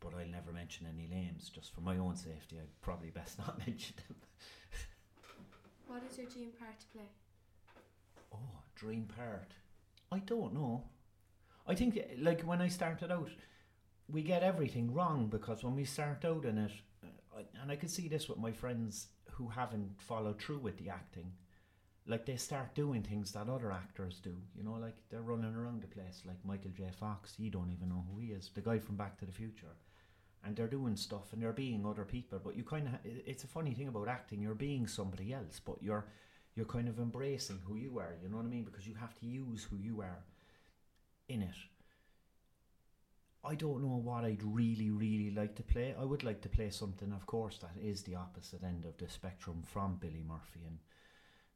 but 0.00 0.14
I'll 0.14 0.26
never 0.26 0.52
mention 0.52 0.86
any 0.86 1.06
names 1.06 1.50
just 1.50 1.74
for 1.74 1.80
my 1.80 1.98
own 1.98 2.16
safety. 2.16 2.58
I'd 2.60 2.80
probably 2.80 3.10
best 3.10 3.38
not 3.44 3.58
mention 3.66 3.94
them. 4.08 4.16
What 5.86 6.02
is 6.10 6.16
your 6.18 6.26
dream 6.26 6.50
part 6.58 6.80
to 6.80 6.86
play? 6.86 7.08
Oh, 8.32 8.58
dream 8.74 9.06
part. 9.16 9.52
I 10.10 10.18
don't 10.20 10.54
know. 10.54 10.84
I 11.66 11.74
think 11.74 11.98
like 12.18 12.42
when 12.42 12.60
I 12.60 12.68
started 12.68 13.10
out, 13.10 13.30
we 14.10 14.22
get 14.22 14.42
everything 14.42 14.92
wrong 14.92 15.28
because 15.28 15.64
when 15.64 15.74
we 15.74 15.84
start 15.84 16.24
out 16.24 16.44
in 16.44 16.58
it, 16.58 16.72
uh, 17.02 17.42
and 17.62 17.70
I 17.70 17.76
can 17.76 17.88
see 17.88 18.08
this 18.08 18.28
with 18.28 18.38
my 18.38 18.52
friends 18.52 19.08
who 19.30 19.48
haven't 19.48 19.90
followed 19.98 20.40
through 20.40 20.58
with 20.58 20.76
the 20.78 20.90
acting, 20.90 21.32
like 22.06 22.26
they 22.26 22.36
start 22.36 22.74
doing 22.74 23.02
things 23.02 23.32
that 23.32 23.48
other 23.48 23.72
actors 23.72 24.20
do. 24.22 24.36
You 24.54 24.62
know, 24.62 24.74
like 24.80 24.96
they're 25.10 25.22
running 25.22 25.54
around 25.54 25.82
the 25.82 25.88
place, 25.88 26.22
like 26.26 26.36
Michael 26.44 26.70
J. 26.76 26.84
Fox. 26.98 27.34
You 27.38 27.50
don't 27.50 27.70
even 27.72 27.88
know 27.88 28.04
who 28.10 28.20
he 28.20 28.28
is, 28.28 28.50
the 28.54 28.60
guy 28.60 28.78
from 28.78 28.96
Back 28.96 29.18
to 29.18 29.26
the 29.26 29.32
Future. 29.32 29.76
And 30.46 30.54
they're 30.54 30.68
doing 30.68 30.94
stuff 30.96 31.32
and 31.32 31.40
they're 31.40 31.54
being 31.54 31.86
other 31.86 32.04
people, 32.04 32.38
but 32.44 32.54
you 32.54 32.64
kind 32.64 32.86
of 32.86 32.94
it's 33.04 33.44
a 33.44 33.46
funny 33.46 33.72
thing 33.72 33.88
about 33.88 34.08
acting. 34.08 34.42
You're 34.42 34.54
being 34.54 34.86
somebody 34.86 35.32
else, 35.32 35.58
but 35.64 35.76
you're 35.80 36.04
you're 36.54 36.66
kind 36.66 36.86
of 36.86 36.98
embracing 36.98 37.60
who 37.64 37.76
you 37.76 37.98
are. 37.98 38.14
You 38.22 38.28
know 38.28 38.36
what 38.36 38.44
I 38.44 38.50
mean? 38.50 38.64
Because 38.64 38.86
you 38.86 38.94
have 38.94 39.18
to 39.20 39.26
use 39.26 39.64
who 39.64 39.78
you 39.78 40.02
are 40.02 40.22
in 41.30 41.40
it. 41.40 41.54
I 43.44 43.54
don't 43.54 43.82
know 43.82 44.00
what 44.02 44.24
I'd 44.24 44.42
really, 44.42 44.90
really 44.90 45.30
like 45.30 45.54
to 45.56 45.62
play. 45.62 45.94
I 45.98 46.04
would 46.04 46.24
like 46.24 46.40
to 46.42 46.48
play 46.48 46.70
something, 46.70 47.12
of 47.12 47.26
course, 47.26 47.58
that 47.58 47.80
is 47.80 48.02
the 48.02 48.14
opposite 48.14 48.62
end 48.62 48.84
of 48.84 48.96
the 48.96 49.08
spectrum 49.08 49.62
from 49.66 49.96
Billy 50.00 50.24
Murphy 50.26 50.60
and 50.66 50.78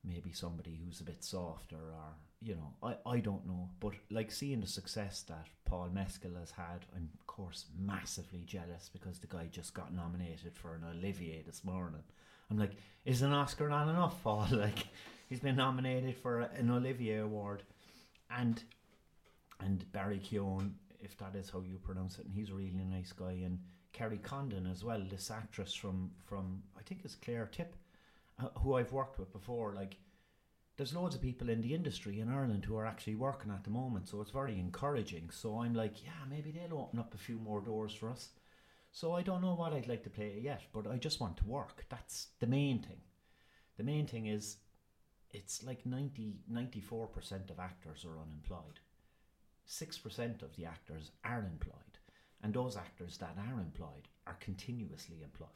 maybe 0.04 0.32
somebody 0.32 0.78
who's 0.84 1.00
a 1.00 1.04
bit 1.04 1.24
softer 1.24 1.76
or, 1.76 2.14
you 2.42 2.54
know, 2.54 2.74
I, 2.82 2.96
I 3.10 3.20
don't 3.20 3.46
know. 3.46 3.70
But 3.80 3.94
like 4.10 4.30
seeing 4.30 4.60
the 4.60 4.66
success 4.66 5.22
that 5.28 5.46
Paul 5.64 5.90
Mescal 5.92 6.34
has 6.38 6.50
had, 6.50 6.86
I'm, 6.94 7.08
of 7.18 7.26
course, 7.26 7.66
massively 7.78 8.42
jealous 8.46 8.90
because 8.92 9.18
the 9.18 9.26
guy 9.26 9.48
just 9.50 9.74
got 9.74 9.94
nominated 9.94 10.56
for 10.56 10.74
an 10.74 10.84
Olivier 10.84 11.42
this 11.46 11.64
morning. 11.64 12.02
I'm 12.50 12.58
like, 12.58 12.72
is 13.04 13.22
an 13.22 13.32
Oscar 13.32 13.68
not 13.68 13.88
enough, 13.88 14.22
Paul? 14.22 14.46
Like, 14.52 14.88
he's 15.28 15.40
been 15.40 15.56
nominated 15.56 16.16
for 16.16 16.40
an 16.40 16.70
Olivier 16.70 17.18
Award. 17.18 17.62
And 18.30 18.62
and 19.60 19.90
Barry 19.92 20.20
Keoghan, 20.20 20.72
if 21.00 21.16
that 21.18 21.34
is 21.34 21.50
how 21.50 21.60
you 21.60 21.78
pronounce 21.78 22.18
it, 22.18 22.26
and 22.26 22.34
he's 22.34 22.50
a 22.50 22.54
really 22.54 22.84
nice 22.84 23.12
guy. 23.12 23.32
And 23.44 23.58
Kerry 23.92 24.18
Condon 24.18 24.66
as 24.66 24.84
well, 24.84 25.02
this 25.08 25.30
actress 25.30 25.74
from 25.74 26.10
from 26.24 26.62
I 26.78 26.82
think 26.82 27.02
it's 27.04 27.14
Claire 27.14 27.48
Tip, 27.50 27.74
uh, 28.38 28.48
who 28.60 28.74
I've 28.74 28.92
worked 28.92 29.18
with 29.18 29.32
before. 29.32 29.74
Like, 29.74 29.96
there's 30.76 30.94
loads 30.94 31.14
of 31.14 31.22
people 31.22 31.48
in 31.48 31.60
the 31.60 31.74
industry 31.74 32.20
in 32.20 32.28
Ireland 32.28 32.64
who 32.64 32.76
are 32.76 32.86
actually 32.86 33.16
working 33.16 33.50
at 33.50 33.64
the 33.64 33.70
moment, 33.70 34.08
so 34.08 34.20
it's 34.20 34.30
very 34.30 34.58
encouraging. 34.58 35.30
So 35.30 35.60
I'm 35.60 35.74
like, 35.74 36.04
yeah, 36.04 36.24
maybe 36.30 36.50
they'll 36.50 36.78
open 36.78 37.00
up 37.00 37.14
a 37.14 37.18
few 37.18 37.38
more 37.38 37.60
doors 37.60 37.92
for 37.94 38.10
us. 38.10 38.30
So 38.92 39.12
I 39.12 39.22
don't 39.22 39.42
know 39.42 39.54
what 39.54 39.72
I'd 39.72 39.88
like 39.88 40.02
to 40.04 40.10
play 40.10 40.38
yet, 40.42 40.62
but 40.72 40.86
I 40.86 40.96
just 40.96 41.20
want 41.20 41.36
to 41.38 41.44
work. 41.46 41.84
That's 41.88 42.28
the 42.40 42.46
main 42.46 42.80
thing. 42.80 43.00
The 43.76 43.84
main 43.84 44.06
thing 44.06 44.26
is, 44.26 44.56
it's 45.30 45.62
like 45.62 45.84
90, 45.84 46.36
94% 46.50 47.50
of 47.50 47.60
actors 47.60 48.04
are 48.04 48.20
unemployed. 48.20 48.80
6% 49.68 50.42
of 50.42 50.56
the 50.56 50.64
actors 50.64 51.10
are 51.24 51.40
employed, 51.40 51.98
and 52.42 52.54
those 52.54 52.76
actors 52.76 53.18
that 53.18 53.36
are 53.36 53.60
employed 53.60 54.08
are 54.26 54.36
continuously 54.40 55.18
employed. 55.22 55.48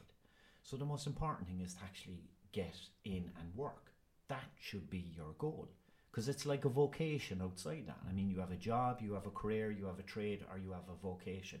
So 0.61 0.77
the 0.77 0.85
most 0.85 1.07
important 1.07 1.47
thing 1.47 1.61
is 1.61 1.73
to 1.73 1.83
actually 1.83 2.29
get 2.51 2.75
in 3.03 3.31
and 3.39 3.55
work. 3.55 3.91
That 4.29 4.49
should 4.59 4.89
be 4.89 5.11
your 5.15 5.33
goal 5.37 5.67
because 6.11 6.29
it's 6.29 6.45
like 6.45 6.63
a 6.65 6.69
vocation 6.69 7.41
outside 7.41 7.87
that. 7.87 7.97
I 8.07 8.13
mean, 8.13 8.29
you 8.29 8.39
have 8.39 8.51
a 8.51 8.55
job, 8.55 8.99
you 9.01 9.13
have 9.13 9.25
a 9.25 9.31
career, 9.31 9.71
you 9.71 9.85
have 9.85 9.99
a 9.99 10.03
trade, 10.03 10.45
or 10.51 10.59
you 10.59 10.71
have 10.71 10.87
a 10.87 11.01
vocation. 11.01 11.59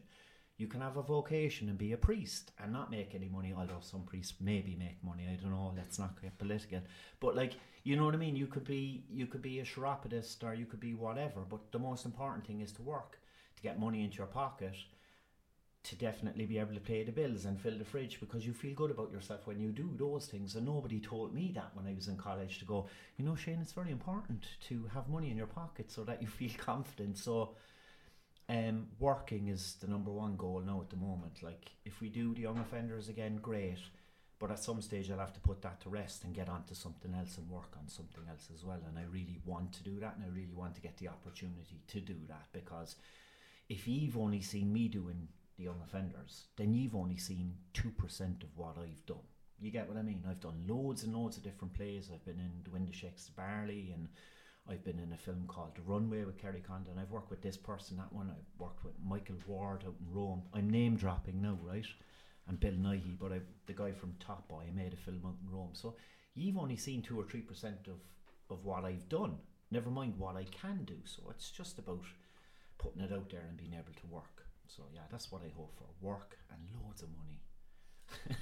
You 0.57 0.67
can 0.67 0.81
have 0.81 0.97
a 0.97 1.01
vocation 1.01 1.67
and 1.69 1.77
be 1.77 1.93
a 1.93 1.97
priest 1.97 2.51
and 2.59 2.71
not 2.71 2.91
make 2.91 3.15
any 3.15 3.27
money, 3.27 3.53
although 3.57 3.79
some 3.81 4.03
priests 4.03 4.35
maybe 4.39 4.75
make 4.75 5.03
money. 5.03 5.27
I 5.31 5.35
don't 5.35 5.51
know. 5.51 5.73
Let's 5.75 5.97
not 5.99 6.21
get 6.21 6.37
political. 6.37 6.81
But 7.19 7.35
like, 7.35 7.53
you 7.83 7.95
know 7.95 8.05
what 8.05 8.13
I 8.13 8.17
mean? 8.17 8.35
You 8.35 8.47
could 8.47 8.63
be 8.63 9.03
you 9.11 9.25
could 9.27 9.41
be 9.41 9.59
a 9.59 9.65
chiropodist 9.65 10.43
or 10.43 10.53
you 10.53 10.65
could 10.65 10.79
be 10.79 10.93
whatever. 10.93 11.41
But 11.49 11.71
the 11.71 11.79
most 11.79 12.05
important 12.05 12.45
thing 12.45 12.61
is 12.61 12.71
to 12.73 12.81
work 12.81 13.19
to 13.57 13.63
get 13.63 13.79
money 13.79 14.03
into 14.03 14.17
your 14.17 14.27
pocket 14.27 14.75
to 15.83 15.95
definitely 15.97 16.45
be 16.45 16.57
able 16.57 16.73
to 16.73 16.79
pay 16.79 17.03
the 17.03 17.11
bills 17.11 17.43
and 17.43 17.59
fill 17.59 17.77
the 17.77 17.83
fridge 17.83 18.19
because 18.21 18.45
you 18.45 18.53
feel 18.53 18.73
good 18.73 18.89
about 18.89 19.11
yourself 19.11 19.45
when 19.45 19.59
you 19.59 19.69
do 19.69 19.93
those 19.97 20.27
things. 20.27 20.55
And 20.55 20.65
nobody 20.65 20.99
told 21.01 21.33
me 21.33 21.51
that 21.55 21.71
when 21.73 21.85
I 21.85 21.93
was 21.93 22.07
in 22.07 22.15
college 22.15 22.59
to 22.59 22.65
go, 22.65 22.87
you 23.17 23.25
know, 23.25 23.35
Shane, 23.35 23.59
it's 23.61 23.73
very 23.73 23.91
important 23.91 24.45
to 24.69 24.89
have 24.93 25.09
money 25.09 25.29
in 25.29 25.35
your 25.37 25.47
pocket 25.47 25.91
so 25.91 26.05
that 26.05 26.21
you 26.21 26.27
feel 26.27 26.51
confident. 26.57 27.17
So, 27.17 27.55
um, 28.49 28.87
working 28.99 29.47
is 29.47 29.75
the 29.81 29.87
number 29.87 30.11
one 30.11 30.35
goal 30.35 30.61
now 30.65 30.81
at 30.81 30.89
the 30.89 30.95
moment. 30.95 31.41
Like, 31.41 31.71
if 31.85 32.01
we 32.01 32.09
do 32.09 32.33
the 32.33 32.41
young 32.41 32.59
offenders 32.59 33.09
again, 33.09 33.39
great. 33.41 33.79
But 34.39 34.51
at 34.51 34.59
some 34.59 34.81
stage, 34.81 35.09
I'll 35.09 35.19
have 35.19 35.33
to 35.33 35.39
put 35.39 35.61
that 35.61 35.79
to 35.81 35.89
rest 35.89 36.25
and 36.25 36.35
get 36.35 36.49
onto 36.49 36.75
something 36.75 37.13
else 37.13 37.37
and 37.37 37.49
work 37.49 37.75
on 37.79 37.87
something 37.87 38.23
else 38.29 38.49
as 38.53 38.65
well. 38.65 38.81
And 38.87 38.99
I 38.99 39.03
really 39.03 39.39
want 39.45 39.71
to 39.73 39.83
do 39.83 39.99
that, 40.01 40.15
and 40.17 40.25
I 40.25 40.35
really 40.35 40.53
want 40.53 40.75
to 40.75 40.81
get 40.81 40.97
the 40.97 41.07
opportunity 41.07 41.81
to 41.87 42.01
do 42.01 42.15
that 42.27 42.47
because 42.51 42.97
if 43.69 43.87
you've 43.87 44.17
only 44.17 44.41
seen 44.41 44.73
me 44.73 44.89
doing 44.89 45.29
the 45.57 45.63
young 45.63 45.81
offenders, 45.83 46.47
then 46.57 46.73
you've 46.73 46.95
only 46.95 47.17
seen 47.17 47.55
2% 47.73 48.43
of 48.43 48.49
what 48.57 48.77
I've 48.77 49.05
done. 49.05 49.17
You 49.59 49.71
get 49.71 49.87
what 49.87 49.97
I 49.97 50.01
mean? 50.01 50.23
I've 50.29 50.41
done 50.41 50.65
loads 50.67 51.03
and 51.03 51.15
loads 51.15 51.37
of 51.37 51.43
different 51.43 51.73
plays. 51.73 52.09
I've 52.13 52.25
been 52.25 52.39
in 52.39 52.51
The 52.65 52.71
Wind 52.71 52.93
Shakes 52.93 53.27
the 53.27 53.31
Barley 53.31 53.93
and 53.95 54.09
I've 54.69 54.83
been 54.83 54.99
in 54.99 55.11
a 55.11 55.17
film 55.17 55.43
called 55.47 55.77
Runway 55.85 56.23
with 56.23 56.37
Kerry 56.37 56.61
Condon. 56.65 56.97
I've 56.97 57.11
worked 57.11 57.29
with 57.29 57.41
this 57.41 57.57
person, 57.57 57.97
that 57.97 58.13
one. 58.13 58.29
I've 58.29 58.59
worked 58.59 58.83
with 58.85 58.93
Michael 59.05 59.35
Ward 59.45 59.83
out 59.85 59.95
in 59.99 60.13
Rome. 60.13 60.43
I'm 60.53 60.69
name 60.69 60.95
dropping 60.95 61.41
now, 61.41 61.59
right? 61.61 61.85
And 62.47 62.59
Bill 62.59 62.73
Nighy, 62.73 63.17
but 63.19 63.33
I, 63.33 63.39
the 63.67 63.73
guy 63.73 63.91
from 63.91 64.15
Top 64.19 64.47
Boy, 64.47 64.63
I 64.67 64.71
made 64.71 64.93
a 64.93 64.97
film 64.97 65.21
out 65.25 65.35
in 65.43 65.53
Rome. 65.53 65.71
So 65.73 65.95
you've 66.33 66.57
only 66.57 66.77
seen 66.77 67.01
2 67.01 67.19
or 67.19 67.23
3% 67.23 67.87
of, 67.87 67.99
of 68.49 68.63
what 68.63 68.85
I've 68.85 69.09
done. 69.09 69.37
Never 69.69 69.89
mind 69.89 70.17
what 70.17 70.37
I 70.37 70.45
can 70.45 70.85
do. 70.85 70.97
So 71.05 71.23
it's 71.29 71.51
just 71.51 71.77
about 71.77 72.05
putting 72.77 73.01
it 73.01 73.11
out 73.11 73.29
there 73.29 73.45
and 73.47 73.57
being 73.57 73.73
able 73.73 73.93
to 73.93 74.07
work. 74.09 74.45
So 74.67 74.83
yeah, 74.93 75.01
that's 75.11 75.31
what 75.31 75.41
I 75.41 75.51
hope 75.55 75.73
for: 75.77 75.85
work 76.01 76.37
and 76.51 76.59
loads 76.81 77.01
of 77.01 77.09
money. 77.17 77.41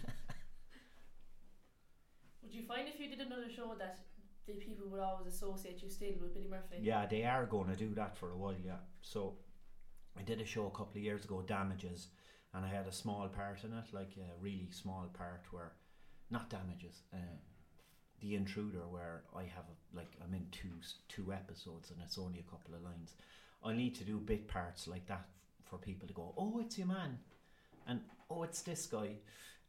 Would 2.44 2.54
you 2.54 2.64
find 2.64 2.88
if 2.88 3.00
you 3.00 3.10
did 3.10 3.20
another 3.20 3.50
show 3.54 3.76
that 3.80 4.00
the 4.54 4.66
people 4.66 4.88
would 4.90 5.00
always 5.00 5.28
associate 5.28 5.82
you 5.82 5.90
still 5.90 6.14
with 6.22 6.34
Billy 6.34 6.48
Murphy? 6.50 6.78
Yeah, 6.82 7.06
they 7.06 7.24
are 7.24 7.46
going 7.46 7.70
to 7.70 7.76
do 7.76 7.94
that 7.96 8.18
for 8.18 8.32
a 8.32 8.38
while. 8.38 8.56
Yeah. 8.64 8.82
So 9.02 9.36
I 10.18 10.24
did 10.24 10.42
a 10.42 10.46
show 10.46 10.68
a 10.68 10.72
couple 10.72 10.98
of 10.98 11.04
years 11.04 11.26
ago, 11.26 11.44
Damages, 11.46 12.08
and 12.54 12.66
I 12.66 12.70
had 12.70 12.88
a 12.88 12.92
small 12.92 13.28
part 13.28 13.64
in 13.64 13.74
it, 13.74 13.86
like 13.94 14.12
a 14.18 14.42
really 14.42 14.70
small 14.72 15.10
part 15.14 15.46
where, 15.52 15.72
not 16.30 16.50
Damages, 16.50 17.02
uh, 17.14 17.18
The 18.20 18.36
Intruder, 18.36 18.88
where 18.90 19.24
I 19.36 19.44
have 19.44 19.66
a, 19.70 19.98
like 19.98 20.12
I'm 20.24 20.34
in 20.34 20.48
two 20.52 20.76
two 21.08 21.32
episodes 21.34 21.92
and 21.92 22.00
it's 22.04 22.18
only 22.18 22.40
a 22.40 22.52
couple 22.52 22.76
of 22.76 22.84
lines. 22.84 23.14
I 23.64 23.74
need 23.74 23.96
to 23.96 24.04
do 24.04 24.18
bit 24.18 24.48
parts 24.48 24.88
like 24.88 25.06
that 25.08 25.28
for 25.64 25.78
people 25.78 26.08
to 26.08 26.14
go, 26.14 26.34
oh, 26.38 26.60
it's 26.60 26.78
your 26.78 26.88
man, 26.88 27.20
and 27.88 28.02
oh, 28.30 28.44
it's 28.44 28.62
this 28.64 28.86
guy, 28.86 29.10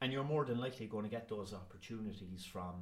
and 0.01 0.13
you're 0.13 0.25
more 0.25 0.45
than 0.45 0.59
likely 0.59 0.87
going 0.87 1.05
to 1.05 1.11
get 1.11 1.29
those 1.29 1.55
opportunities 1.55 2.45
from. 2.45 2.75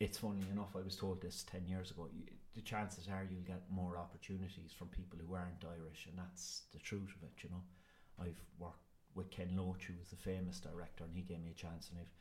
It's 0.00 0.16
funny 0.18 0.46
enough. 0.50 0.74
I 0.74 0.80
was 0.80 0.96
told 0.96 1.20
this 1.20 1.44
ten 1.44 1.66
years 1.68 1.90
ago. 1.90 2.08
You, 2.10 2.24
the 2.54 2.62
chances 2.62 3.06
are 3.06 3.26
you'll 3.30 3.42
get 3.42 3.70
more 3.70 3.98
opportunities 3.98 4.72
from 4.76 4.88
people 4.88 5.18
who 5.20 5.34
aren't 5.34 5.62
Irish, 5.64 6.06
and 6.08 6.18
that's 6.18 6.62
the 6.72 6.78
truth 6.78 7.12
of 7.16 7.22
it. 7.22 7.44
You 7.44 7.50
know, 7.50 7.62
I've 8.18 8.40
worked 8.58 8.80
with 9.14 9.30
Ken 9.30 9.50
Loach, 9.56 9.84
who 9.84 9.94
was 9.98 10.12
a 10.12 10.16
famous 10.16 10.58
director, 10.58 11.04
and 11.04 11.14
he 11.14 11.22
gave 11.22 11.42
me 11.44 11.50
a 11.50 11.54
chance, 11.54 11.90
and 11.90 12.00
I've 12.00 12.14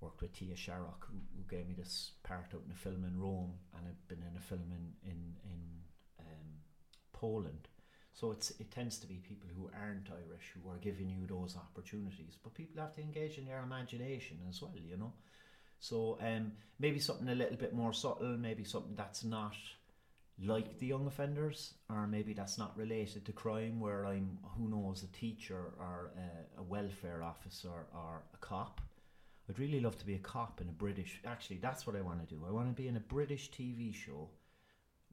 worked 0.00 0.22
with 0.22 0.32
Thea 0.34 0.54
Sharrock, 0.54 1.02
who, 1.10 1.18
who 1.36 1.42
gave 1.48 1.66
me 1.66 1.74
this 1.74 2.12
part 2.22 2.54
out 2.54 2.62
in 2.64 2.72
a 2.72 2.76
film 2.76 3.04
in 3.04 3.20
Rome, 3.20 3.54
and 3.76 3.88
I've 3.88 4.08
been 4.08 4.22
in 4.22 4.36
a 4.36 4.40
film 4.40 4.70
in 4.70 5.10
in 5.10 5.34
in 5.44 5.62
um, 6.20 6.48
Poland. 7.12 7.66
So 8.14 8.30
it's 8.30 8.50
it 8.60 8.70
tends 8.70 8.98
to 9.00 9.08
be 9.08 9.16
people 9.16 9.50
who 9.56 9.68
aren't 9.74 10.10
Irish 10.10 10.54
who 10.54 10.70
are 10.70 10.78
giving 10.78 11.10
you 11.10 11.26
those 11.26 11.56
opportunities, 11.56 12.38
but 12.40 12.54
people 12.54 12.80
have 12.80 12.94
to 12.94 13.02
engage 13.02 13.36
in 13.36 13.46
their 13.46 13.64
imagination 13.64 14.38
as 14.48 14.62
well, 14.62 14.78
you 14.78 14.96
know. 14.96 15.12
So 15.80 16.18
um, 16.20 16.52
maybe 16.78 17.00
something 17.00 17.28
a 17.28 17.34
little 17.34 17.56
bit 17.56 17.74
more 17.74 17.92
subtle, 17.92 18.36
maybe 18.36 18.64
something 18.64 18.94
that's 18.94 19.24
not 19.24 19.56
like 20.42 20.78
the 20.78 20.86
young 20.86 21.06
offenders, 21.06 21.74
or 21.88 22.06
maybe 22.06 22.32
that's 22.32 22.58
not 22.58 22.76
related 22.76 23.24
to 23.26 23.32
crime, 23.32 23.80
where 23.80 24.06
I'm 24.06 24.38
who 24.56 24.68
knows 24.68 25.02
a 25.02 25.16
teacher 25.18 25.72
or 25.78 26.12
a, 26.16 26.60
a 26.60 26.62
welfare 26.62 27.22
officer 27.22 27.86
or 27.94 28.22
a 28.32 28.36
cop. 28.38 28.80
I'd 29.48 29.58
really 29.58 29.80
love 29.80 29.98
to 29.98 30.06
be 30.06 30.14
a 30.14 30.18
cop 30.18 30.60
in 30.60 30.68
a 30.68 30.72
British. 30.72 31.20
Actually, 31.26 31.58
that's 31.58 31.86
what 31.86 31.96
I 31.96 32.02
want 32.02 32.26
to 32.26 32.34
do. 32.34 32.44
I 32.46 32.52
want 32.52 32.68
to 32.68 32.82
be 32.82 32.88
in 32.88 32.96
a 32.96 33.00
British 33.00 33.50
TV 33.50 33.94
show 33.94 34.28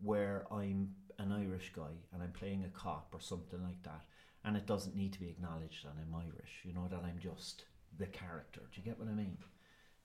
where 0.01 0.45
I'm 0.51 0.93
an 1.17 1.31
Irish 1.31 1.71
guy 1.75 1.95
and 2.13 2.21
I'm 2.21 2.31
playing 2.31 2.63
a 2.63 2.69
cop 2.77 3.09
or 3.13 3.19
something 3.19 3.63
like 3.63 3.81
that, 3.83 4.01
and 4.45 4.55
it 4.55 4.67
doesn't 4.67 4.95
need 4.95 5.13
to 5.13 5.19
be 5.19 5.29
acknowledged 5.29 5.85
that 5.85 5.95
I'm 5.99 6.13
Irish. 6.13 6.61
You 6.63 6.73
know 6.73 6.87
that 6.89 7.03
I'm 7.03 7.19
just 7.19 7.63
the 7.97 8.05
character. 8.05 8.61
Do 8.71 8.81
you 8.81 8.85
get 8.85 8.99
what 8.99 9.07
I 9.07 9.13
mean? 9.13 9.37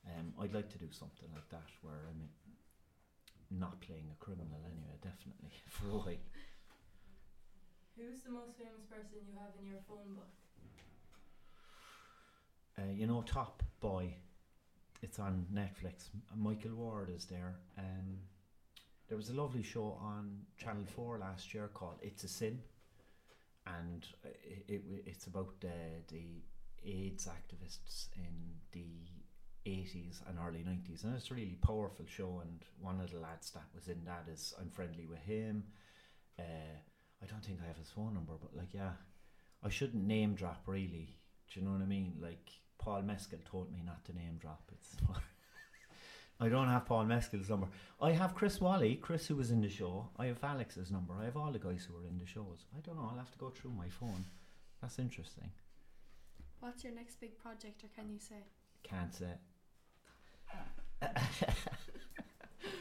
Um, 0.06 0.34
I'd 0.40 0.52
like 0.52 0.68
to 0.70 0.78
do 0.78 0.90
something 0.90 1.28
like 1.32 1.48
that 1.50 1.68
where 1.82 2.08
I'm 2.10 2.28
not 3.50 3.80
playing 3.80 4.08
a 4.10 4.24
criminal 4.24 4.60
anyway. 4.66 4.96
Definitely 5.02 5.52
for 5.68 5.88
a 5.88 5.98
while. 5.98 6.24
Who's 7.96 8.22
the 8.22 8.30
most 8.30 8.56
famous 8.56 8.84
person 8.88 9.18
you 9.28 9.34
have 9.38 9.52
in 9.60 9.66
your 9.66 9.80
phone 9.86 10.14
book? 10.14 10.32
Uh, 12.78 12.90
you 12.92 13.06
know, 13.06 13.22
Top 13.22 13.62
Boy. 13.80 14.14
It's 15.02 15.18
on 15.18 15.46
Netflix. 15.52 16.08
Michael 16.36 16.74
Ward 16.74 17.10
is 17.14 17.26
there. 17.26 17.56
Um, 17.76 18.18
there 19.08 19.16
was 19.16 19.30
a 19.30 19.34
lovely 19.34 19.62
show 19.62 19.98
on 20.00 20.38
Channel 20.56 20.84
Four 20.86 21.18
last 21.18 21.52
year 21.52 21.68
called 21.74 21.98
"It's 22.00 22.24
a 22.24 22.28
Sin," 22.28 22.60
and 23.66 24.06
it, 24.24 24.64
it 24.68 24.82
it's 25.06 25.26
about 25.26 25.54
uh, 25.64 25.68
the 26.08 26.42
AIDS 26.84 27.26
activists 27.26 28.08
in 28.16 28.54
the 28.70 28.86
80s 29.66 30.20
and 30.28 30.38
early 30.44 30.60
90s 30.60 31.04
and 31.04 31.14
it's 31.14 31.30
a 31.30 31.34
really 31.34 31.56
powerful 31.62 32.04
show 32.06 32.40
and 32.42 32.64
one 32.80 33.00
of 33.00 33.10
the 33.12 33.18
lads 33.18 33.50
that 33.50 33.64
was 33.74 33.88
in 33.88 34.04
that 34.04 34.24
is 34.32 34.54
I'm 34.60 34.70
friendly 34.70 35.06
with 35.06 35.20
him. 35.20 35.64
Uh, 36.38 36.74
I 37.22 37.26
don't 37.26 37.44
think 37.44 37.60
I 37.62 37.68
have 37.68 37.76
his 37.76 37.90
phone 37.90 38.14
number 38.14 38.32
but 38.40 38.56
like 38.56 38.74
yeah 38.74 38.92
I 39.62 39.68
shouldn't 39.68 40.04
name 40.04 40.34
drop 40.34 40.62
really. 40.66 41.16
Do 41.52 41.60
you 41.60 41.66
know 41.66 41.72
what 41.72 41.82
I 41.82 41.86
mean? 41.86 42.14
Like 42.20 42.50
Paul 42.78 43.02
Mescal 43.02 43.38
told 43.48 43.72
me 43.72 43.82
not 43.84 44.04
to 44.06 44.14
name 44.14 44.38
drop. 44.40 44.70
It's 44.72 44.96
I 46.40 46.48
don't 46.48 46.68
have 46.68 46.86
Paul 46.86 47.04
Mescal's 47.04 47.48
number. 47.48 47.68
I 48.00 48.10
have 48.10 48.34
Chris 48.34 48.60
Walley 48.60 48.96
Chris 48.96 49.28
who 49.28 49.36
was 49.36 49.52
in 49.52 49.60
the 49.60 49.68
show. 49.68 50.08
I 50.18 50.26
have 50.26 50.42
Alex's 50.42 50.90
number. 50.90 51.14
I 51.20 51.26
have 51.26 51.36
all 51.36 51.52
the 51.52 51.60
guys 51.60 51.86
who 51.86 51.94
were 51.94 52.08
in 52.08 52.18
the 52.18 52.26
shows. 52.26 52.66
I 52.76 52.80
don't 52.80 52.96
know. 52.96 53.08
I'll 53.10 53.18
have 53.18 53.30
to 53.30 53.38
go 53.38 53.50
through 53.50 53.72
my 53.72 53.88
phone. 53.88 54.24
That's 54.80 54.98
interesting. 54.98 55.50
What's 56.58 56.82
your 56.82 56.92
next 56.92 57.20
big 57.20 57.38
project, 57.38 57.84
or 57.84 57.88
can 57.88 58.10
you 58.10 58.18
say? 58.18 58.46
Can't 58.82 59.14
say. 59.14 59.34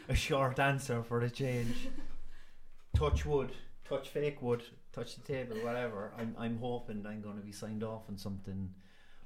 A 0.10 0.16
short 0.16 0.60
answer 0.60 1.04
for 1.04 1.22
a 1.22 1.30
change. 1.30 1.90
touch 2.96 3.26
wood, 3.26 3.52
touch 3.88 4.10
fake 4.10 4.42
wood, 4.42 4.64
touch 4.92 5.16
the 5.16 5.22
table, 5.22 5.56
whatever. 5.58 6.12
I'm 6.18 6.36
I'm 6.38 6.58
hoping 6.60 7.06
I'm 7.08 7.22
going 7.22 7.38
to 7.38 7.44
be 7.44 7.52
signed 7.52 7.84
off 7.84 8.04
on 8.10 8.18
something 8.18 8.74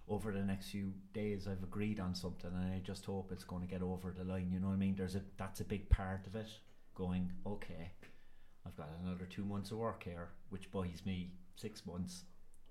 over 0.08 0.32
the 0.32 0.44
next 0.44 0.70
few 0.70 0.94
days. 1.14 1.48
I've 1.48 1.64
agreed 1.64 2.00
on 2.00 2.14
something, 2.14 2.52
and 2.54 2.74
I 2.74 2.80
just 2.84 3.06
hope 3.06 3.32
it's 3.32 3.44
going 3.44 3.62
to 3.62 3.68
get 3.68 3.82
over 3.82 4.14
the 4.16 4.24
line. 4.24 4.52
You 4.52 4.60
know 4.60 4.68
what 4.68 4.74
I 4.74 4.78
mean? 4.78 4.96
There's 4.96 5.16
a 5.16 5.22
that's 5.38 5.60
a 5.62 5.66
big 5.66 5.90
part 5.90 6.28
of 6.28 6.36
it. 6.36 6.48
Going 6.94 7.32
okay, 7.46 7.92
I've 8.66 8.78
got 8.78 8.90
another 9.04 9.26
two 9.26 9.44
months 9.44 9.72
of 9.72 9.78
work 9.78 10.04
here, 10.04 10.30
which 10.50 10.72
buys 10.72 11.02
me 11.06 11.32
six 11.56 11.86
months. 11.86 12.24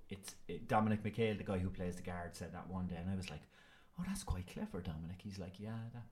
It's 0.09 0.35
it, 0.49 0.69
Dominic 0.69 1.03
MacHale, 1.03 1.37
the 1.37 1.45
guy 1.45 1.59
who 1.59 1.69
plays 1.69 1.97
the 1.97 2.03
guard, 2.03 2.37
said 2.37 2.53
that 2.55 2.69
one 2.71 2.87
day, 2.87 2.97
and 2.97 3.11
I 3.11 3.17
was 3.17 3.29
like, 3.29 3.43
"Oh, 3.99 4.05
that's 4.07 4.25
quite 4.25 4.47
clever, 4.47 4.81
Dominic." 4.81 5.21
He's 5.23 5.39
like, 5.39 5.61
"Yeah, 5.61 5.79
that 5.93 6.05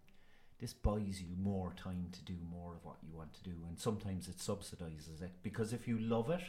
this 0.62 0.72
buys 0.72 1.20
you 1.20 1.34
more 1.42 1.74
time 1.76 2.06
to 2.12 2.22
do 2.22 2.36
more 2.48 2.74
of 2.76 2.84
what 2.84 2.94
you 3.02 3.12
want 3.16 3.34
to 3.34 3.42
do 3.42 3.50
and 3.68 3.76
sometimes 3.76 4.28
it 4.28 4.38
subsidizes 4.38 5.20
it 5.20 5.32
because 5.42 5.72
if 5.72 5.88
you 5.88 5.98
love 5.98 6.30
it 6.30 6.44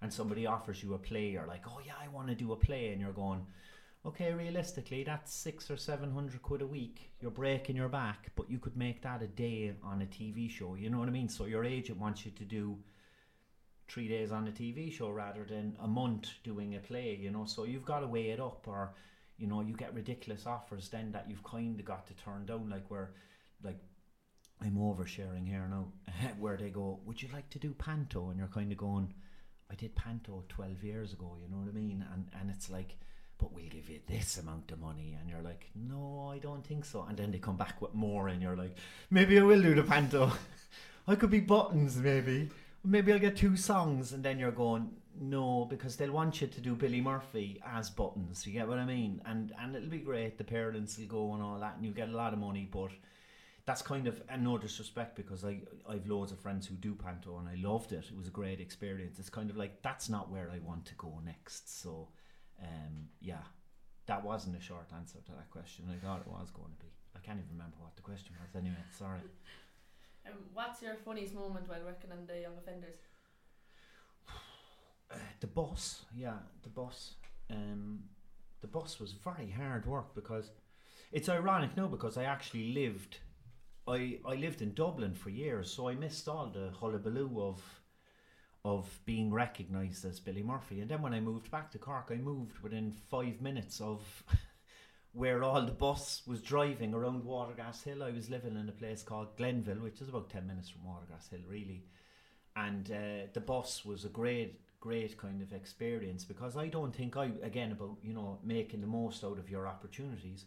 and 0.00 0.12
somebody 0.12 0.46
offers 0.46 0.84
you 0.84 0.94
a 0.94 0.98
play 0.98 1.30
you're 1.30 1.48
like 1.48 1.64
oh 1.66 1.80
yeah 1.84 1.94
i 2.00 2.06
want 2.08 2.28
to 2.28 2.34
do 2.36 2.52
a 2.52 2.56
play 2.56 2.92
and 2.92 3.00
you're 3.00 3.12
going 3.12 3.44
okay 4.06 4.32
realistically 4.32 5.02
that's 5.02 5.34
six 5.34 5.68
or 5.68 5.76
seven 5.76 6.12
hundred 6.12 6.40
quid 6.42 6.62
a 6.62 6.66
week. 6.66 7.10
You're 7.20 7.32
breaking 7.32 7.74
your 7.74 7.88
back 7.88 8.30
but 8.36 8.48
you 8.48 8.58
could 8.58 8.76
make 8.76 9.02
that 9.02 9.20
a 9.20 9.26
day 9.26 9.74
on 9.82 10.00
a 10.02 10.06
tv 10.06 10.48
show 10.48 10.76
you 10.76 10.88
know 10.88 11.00
what 11.00 11.08
i 11.08 11.12
mean? 11.12 11.28
So 11.28 11.46
your 11.46 11.64
agent 11.64 11.98
wants 11.98 12.24
you 12.24 12.30
to 12.30 12.44
do 12.44 12.78
three 13.88 14.06
days 14.06 14.30
on 14.30 14.46
a 14.46 14.52
tv 14.52 14.92
show 14.92 15.10
rather 15.10 15.44
than 15.44 15.76
a 15.82 15.88
month 15.88 16.28
doing 16.44 16.76
a 16.76 16.78
play 16.78 17.18
you 17.20 17.32
know? 17.32 17.46
So 17.46 17.64
you've 17.64 17.84
got 17.84 18.00
to 18.00 18.06
weigh 18.06 18.30
it 18.30 18.38
up 18.38 18.64
or 18.68 18.92
you 19.40 19.46
know 19.46 19.60
you 19.62 19.74
get 19.74 19.94
ridiculous 19.94 20.46
offers 20.46 20.88
then 20.90 21.10
that 21.12 21.26
you've 21.28 21.42
kind 21.42 21.80
of 21.80 21.86
got 21.86 22.06
to 22.06 22.14
turn 22.14 22.46
down 22.46 22.68
like 22.68 22.90
where 22.90 23.12
like 23.64 23.78
I'm 24.62 24.76
oversharing 24.76 25.46
here 25.48 25.66
now, 25.70 25.86
where 26.38 26.56
they 26.56 26.68
go, 26.68 27.00
"Would 27.06 27.22
you 27.22 27.28
like 27.32 27.48
to 27.50 27.58
do 27.58 27.72
panto?" 27.72 28.28
And 28.28 28.38
you're 28.38 28.48
kind 28.48 28.70
of 28.70 28.78
going, 28.78 29.14
"I 29.70 29.74
did 29.74 29.94
panto 29.94 30.44
12 30.48 30.84
years 30.84 31.12
ago," 31.12 31.36
you 31.40 31.48
know 31.48 31.58
what 31.62 31.68
I 31.68 31.72
mean? 31.72 32.04
And 32.12 32.26
and 32.38 32.50
it's 32.50 32.68
like, 32.70 32.96
"But 33.38 33.52
we'll 33.52 33.68
give 33.70 33.88
you 33.88 34.00
this 34.06 34.38
amount 34.38 34.70
of 34.70 34.80
money," 34.80 35.16
and 35.18 35.30
you're 35.30 35.42
like, 35.42 35.70
"No, 35.74 36.30
I 36.30 36.38
don't 36.38 36.66
think 36.66 36.84
so." 36.84 37.04
And 37.08 37.16
then 37.16 37.30
they 37.30 37.38
come 37.38 37.56
back 37.56 37.80
with 37.80 37.94
more, 37.94 38.28
and 38.28 38.42
you're 38.42 38.56
like, 38.56 38.76
"Maybe 39.10 39.38
I 39.38 39.42
will 39.42 39.62
do 39.62 39.74
the 39.74 39.82
panto. 39.82 40.30
I 41.08 41.14
could 41.14 41.30
be 41.30 41.40
buttons, 41.40 41.96
maybe." 41.96 42.50
Maybe 42.82 43.12
I'll 43.12 43.18
get 43.18 43.36
two 43.36 43.56
songs, 43.56 44.14
and 44.14 44.24
then 44.24 44.38
you're 44.38 44.52
going, 44.52 44.90
no, 45.20 45.66
because 45.68 45.96
they'll 45.96 46.12
want 46.12 46.40
you 46.40 46.46
to 46.46 46.60
do 46.62 46.74
Billy 46.74 47.02
Murphy 47.02 47.60
as 47.66 47.90
buttons. 47.90 48.46
You 48.46 48.54
get 48.54 48.66
what 48.66 48.78
I 48.78 48.86
mean? 48.86 49.20
And 49.26 49.52
and 49.60 49.76
it'll 49.76 49.90
be 49.90 49.98
great. 49.98 50.38
The 50.38 50.44
parents 50.44 50.96
will 50.96 51.06
go 51.06 51.34
and 51.34 51.42
all 51.42 51.60
that, 51.60 51.76
and 51.76 51.84
you 51.84 51.92
get 51.92 52.08
a 52.08 52.16
lot 52.16 52.32
of 52.32 52.38
money. 52.38 52.66
But 52.70 52.92
that's 53.66 53.82
kind 53.82 54.06
of 54.06 54.22
and 54.30 54.42
no 54.42 54.56
disrespect 54.56 55.16
because 55.16 55.44
I 55.44 55.60
I've 55.86 56.06
loads 56.06 56.32
of 56.32 56.40
friends 56.40 56.66
who 56.66 56.74
do 56.74 56.94
panto 56.94 57.36
and 57.38 57.46
I 57.46 57.56
loved 57.56 57.92
it. 57.92 58.06
It 58.10 58.16
was 58.16 58.28
a 58.28 58.30
great 58.30 58.60
experience. 58.60 59.18
It's 59.18 59.28
kind 59.28 59.50
of 59.50 59.58
like 59.58 59.82
that's 59.82 60.08
not 60.08 60.30
where 60.30 60.50
I 60.50 60.58
want 60.58 60.86
to 60.86 60.94
go 60.94 61.20
next. 61.22 61.82
So, 61.82 62.08
um, 62.62 63.10
yeah, 63.20 63.44
that 64.06 64.24
wasn't 64.24 64.56
a 64.56 64.60
short 64.60 64.88
answer 64.96 65.18
to 65.26 65.32
that 65.32 65.50
question. 65.50 65.84
I 65.92 66.02
thought 66.02 66.22
it 66.22 66.28
was 66.28 66.50
going 66.50 66.72
to 66.72 66.84
be. 66.86 66.90
I 67.14 67.18
can't 67.18 67.38
even 67.38 67.50
remember 67.52 67.76
what 67.80 67.94
the 67.94 68.02
question 68.02 68.36
was. 68.40 68.56
Anyway, 68.56 68.84
sorry. 68.96 69.20
Um, 70.26 70.34
what's 70.52 70.82
your 70.82 70.96
funniest 70.96 71.34
moment 71.34 71.66
while 71.66 71.82
working 71.82 72.12
on 72.12 72.26
the 72.26 72.40
young 72.40 72.52
offenders? 72.58 72.96
The 75.40 75.46
bus, 75.46 76.04
yeah, 76.14 76.38
the 76.62 76.68
bus. 76.68 77.14
Um, 77.50 78.04
the 78.60 78.68
bus 78.68 79.00
was 79.00 79.12
very 79.12 79.50
hard 79.50 79.86
work 79.86 80.14
because 80.14 80.50
it's 81.12 81.28
ironic, 81.28 81.76
no, 81.76 81.88
because 81.88 82.16
I 82.16 82.24
actually 82.24 82.72
lived 82.72 83.18
I, 83.90 84.18
I 84.24 84.34
lived 84.34 84.62
in 84.62 84.74
Dublin 84.74 85.14
for 85.14 85.30
years, 85.30 85.70
so 85.70 85.88
I 85.88 85.94
missed 85.94 86.28
all 86.28 86.46
the 86.46 86.70
hullabaloo 86.70 87.40
of 87.40 87.62
of 88.62 89.00
being 89.06 89.32
recognised 89.32 90.04
as 90.04 90.20
Billy 90.20 90.42
Murphy. 90.42 90.80
And 90.80 90.90
then 90.90 91.00
when 91.00 91.14
I 91.14 91.20
moved 91.20 91.50
back 91.50 91.70
to 91.70 91.78
Cork, 91.78 92.10
I 92.10 92.16
moved 92.16 92.58
within 92.58 92.92
five 92.92 93.40
minutes 93.40 93.80
of 93.80 94.02
where 95.12 95.42
all 95.42 95.64
the 95.64 95.72
bus 95.72 96.22
was 96.26 96.42
driving 96.42 96.92
around 96.92 97.24
Watergrass 97.24 97.82
Hill. 97.82 98.02
I 98.02 98.10
was 98.10 98.28
living 98.28 98.56
in 98.56 98.68
a 98.68 98.72
place 98.72 99.02
called 99.02 99.34
Glenville, 99.38 99.80
which 99.82 100.02
is 100.02 100.10
about 100.10 100.28
ten 100.28 100.46
minutes 100.46 100.68
from 100.68 100.82
Watergrass 100.82 101.30
Hill, 101.30 101.40
really. 101.48 101.86
And 102.54 102.90
uh, 102.90 103.26
the 103.32 103.40
bus 103.40 103.84
was 103.86 104.04
a 104.04 104.10
great, 104.10 104.60
great 104.80 105.16
kind 105.18 105.42
of 105.42 105.52
experience 105.52 106.24
because 106.24 106.56
I 106.56 106.68
don't 106.68 106.94
think 106.94 107.16
I 107.16 107.30
again 107.42 107.72
about 107.72 107.98
you 108.02 108.14
know 108.14 108.38
making 108.42 108.80
the 108.80 108.86
most 108.86 109.22
out 109.22 109.38
of 109.38 109.50
your 109.50 109.66
opportunities 109.68 110.46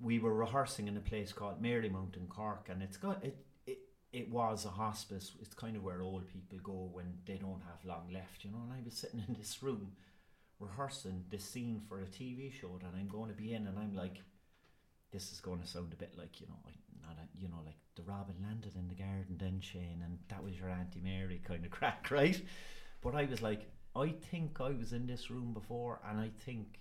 we 0.00 0.18
were 0.18 0.34
rehearsing 0.34 0.88
in 0.88 0.96
a 0.96 1.00
place 1.00 1.32
called 1.32 1.62
Marymount 1.62 2.16
in 2.16 2.26
Cork, 2.26 2.68
and 2.70 2.82
it's 2.82 2.96
got 2.96 3.22
it, 3.24 3.36
it. 3.66 3.78
It 4.12 4.30
was 4.30 4.64
a 4.64 4.70
hospice. 4.70 5.32
It's 5.40 5.54
kind 5.54 5.76
of 5.76 5.84
where 5.84 6.02
old 6.02 6.26
people 6.26 6.58
go 6.62 6.90
when 6.92 7.18
they 7.26 7.36
don't 7.36 7.62
have 7.68 7.84
long 7.84 8.08
left, 8.12 8.44
you 8.44 8.50
know. 8.50 8.62
And 8.64 8.72
I 8.72 8.82
was 8.84 8.94
sitting 8.94 9.22
in 9.28 9.34
this 9.38 9.62
room 9.62 9.92
rehearsing 10.58 11.24
this 11.30 11.44
scene 11.44 11.80
for 11.88 12.00
a 12.00 12.06
TV 12.06 12.52
show 12.52 12.78
that 12.82 12.92
I'm 12.98 13.08
going 13.08 13.30
to 13.30 13.36
be 13.36 13.52
in, 13.52 13.66
and 13.66 13.78
I'm 13.78 13.94
like, 13.94 14.22
this 15.12 15.32
is 15.32 15.40
going 15.40 15.60
to 15.60 15.66
sound 15.66 15.92
a 15.92 15.96
bit 15.96 16.14
like 16.18 16.40
you 16.40 16.46
know, 16.48 16.58
not 17.02 17.18
a, 17.18 17.38
you 17.38 17.48
know, 17.48 17.60
like 17.64 17.78
the 17.94 18.02
Robin 18.02 18.36
landed 18.42 18.74
in 18.74 18.88
the 18.88 18.94
garden, 18.94 19.36
then 19.38 19.60
Shane, 19.60 20.02
and 20.02 20.18
that 20.28 20.42
was 20.42 20.58
your 20.58 20.70
Auntie 20.70 21.02
Mary 21.02 21.40
kind 21.44 21.64
of 21.64 21.70
crack, 21.78 22.10
right? 22.10 22.40
But 23.02 23.14
I 23.14 23.24
was 23.24 23.42
like, 23.42 23.70
I 23.96 24.14
think 24.30 24.60
I 24.60 24.70
was 24.70 24.92
in 24.92 25.06
this 25.06 25.30
room 25.30 25.52
before, 25.52 26.00
and 26.08 26.20
I 26.20 26.30
think 26.44 26.80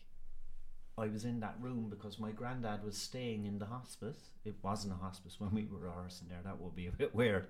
I 0.98 1.08
was 1.08 1.26
in 1.26 1.40
that 1.40 1.56
room 1.60 1.88
because 1.90 2.20
my 2.20 2.32
granddad 2.32 2.84
was 2.84 2.98
staying 2.98 3.46
in 3.46 3.58
the 3.58 3.66
hospice. 3.66 4.32
It 4.44 4.56
wasn't 4.62 4.94
a 4.94 4.98
hospice 4.98 5.40
when 5.40 5.52
we 5.52 5.66
were 5.66 5.80
rehearsing 5.80 6.28
there. 6.30 6.42
That 6.44 6.60
would 6.60 6.76
be 6.76 6.88
a 6.88 6.92
bit 6.92 7.16
weird. 7.22 7.48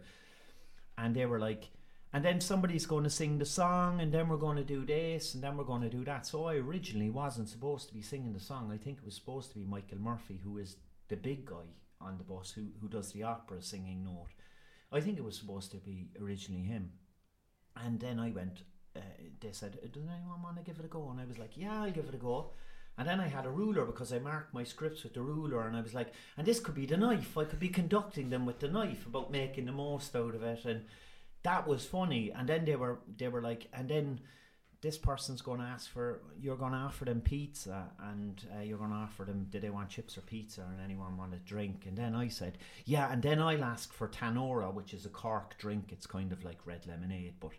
And 0.98 1.16
they 1.16 1.26
were 1.26 1.40
like, 1.40 1.70
and 2.12 2.26
then 2.26 2.42
somebody's 2.42 2.86
going 2.86 3.04
to 3.04 3.10
sing 3.10 3.38
the 3.38 3.46
song, 3.46 4.02
and 4.02 4.12
then 4.12 4.30
we're 4.30 4.38
going 4.38 4.58
to 4.58 4.64
do 4.64 4.86
this, 4.86 5.36
and 5.36 5.44
then 5.44 5.58
we're 5.58 5.64
going 5.64 5.84
to 5.84 5.90
do 5.90 6.04
that. 6.06 6.26
So 6.26 6.46
I 6.46 6.56
originally 6.56 7.10
wasn't 7.10 7.50
supposed 7.50 7.88
to 7.88 7.94
be 7.94 8.02
singing 8.02 8.34
the 8.34 8.40
song. 8.40 8.72
I 8.74 8.78
think 8.78 8.98
it 8.98 9.06
was 9.06 9.16
supposed 9.16 9.52
to 9.52 9.60
be 9.60 9.66
Michael 9.66 10.00
Murphy, 10.00 10.40
who 10.44 10.58
is 10.58 10.78
the 11.08 11.16
big 11.16 11.46
guy 11.46 11.68
on 12.02 12.18
the 12.18 12.24
bus, 12.24 12.52
who 12.52 12.68
who 12.82 12.88
does 12.88 13.12
the 13.12 13.24
opera 13.24 13.62
singing 13.62 14.04
note. 14.04 14.30
I 14.92 15.02
think 15.02 15.18
it 15.18 15.24
was 15.24 15.38
supposed 15.38 15.72
to 15.72 15.78
be 15.78 16.10
originally 16.20 16.64
him. 16.64 16.92
And 17.76 18.00
then 18.00 18.20
I 18.20 18.32
went. 18.32 18.64
Uh, 18.96 19.02
they 19.40 19.52
said, 19.52 19.80
"Does 19.92 20.04
anyone 20.04 20.42
want 20.42 20.58
to 20.58 20.64
give 20.64 20.80
it 20.80 20.86
a 20.86 20.90
go?" 20.90 21.10
And 21.10 21.20
I 21.20 21.26
was 21.26 21.38
like, 21.38 21.56
"Yeah, 21.56 21.84
I'll 21.84 21.92
give 21.92 22.10
it 22.10 22.16
a 22.16 22.18
go." 22.18 22.52
And 22.98 23.08
then 23.08 23.22
I 23.22 23.28
had 23.28 23.46
a 23.46 23.50
ruler 23.50 23.86
because 23.86 24.12
I 24.12 24.20
marked 24.20 24.54
my 24.54 24.66
scripts 24.66 25.04
with 25.04 25.14
the 25.14 25.22
ruler, 25.22 25.66
and 25.66 25.78
I 25.78 25.80
was 25.82 25.94
like, 25.94 26.12
and 26.36 26.46
this 26.46 26.60
could 26.60 26.76
be 26.76 26.86
the 26.86 26.98
knife. 26.98 27.38
I 27.38 27.46
could 27.46 27.60
be 27.60 27.70
conducting 27.70 28.30
them 28.30 28.46
with 28.46 28.60
the 28.60 28.68
knife 28.68 29.06
about 29.06 29.32
making 29.32 29.68
the 29.68 29.72
most 29.72 30.14
out 30.18 30.36
of 30.36 30.44
it, 30.44 30.66
and 30.66 30.84
that 31.44 31.66
was 31.66 31.86
funny. 31.86 32.30
And 32.32 32.50
then 32.50 32.66
they 32.66 32.76
were 32.76 33.00
they 33.18 33.30
were 33.30 33.42
like, 33.42 33.68
and 33.72 33.90
then 33.90 34.20
this 34.82 34.98
person's 34.98 35.42
going 35.42 35.60
to 35.60 35.66
ask 35.66 35.90
for 35.90 36.22
you're 36.40 36.56
going 36.56 36.72
to 36.72 36.78
offer 36.78 37.06
them 37.06 37.22
pizza 37.22 37.90
and 38.12 38.46
uh, 38.58 38.62
you're 38.62 38.78
going 38.78 38.92
to 38.92 38.96
offer 38.96 39.26
them 39.26 39.48
do 39.50 39.60
they 39.60 39.70
want 39.70 39.90
chips 39.90 40.18
or 40.18 40.22
pizza 40.22 40.62
and 40.72 40.80
anyone 40.84 41.18
want 41.18 41.34
a 41.34 41.38
drink 41.38 41.84
and 41.88 41.98
then 41.98 42.16
I 42.16 42.28
said 42.28 42.58
yeah 42.86 43.12
and 43.12 43.22
then 43.22 43.42
I'll 43.42 43.64
ask 43.64 43.94
for 43.94 44.08
Tanora 44.08 44.74
which 44.74 44.94
is 44.94 45.06
a 45.06 45.10
Cork 45.10 45.58
drink 45.58 45.90
it's 45.92 46.08
kind 46.08 46.32
of 46.32 46.44
like 46.44 46.66
red 46.66 46.88
lemonade 46.88 47.34
but 47.40 47.52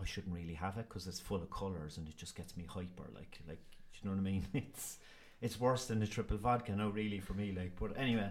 I 0.00 0.04
shouldn't 0.04 0.34
really 0.34 0.54
have 0.54 0.78
it 0.78 0.88
because 0.88 1.06
it's 1.06 1.20
full 1.20 1.42
of 1.42 1.50
colours 1.50 1.96
and 1.96 2.08
it 2.08 2.16
just 2.16 2.36
gets 2.36 2.56
me 2.56 2.64
hyper 2.68 3.08
like 3.14 3.38
like 3.48 3.60
you 4.02 4.08
know 4.08 4.16
what 4.16 4.20
I 4.20 4.30
mean? 4.30 4.46
It's 4.54 4.98
it's 5.40 5.60
worse 5.60 5.86
than 5.86 6.00
the 6.00 6.06
triple 6.06 6.36
vodka 6.36 6.74
no 6.74 6.88
really, 6.88 7.20
for 7.20 7.34
me. 7.34 7.54
Like, 7.56 7.72
but 7.78 7.96
anyway, 7.96 8.30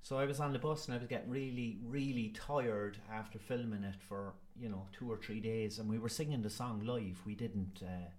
so 0.00 0.18
I 0.18 0.24
was 0.24 0.40
on 0.40 0.52
the 0.52 0.58
bus 0.58 0.86
and 0.86 0.94
I 0.94 0.98
was 0.98 1.06
getting 1.06 1.30
really, 1.30 1.78
really 1.84 2.34
tired 2.34 2.98
after 3.12 3.38
filming 3.38 3.84
it 3.84 3.94
for 4.08 4.34
you 4.58 4.68
know 4.68 4.86
two 4.92 5.10
or 5.10 5.16
three 5.16 5.40
days, 5.40 5.78
and 5.78 5.88
we 5.88 5.98
were 5.98 6.08
singing 6.08 6.42
the 6.42 6.50
song 6.50 6.82
live. 6.84 7.20
We 7.26 7.34
didn't. 7.34 7.82
Uh, 7.82 8.10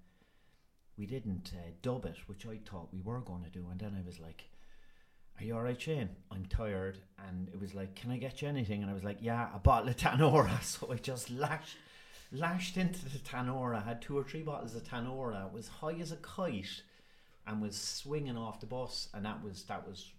we 0.97 1.07
didn't 1.07 1.51
uh, 1.55 1.71
dub 1.81 2.05
it, 2.05 2.17
which 2.27 2.45
I 2.45 2.59
thought 2.69 2.93
we 2.93 3.01
were 3.01 3.19
going 3.19 3.43
to 3.43 3.49
do, 3.49 3.65
and 3.71 3.79
then 3.79 3.95
I 3.97 4.05
was 4.05 4.19
like, 4.19 4.45
"Are 5.39 5.43
you 5.43 5.55
all 5.55 5.63
right, 5.63 5.79
Shane? 5.79 6.09
I'm 6.31 6.45
tired." 6.45 6.99
And 7.27 7.49
it 7.49 7.59
was 7.59 7.73
like, 7.73 7.95
"Can 7.95 8.11
I 8.11 8.17
get 8.17 8.41
you 8.41 8.47
anything?" 8.47 8.81
And 8.81 8.91
I 8.91 8.93
was 8.93 9.03
like, 9.03 9.17
"Yeah, 9.21 9.49
a 9.53 9.59
bottle 9.59 9.89
of 9.89 9.97
Tanora." 9.97 10.61
So 10.63 10.91
I 10.91 10.97
just 10.97 11.29
lashed 11.29 11.77
lashed 12.31 12.77
into 12.77 13.05
the 13.05 13.19
Tanora, 13.19 13.83
had 13.83 14.01
two 14.01 14.17
or 14.17 14.23
three 14.23 14.41
bottles 14.41 14.75
of 14.75 14.83
Tanora, 14.83 15.51
was 15.51 15.67
high 15.67 15.99
as 15.99 16.11
a 16.11 16.17
kite, 16.17 16.81
and 17.45 17.61
was 17.61 17.75
swinging 17.77 18.37
off 18.37 18.59
the 18.59 18.65
bus. 18.65 19.09
And 19.13 19.25
that 19.25 19.43
was 19.43 19.63
that 19.63 19.87
was. 19.87 20.11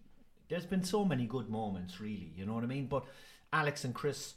There's 0.48 0.66
been 0.66 0.84
so 0.84 1.04
many 1.04 1.26
good 1.26 1.48
moments, 1.48 2.00
really. 2.00 2.32
You 2.36 2.46
know 2.46 2.54
what 2.54 2.64
I 2.64 2.66
mean? 2.66 2.86
But 2.86 3.04
Alex 3.52 3.84
and 3.84 3.94
Chris, 3.94 4.34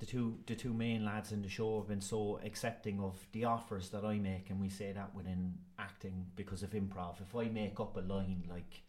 the 0.00 0.06
two 0.06 0.38
the 0.46 0.54
two 0.54 0.74
main 0.74 1.04
lads 1.04 1.32
in 1.32 1.42
the 1.42 1.48
show, 1.48 1.78
have 1.78 1.88
been 1.88 2.00
so 2.00 2.40
accepting 2.44 3.00
of 3.00 3.16
the 3.32 3.44
offers 3.44 3.90
that 3.90 4.04
I 4.04 4.18
make, 4.18 4.50
and 4.50 4.60
we 4.60 4.68
say 4.68 4.92
that 4.92 5.14
within 5.14 5.54
acting 5.78 6.26
because 6.36 6.62
of 6.62 6.70
improv. 6.70 7.20
If 7.20 7.34
I 7.36 7.44
make 7.48 7.78
up 7.80 7.96
a 7.96 8.00
line 8.00 8.44
like 8.48 8.82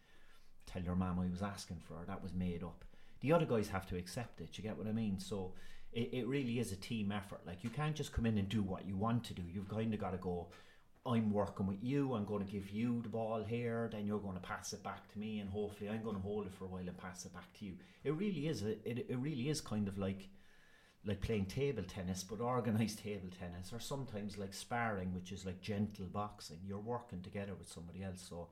"Tell 0.66 0.82
your 0.82 0.96
mum 0.96 1.20
I 1.20 1.30
was 1.30 1.42
asking 1.42 1.80
for 1.86 1.94
her," 1.94 2.04
that 2.06 2.22
was 2.22 2.32
made 2.34 2.62
up. 2.62 2.84
The 3.20 3.32
other 3.32 3.46
guys 3.46 3.68
have 3.68 3.86
to 3.88 3.96
accept 3.96 4.40
it. 4.40 4.58
You 4.58 4.64
get 4.64 4.76
what 4.76 4.88
I 4.88 4.92
mean? 4.92 5.18
So 5.20 5.54
it, 5.92 6.10
it 6.12 6.26
really 6.26 6.58
is 6.58 6.72
a 6.72 6.76
team 6.76 7.12
effort. 7.12 7.40
Like 7.46 7.62
you 7.62 7.70
can't 7.70 7.96
just 7.96 8.12
come 8.12 8.26
in 8.26 8.38
and 8.38 8.48
do 8.48 8.62
what 8.62 8.86
you 8.86 8.96
want 8.96 9.24
to 9.24 9.34
do. 9.34 9.42
You've 9.52 9.68
kind 9.68 9.94
of 9.94 10.00
got 10.00 10.10
to 10.10 10.18
go. 10.18 10.48
I'm 11.06 11.32
working 11.32 11.68
with 11.68 11.84
you. 11.84 12.14
I'm 12.14 12.24
going 12.24 12.44
to 12.44 12.52
give 12.52 12.68
you 12.70 13.00
the 13.00 13.08
ball 13.08 13.44
here. 13.44 13.88
Then 13.92 14.08
you're 14.08 14.18
going 14.18 14.34
to 14.34 14.40
pass 14.40 14.72
it 14.72 14.82
back 14.82 15.10
to 15.12 15.18
me, 15.20 15.38
and 15.38 15.48
hopefully 15.48 15.88
I'm 15.88 16.02
going 16.02 16.16
to 16.16 16.22
hold 16.22 16.46
it 16.46 16.52
for 16.52 16.64
a 16.64 16.68
while 16.68 16.80
and 16.80 16.98
pass 16.98 17.24
it 17.24 17.32
back 17.32 17.52
to 17.60 17.64
you. 17.64 17.74
It 18.02 18.10
really 18.16 18.48
is. 18.48 18.62
A, 18.62 18.70
it 18.88 19.06
it 19.08 19.18
really 19.18 19.48
is 19.48 19.60
kind 19.60 19.86
of 19.86 19.98
like 19.98 20.28
like 21.06 21.20
playing 21.20 21.46
table 21.46 21.84
tennis, 21.84 22.24
but 22.24 22.40
organized 22.40 22.98
table 23.02 23.28
tennis, 23.38 23.72
or 23.72 23.80
sometimes 23.80 24.36
like 24.36 24.52
sparring, 24.52 25.14
which 25.14 25.32
is 25.32 25.46
like 25.46 25.60
gentle 25.60 26.06
boxing. 26.06 26.58
You're 26.66 26.78
working 26.78 27.22
together 27.22 27.54
with 27.58 27.68
somebody 27.70 28.02
else. 28.02 28.24
So, 28.28 28.48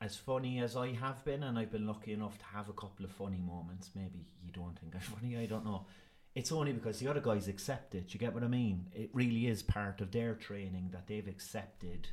as 0.00 0.16
funny 0.16 0.60
as 0.60 0.76
I 0.76 0.92
have 0.92 1.24
been, 1.24 1.42
and 1.42 1.58
I've 1.58 1.72
been 1.72 1.86
lucky 1.86 2.12
enough 2.12 2.38
to 2.38 2.44
have 2.46 2.68
a 2.68 2.72
couple 2.72 3.04
of 3.04 3.10
funny 3.10 3.40
moments, 3.40 3.90
maybe 3.94 4.26
you 4.42 4.50
don't 4.52 4.78
think 4.78 4.94
I'm 4.94 5.00
funny, 5.16 5.36
I 5.36 5.46
don't 5.46 5.64
know. 5.64 5.86
It's 6.34 6.52
only 6.52 6.72
because 6.72 7.00
the 7.00 7.08
other 7.08 7.20
guys 7.20 7.48
accept 7.48 7.94
it. 7.94 8.14
You 8.14 8.20
get 8.20 8.32
what 8.32 8.44
I 8.44 8.48
mean? 8.48 8.86
It 8.94 9.10
really 9.12 9.48
is 9.48 9.62
part 9.62 10.00
of 10.00 10.12
their 10.12 10.34
training 10.34 10.90
that 10.92 11.06
they've 11.06 11.26
accepted 11.26 12.08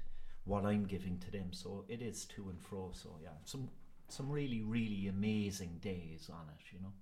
what 0.46 0.65
I'm 0.65 0.86
giving 0.86 1.20
to 1.20 1.32
them. 1.32 1.52
So 1.52 1.86
it 1.88 2.02
is 2.02 2.26
to 2.26 2.50
and 2.50 2.60
fro. 2.60 2.91
So 2.94 3.18
yeah, 3.22 3.38
some 3.44 3.70
some 4.08 4.30
really 4.30 4.62
really 4.62 5.08
amazing 5.08 5.80
days 5.82 6.30
on 6.32 6.48
it. 6.50 6.74
You 6.74 6.82
know. 6.82 6.94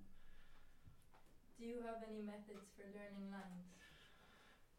Do 1.64 1.70
you 1.70 1.80
have 1.86 2.02
any 2.06 2.20
methods 2.20 2.68
for 2.76 2.84
learning 2.92 3.32
lines? 3.32 3.64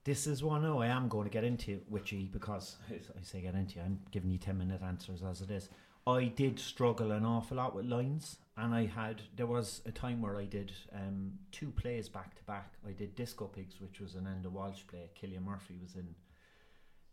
This 0.03 0.27
is 0.27 0.43
one 0.43 0.63
oh 0.65 0.81
I 0.81 0.87
am 0.87 1.07
going 1.07 1.23
to 1.23 1.31
get 1.31 1.43
into 1.43 1.81
Witchy 1.89 2.29
because 2.31 2.75
I 2.91 3.23
say 3.23 3.41
get 3.41 3.55
into 3.55 3.81
I'm 3.81 4.01
giving 4.11 4.29
you 4.29 4.37
ten 4.37 4.59
minute 4.59 4.83
answers 4.83 5.23
as 5.23 5.41
it 5.41 5.49
is. 5.49 5.67
I 6.05 6.25
did 6.25 6.59
struggle 6.59 7.11
an 7.11 7.25
awful 7.25 7.57
lot 7.57 7.75
with 7.75 7.87
lines 7.87 8.37
and 8.55 8.75
I 8.75 8.85
had 8.85 9.23
there 9.35 9.47
was 9.47 9.81
a 9.87 9.91
time 9.91 10.21
where 10.21 10.37
I 10.37 10.45
did 10.45 10.73
um, 10.93 11.31
two 11.51 11.71
plays 11.71 12.07
back 12.07 12.35
to 12.35 12.43
back. 12.43 12.73
I 12.87 12.91
did 12.91 13.15
Disco 13.15 13.45
Pigs, 13.45 13.81
which 13.81 13.99
was 13.99 14.13
an 14.13 14.25
Enda 14.25 14.51
Walsh 14.51 14.81
play. 14.87 15.09
Cillian 15.19 15.43
Murphy 15.43 15.79
was 15.81 15.95
in 15.95 16.13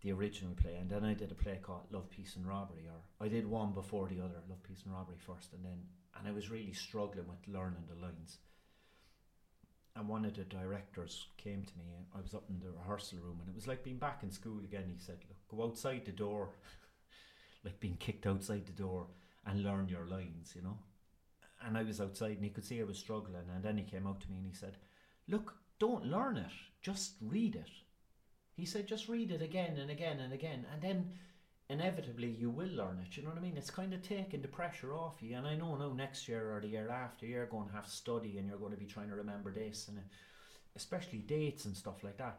the 0.02 0.12
original 0.12 0.52
play, 0.52 0.76
and 0.78 0.90
then 0.90 1.02
I 1.02 1.14
did 1.14 1.32
a 1.32 1.34
play 1.34 1.60
called 1.62 1.86
Love, 1.90 2.10
Peace 2.10 2.36
and 2.36 2.46
Robbery, 2.46 2.88
or 2.88 3.24
I 3.24 3.28
did 3.30 3.46
one 3.46 3.72
before 3.72 4.06
the 4.06 4.20
other, 4.20 4.42
Love, 4.50 4.62
Peace 4.64 4.82
and 4.84 4.92
Robbery 4.92 5.16
first, 5.26 5.54
and 5.54 5.64
then 5.64 5.78
and 6.18 6.28
I 6.28 6.32
was 6.32 6.50
really 6.50 6.74
struggling 6.74 7.26
with 7.26 7.48
learning 7.48 7.84
the 7.88 8.02
lines. 8.02 8.36
And 9.94 10.08
one 10.08 10.24
of 10.24 10.34
the 10.34 10.44
directors 10.44 11.26
came 11.36 11.64
to 11.64 11.78
me. 11.78 11.84
I 12.16 12.20
was 12.20 12.34
up 12.34 12.48
in 12.48 12.60
the 12.60 12.70
rehearsal 12.70 13.18
room, 13.18 13.38
and 13.40 13.48
it 13.48 13.54
was 13.54 13.66
like 13.66 13.84
being 13.84 13.98
back 13.98 14.22
in 14.22 14.30
school 14.30 14.58
again. 14.64 14.84
He 14.88 14.98
said, 14.98 15.18
"Look, 15.28 15.48
go 15.48 15.64
outside 15.64 16.06
the 16.06 16.12
door, 16.12 16.50
like 17.64 17.78
being 17.78 17.96
kicked 17.98 18.26
outside 18.26 18.64
the 18.66 18.72
door, 18.72 19.08
and 19.44 19.62
learn 19.62 19.88
your 19.88 20.06
lines." 20.06 20.54
You 20.56 20.62
know. 20.62 20.78
And 21.64 21.76
I 21.76 21.82
was 21.82 22.00
outside, 22.00 22.36
and 22.36 22.44
he 22.44 22.50
could 22.50 22.64
see 22.64 22.80
I 22.80 22.84
was 22.84 22.98
struggling. 22.98 23.48
And 23.54 23.62
then 23.62 23.76
he 23.76 23.84
came 23.84 24.06
out 24.06 24.20
to 24.22 24.30
me 24.30 24.38
and 24.38 24.46
he 24.46 24.54
said, 24.54 24.78
"Look, 25.28 25.54
don't 25.78 26.06
learn 26.06 26.38
it. 26.38 26.52
Just 26.80 27.16
read 27.20 27.54
it." 27.54 27.70
He 28.56 28.64
said, 28.64 28.88
"Just 28.88 29.08
read 29.08 29.30
it 29.30 29.42
again 29.42 29.76
and 29.76 29.90
again 29.90 30.20
and 30.20 30.32
again, 30.32 30.66
and 30.72 30.80
then." 30.82 31.12
Inevitably, 31.72 32.28
you 32.28 32.50
will 32.50 32.68
learn 32.68 32.98
it. 33.00 33.16
You 33.16 33.22
know 33.22 33.30
what 33.30 33.38
I 33.38 33.40
mean? 33.40 33.56
It's 33.56 33.70
kind 33.70 33.94
of 33.94 34.02
taking 34.02 34.42
the 34.42 34.48
pressure 34.48 34.92
off 34.94 35.22
you. 35.22 35.34
And 35.38 35.46
I 35.46 35.54
know 35.54 35.74
now 35.74 35.94
next 35.94 36.28
year 36.28 36.54
or 36.54 36.60
the 36.60 36.68
year 36.68 36.90
after, 36.90 37.24
you're 37.24 37.46
going 37.46 37.68
to 37.68 37.74
have 37.74 37.88
study 37.88 38.36
and 38.36 38.46
you're 38.46 38.58
going 38.58 38.74
to 38.74 38.78
be 38.78 38.84
trying 38.84 39.08
to 39.08 39.14
remember 39.14 39.50
this 39.50 39.88
and 39.88 39.96
uh, 39.96 40.02
especially 40.76 41.20
dates 41.20 41.64
and 41.64 41.74
stuff 41.74 42.04
like 42.04 42.18
that. 42.18 42.38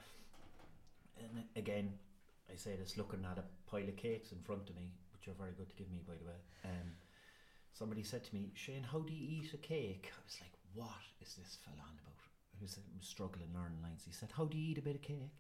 And 1.18 1.46
again, 1.56 1.94
I 2.52 2.56
say 2.56 2.76
this 2.76 2.96
looking 2.96 3.26
at 3.26 3.40
a 3.40 3.44
pile 3.66 3.90
of 3.90 3.96
cakes 3.98 4.32
in 4.32 4.38
front 4.44 4.70
of 4.70 4.76
me, 4.76 4.92
which 5.14 5.28
are 5.28 5.38
very 5.40 5.54
good 5.58 5.70
to 5.72 5.76
give 5.76 5.90
me, 5.92 6.02
by 6.08 6.14
the 6.14 6.26
way. 6.26 6.40
Um, 6.66 6.92
somebody 7.74 8.04
said 8.04 8.24
to 8.26 8.36
me, 8.36 8.52
Shane, 8.54 8.84
how 8.84 9.00
do 9.00 9.14
you 9.14 9.42
eat 9.42 9.52
a 9.56 9.58
cake? 9.58 10.12
I 10.14 10.22
was 10.24 10.38
like, 10.42 10.54
what 10.76 11.02
is 11.22 11.34
this 11.34 11.58
fella 11.66 11.82
on 11.82 11.98
about? 12.06 12.22
I 12.54 12.62
was, 12.62 12.78
was 12.96 13.08
struggling 13.08 13.50
learning 13.56 13.82
lines. 13.82 14.04
He 14.06 14.14
said, 14.14 14.30
how 14.38 14.46
do 14.46 14.56
you 14.60 14.72
eat 14.74 14.78
a 14.78 14.84
bit 14.84 14.94
of 14.94 15.02
cake? 15.02 15.34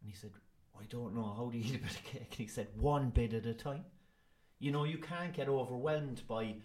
And 0.00 0.08
he 0.08 0.16
said, 0.16 0.30
I 0.78 0.84
don't 0.88 1.14
know, 1.14 1.34
how 1.36 1.50
to 1.50 1.58
eat 1.58 1.74
a 1.74 1.78
bit 1.78 1.90
of 1.90 2.04
cake? 2.04 2.26
And 2.30 2.34
he 2.38 2.46
said, 2.46 2.68
one 2.76 3.10
bit 3.10 3.34
at 3.34 3.46
a 3.46 3.54
time. 3.54 3.84
You 4.58 4.72
know, 4.72 4.84
you 4.84 4.98
can't 4.98 5.32
get 5.32 5.48
overwhelmed 5.48 6.22
by, 6.28 6.56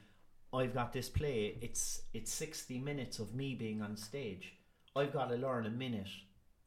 I've 0.53 0.73
got 0.73 0.93
this 0.93 1.09
play, 1.09 1.57
it's, 1.61 2.01
it's 2.13 2.31
60 2.33 2.79
minutes 2.79 3.19
of 3.19 3.33
me 3.33 3.55
being 3.55 3.81
on 3.81 3.95
stage. 3.97 4.53
I've 4.95 5.13
got 5.13 5.29
to 5.29 5.35
learn 5.35 5.65
a 5.65 5.69
minute 5.69 6.09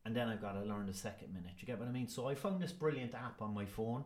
and 0.05 0.17
then 0.17 0.29
I've 0.29 0.41
got 0.41 0.53
to 0.53 0.61
learn 0.61 0.87
the 0.87 0.95
second 0.95 1.35
minute. 1.35 1.53
You 1.59 1.67
get 1.67 1.79
what 1.79 1.89
I 1.89 1.93
mean? 1.93 2.09
So 2.09 2.29
I 2.29 2.35
found 2.35 2.63
this 2.63 2.73
brilliant 2.73 3.15
app 3.15 3.43
on 3.43 3.53
my 3.53 3.67
phone. 3.67 4.05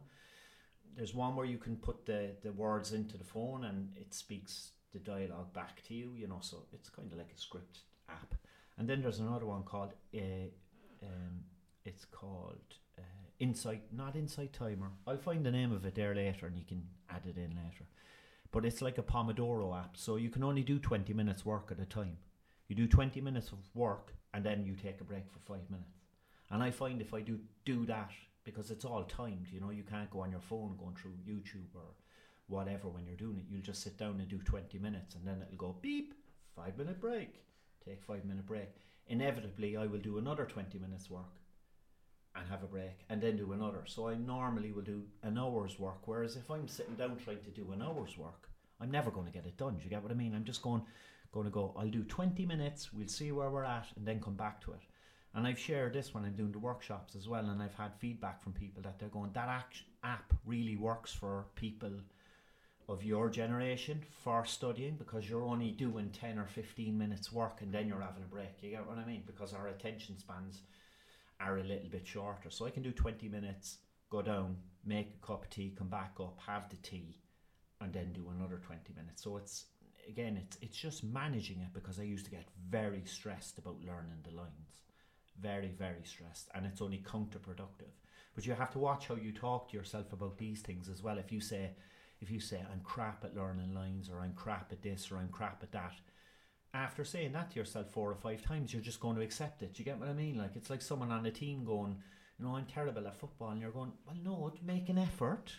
There's 0.96 1.14
one 1.14 1.36
where 1.36 1.46
you 1.46 1.58
can 1.58 1.76
put 1.76 2.06
the, 2.06 2.30
the 2.42 2.52
words 2.52 2.92
into 2.92 3.16
the 3.16 3.24
phone 3.24 3.64
and 3.64 3.88
it 3.96 4.12
speaks 4.12 4.72
the 4.92 4.98
dialogue 4.98 5.52
back 5.52 5.82
to 5.88 5.94
you, 5.94 6.12
you 6.16 6.28
know, 6.28 6.40
so 6.40 6.64
it's 6.72 6.88
kind 6.88 7.10
of 7.10 7.18
like 7.18 7.32
a 7.34 7.40
script 7.40 7.80
app. 8.08 8.34
And 8.78 8.88
then 8.88 9.00
there's 9.00 9.20
another 9.20 9.46
one 9.46 9.62
called, 9.62 9.92
uh, 10.14 10.48
um, 11.02 11.44
it's 11.84 12.04
called 12.04 12.74
Insight, 13.42 13.82
not 13.92 14.14
Insight 14.14 14.52
Timer. 14.52 14.92
I'll 15.04 15.16
find 15.16 15.44
the 15.44 15.50
name 15.50 15.72
of 15.72 15.84
it 15.84 15.96
there 15.96 16.14
later 16.14 16.46
and 16.46 16.56
you 16.56 16.64
can 16.64 16.84
add 17.10 17.26
it 17.26 17.36
in 17.36 17.50
later. 17.50 17.86
But 18.52 18.64
it's 18.64 18.80
like 18.80 18.98
a 18.98 19.02
Pomodoro 19.02 19.76
app, 19.76 19.96
so 19.96 20.14
you 20.14 20.30
can 20.30 20.44
only 20.44 20.62
do 20.62 20.78
20 20.78 21.12
minutes 21.12 21.44
work 21.44 21.72
at 21.72 21.80
a 21.80 21.84
time. 21.84 22.18
You 22.68 22.76
do 22.76 22.86
20 22.86 23.20
minutes 23.20 23.50
of 23.50 23.58
work 23.74 24.14
and 24.32 24.44
then 24.44 24.64
you 24.64 24.76
take 24.76 25.00
a 25.00 25.04
break 25.04 25.24
for 25.28 25.40
five 25.40 25.68
minutes. 25.70 25.98
And 26.52 26.62
I 26.62 26.70
find 26.70 27.00
if 27.00 27.14
I 27.14 27.20
do 27.20 27.40
do 27.64 27.84
that, 27.86 28.12
because 28.44 28.70
it's 28.70 28.84
all 28.84 29.02
timed, 29.02 29.48
you 29.52 29.58
know, 29.58 29.70
you 29.70 29.82
can't 29.82 30.10
go 30.10 30.20
on 30.20 30.30
your 30.30 30.40
phone 30.40 30.76
going 30.78 30.94
through 30.94 31.18
YouTube 31.28 31.74
or 31.74 31.96
whatever 32.46 32.86
when 32.86 33.06
you're 33.06 33.16
doing 33.16 33.38
it. 33.38 33.46
You'll 33.50 33.60
just 33.60 33.82
sit 33.82 33.98
down 33.98 34.20
and 34.20 34.28
do 34.28 34.38
20 34.38 34.78
minutes 34.78 35.16
and 35.16 35.26
then 35.26 35.42
it'll 35.42 35.58
go 35.58 35.76
beep, 35.82 36.14
five 36.54 36.78
minute 36.78 37.00
break, 37.00 37.42
take 37.84 38.04
five 38.04 38.24
minute 38.24 38.46
break. 38.46 38.68
Inevitably, 39.08 39.76
I 39.76 39.86
will 39.86 39.98
do 39.98 40.18
another 40.18 40.44
20 40.44 40.78
minutes 40.78 41.10
work 41.10 41.41
and 42.34 42.48
have 42.48 42.62
a 42.62 42.66
break 42.66 43.04
and 43.08 43.20
then 43.20 43.36
do 43.36 43.52
another. 43.52 43.84
So 43.86 44.08
I 44.08 44.14
normally 44.14 44.72
will 44.72 44.82
do 44.82 45.02
an 45.22 45.38
hour's 45.38 45.78
work, 45.78 46.06
whereas 46.06 46.36
if 46.36 46.50
I'm 46.50 46.68
sitting 46.68 46.94
down 46.94 47.18
trying 47.22 47.42
to 47.44 47.50
do 47.50 47.72
an 47.72 47.82
hour's 47.82 48.16
work, 48.16 48.48
I'm 48.80 48.90
never 48.90 49.10
going 49.10 49.26
to 49.26 49.32
get 49.32 49.46
it 49.46 49.56
done. 49.56 49.76
Do 49.76 49.84
you 49.84 49.90
get 49.90 50.02
what 50.02 50.12
I 50.12 50.14
mean? 50.14 50.34
I'm 50.34 50.44
just 50.44 50.62
going 50.62 50.82
going 51.32 51.46
to 51.46 51.50
go, 51.50 51.74
I'll 51.76 51.88
do 51.88 52.04
20 52.04 52.44
minutes, 52.46 52.92
we'll 52.92 53.08
see 53.08 53.32
where 53.32 53.50
we're 53.50 53.64
at, 53.64 53.86
and 53.96 54.06
then 54.06 54.20
come 54.20 54.34
back 54.34 54.60
to 54.64 54.72
it. 54.72 54.82
And 55.34 55.46
I've 55.46 55.58
shared 55.58 55.94
this 55.94 56.12
when 56.12 56.24
I'm 56.24 56.36
doing 56.36 56.52
the 56.52 56.58
workshops 56.58 57.16
as 57.16 57.26
well, 57.26 57.46
and 57.46 57.62
I've 57.62 57.74
had 57.74 57.92
feedback 57.98 58.42
from 58.42 58.52
people 58.52 58.82
that 58.82 58.98
they're 58.98 59.08
going, 59.08 59.30
that 59.32 59.64
app 60.04 60.34
really 60.44 60.76
works 60.76 61.10
for 61.10 61.46
people 61.54 61.90
of 62.88 63.02
your 63.02 63.30
generation 63.30 64.02
for 64.22 64.44
studying 64.44 64.96
because 64.96 65.28
you're 65.28 65.44
only 65.44 65.70
doing 65.70 66.10
10 66.10 66.38
or 66.38 66.46
15 66.46 66.98
minutes 66.98 67.32
work 67.32 67.62
and 67.62 67.72
then 67.72 67.88
you're 67.88 68.00
having 68.00 68.24
a 68.24 68.26
break. 68.26 68.50
You 68.60 68.70
get 68.70 68.86
what 68.86 68.98
I 68.98 69.06
mean? 69.06 69.22
Because 69.24 69.54
our 69.54 69.68
attention 69.68 70.18
spans 70.18 70.62
are 71.42 71.58
a 71.58 71.64
little 71.64 71.88
bit 71.90 72.06
shorter. 72.06 72.50
So 72.50 72.66
I 72.66 72.70
can 72.70 72.82
do 72.82 72.92
20 72.92 73.28
minutes, 73.28 73.78
go 74.10 74.22
down, 74.22 74.56
make 74.84 75.14
a 75.22 75.26
cup 75.26 75.44
of 75.44 75.50
tea, 75.50 75.74
come 75.76 75.88
back 75.88 76.12
up, 76.20 76.38
have 76.46 76.68
the 76.68 76.76
tea, 76.76 77.18
and 77.80 77.92
then 77.92 78.12
do 78.12 78.30
another 78.36 78.60
20 78.64 78.92
minutes. 78.94 79.22
So 79.22 79.36
it's 79.36 79.66
again, 80.08 80.38
it's 80.42 80.58
it's 80.60 80.76
just 80.76 81.04
managing 81.04 81.60
it 81.60 81.72
because 81.72 81.98
I 81.98 82.04
used 82.04 82.24
to 82.26 82.30
get 82.30 82.48
very 82.68 83.02
stressed 83.04 83.58
about 83.58 83.80
learning 83.80 84.22
the 84.24 84.34
lines, 84.34 84.82
very 85.40 85.72
very 85.78 86.04
stressed, 86.04 86.48
and 86.54 86.66
it's 86.66 86.82
only 86.82 86.98
counterproductive. 86.98 87.94
But 88.34 88.46
you 88.46 88.54
have 88.54 88.72
to 88.72 88.78
watch 88.78 89.08
how 89.08 89.16
you 89.16 89.32
talk 89.32 89.70
to 89.70 89.76
yourself 89.76 90.12
about 90.12 90.38
these 90.38 90.60
things 90.62 90.88
as 90.88 91.02
well. 91.02 91.18
If 91.18 91.32
you 91.32 91.40
say, 91.40 91.72
if 92.20 92.30
you 92.30 92.40
say 92.40 92.64
I'm 92.72 92.80
crap 92.80 93.24
at 93.24 93.36
learning 93.36 93.74
lines, 93.74 94.08
or 94.08 94.20
I'm 94.20 94.34
crap 94.34 94.72
at 94.72 94.82
this, 94.82 95.10
or 95.10 95.18
I'm 95.18 95.28
crap 95.28 95.62
at 95.62 95.72
that, 95.72 95.94
after 96.74 97.04
saying 97.04 97.32
that 97.32 97.50
to 97.50 97.58
yourself 97.58 97.90
four 97.90 98.10
or 98.10 98.14
five 98.14 98.42
times, 98.42 98.72
you're 98.72 98.82
just 98.82 99.00
going 99.00 99.16
to 99.16 99.22
accept 99.22 99.62
it. 99.62 99.78
You 99.78 99.84
get 99.84 99.98
what 99.98 100.08
I 100.08 100.14
mean? 100.14 100.38
Like 100.38 100.56
it's 100.56 100.70
like 100.70 100.82
someone 100.82 101.12
on 101.12 101.26
a 101.26 101.30
team 101.30 101.64
going, 101.64 101.96
you 102.38 102.44
know, 102.44 102.56
I'm 102.56 102.66
terrible 102.66 103.06
at 103.06 103.18
football, 103.18 103.50
and 103.50 103.60
you're 103.60 103.70
going, 103.70 103.92
well, 104.06 104.16
no, 104.22 104.52
make 104.64 104.88
an 104.88 104.98
effort 104.98 105.52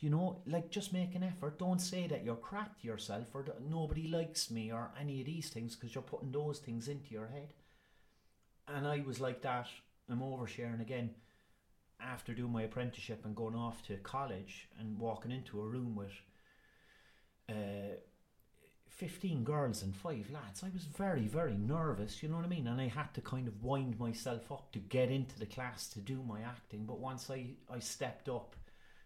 you 0.00 0.10
know, 0.10 0.42
like 0.46 0.70
just 0.70 0.92
make 0.92 1.14
an 1.14 1.24
effort. 1.24 1.58
Don't 1.58 1.80
say 1.80 2.06
that 2.06 2.24
you're 2.24 2.36
crap 2.36 2.80
to 2.80 2.86
yourself 2.86 3.26
or 3.34 3.42
that 3.42 3.68
nobody 3.68 4.06
likes 4.06 4.50
me 4.50 4.70
or 4.72 4.90
any 5.00 5.20
of 5.20 5.26
these 5.26 5.48
things 5.48 5.74
because 5.74 5.94
you're 5.94 6.02
putting 6.02 6.30
those 6.30 6.58
things 6.60 6.88
into 6.88 7.10
your 7.10 7.26
head. 7.26 7.52
And 8.68 8.86
I 8.86 9.02
was 9.06 9.20
like 9.20 9.42
that. 9.42 9.66
I'm 10.08 10.20
oversharing 10.20 10.80
again 10.80 11.10
after 12.00 12.32
doing 12.32 12.52
my 12.52 12.62
apprenticeship 12.62 13.24
and 13.24 13.34
going 13.34 13.56
off 13.56 13.84
to 13.88 13.96
college 13.96 14.68
and 14.78 14.98
walking 14.98 15.32
into 15.32 15.60
a 15.60 15.66
room 15.66 15.96
with 15.96 16.12
uh, 17.48 17.96
15 18.98 19.44
girls 19.44 19.84
and 19.84 19.94
five 19.94 20.28
lads. 20.32 20.64
I 20.64 20.70
was 20.74 20.82
very, 20.82 21.28
very 21.28 21.54
nervous, 21.54 22.20
you 22.20 22.28
know 22.28 22.34
what 22.34 22.44
I 22.44 22.48
mean? 22.48 22.66
And 22.66 22.80
I 22.80 22.88
had 22.88 23.14
to 23.14 23.20
kind 23.20 23.46
of 23.46 23.62
wind 23.62 23.96
myself 23.96 24.50
up 24.50 24.72
to 24.72 24.80
get 24.80 25.08
into 25.08 25.38
the 25.38 25.46
class 25.46 25.86
to 25.90 26.00
do 26.00 26.20
my 26.26 26.40
acting. 26.40 26.84
But 26.84 26.98
once 26.98 27.30
I, 27.30 27.50
I 27.72 27.78
stepped 27.78 28.28
up 28.28 28.56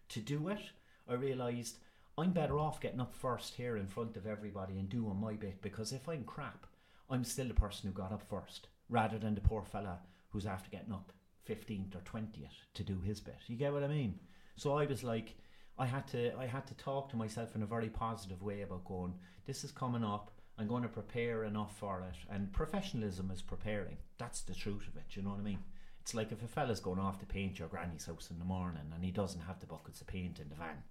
to 0.09 0.19
do 0.19 0.47
it, 0.47 0.61
I 1.07 1.13
realised 1.13 1.77
I'm 2.17 2.31
better 2.31 2.57
off 2.57 2.81
getting 2.81 3.01
up 3.01 3.13
first 3.13 3.53
here 3.53 3.77
in 3.77 3.85
front 3.85 4.17
of 4.17 4.25
everybody 4.25 4.79
and 4.79 4.89
doing 4.89 5.21
my 5.21 5.33
bit 5.33 5.61
because 5.61 5.93
if 5.93 6.09
I'm 6.09 6.23
crap, 6.23 6.65
I'm 7.07 7.23
still 7.23 7.47
the 7.47 7.53
person 7.53 7.87
who 7.87 7.93
got 7.93 8.11
up 8.11 8.23
first 8.27 8.69
rather 8.89 9.19
than 9.19 9.35
the 9.35 9.41
poor 9.41 9.61
fella 9.61 9.99
who's 10.29 10.47
after 10.47 10.71
getting 10.71 10.93
up 10.93 11.13
15th 11.47 11.95
or 11.95 11.99
20th 11.99 12.63
to 12.73 12.83
do 12.83 12.99
his 13.01 13.19
bit. 13.19 13.37
You 13.45 13.57
get 13.57 13.71
what 13.71 13.83
I 13.83 13.87
mean? 13.87 14.17
So 14.55 14.75
I 14.75 14.87
was 14.87 15.03
like, 15.03 15.35
I 15.77 15.85
had 15.85 16.07
to 16.09 16.37
I 16.37 16.45
had 16.45 16.67
to 16.67 16.75
talk 16.75 17.09
to 17.09 17.15
myself 17.15 17.55
in 17.55 17.63
a 17.63 17.67
very 17.67 17.89
positive 17.89 18.41
way 18.41 18.61
about 18.61 18.85
going, 18.85 19.13
this 19.45 19.63
is 19.63 19.71
coming 19.71 20.03
up. 20.03 20.31
I'm 20.57 20.67
going 20.67 20.83
to 20.83 20.89
prepare 20.89 21.45
enough 21.45 21.75
for 21.79 22.01
it. 22.01 22.15
And 22.29 22.53
professionalism 22.53 23.31
is 23.31 23.41
preparing. 23.41 23.97
That's 24.19 24.41
the 24.41 24.53
truth 24.53 24.87
of 24.87 24.97
it. 24.97 25.15
You 25.15 25.23
know 25.23 25.31
what 25.31 25.39
I 25.39 25.43
mean? 25.43 25.63
It's 26.01 26.13
like 26.13 26.31
if 26.31 26.43
a 26.43 26.47
fella's 26.47 26.79
going 26.79 26.99
off 26.99 27.19
to 27.19 27.25
paint 27.25 27.57
your 27.57 27.69
granny's 27.69 28.05
house 28.05 28.29
in 28.29 28.37
the 28.37 28.45
morning 28.45 28.91
and 28.93 29.03
he 29.03 29.09
doesn't 29.09 29.41
have 29.41 29.59
the 29.59 29.65
buckets 29.65 30.01
of 30.01 30.07
paint 30.07 30.39
in 30.39 30.49
the 30.49 30.55
van, 30.55 30.83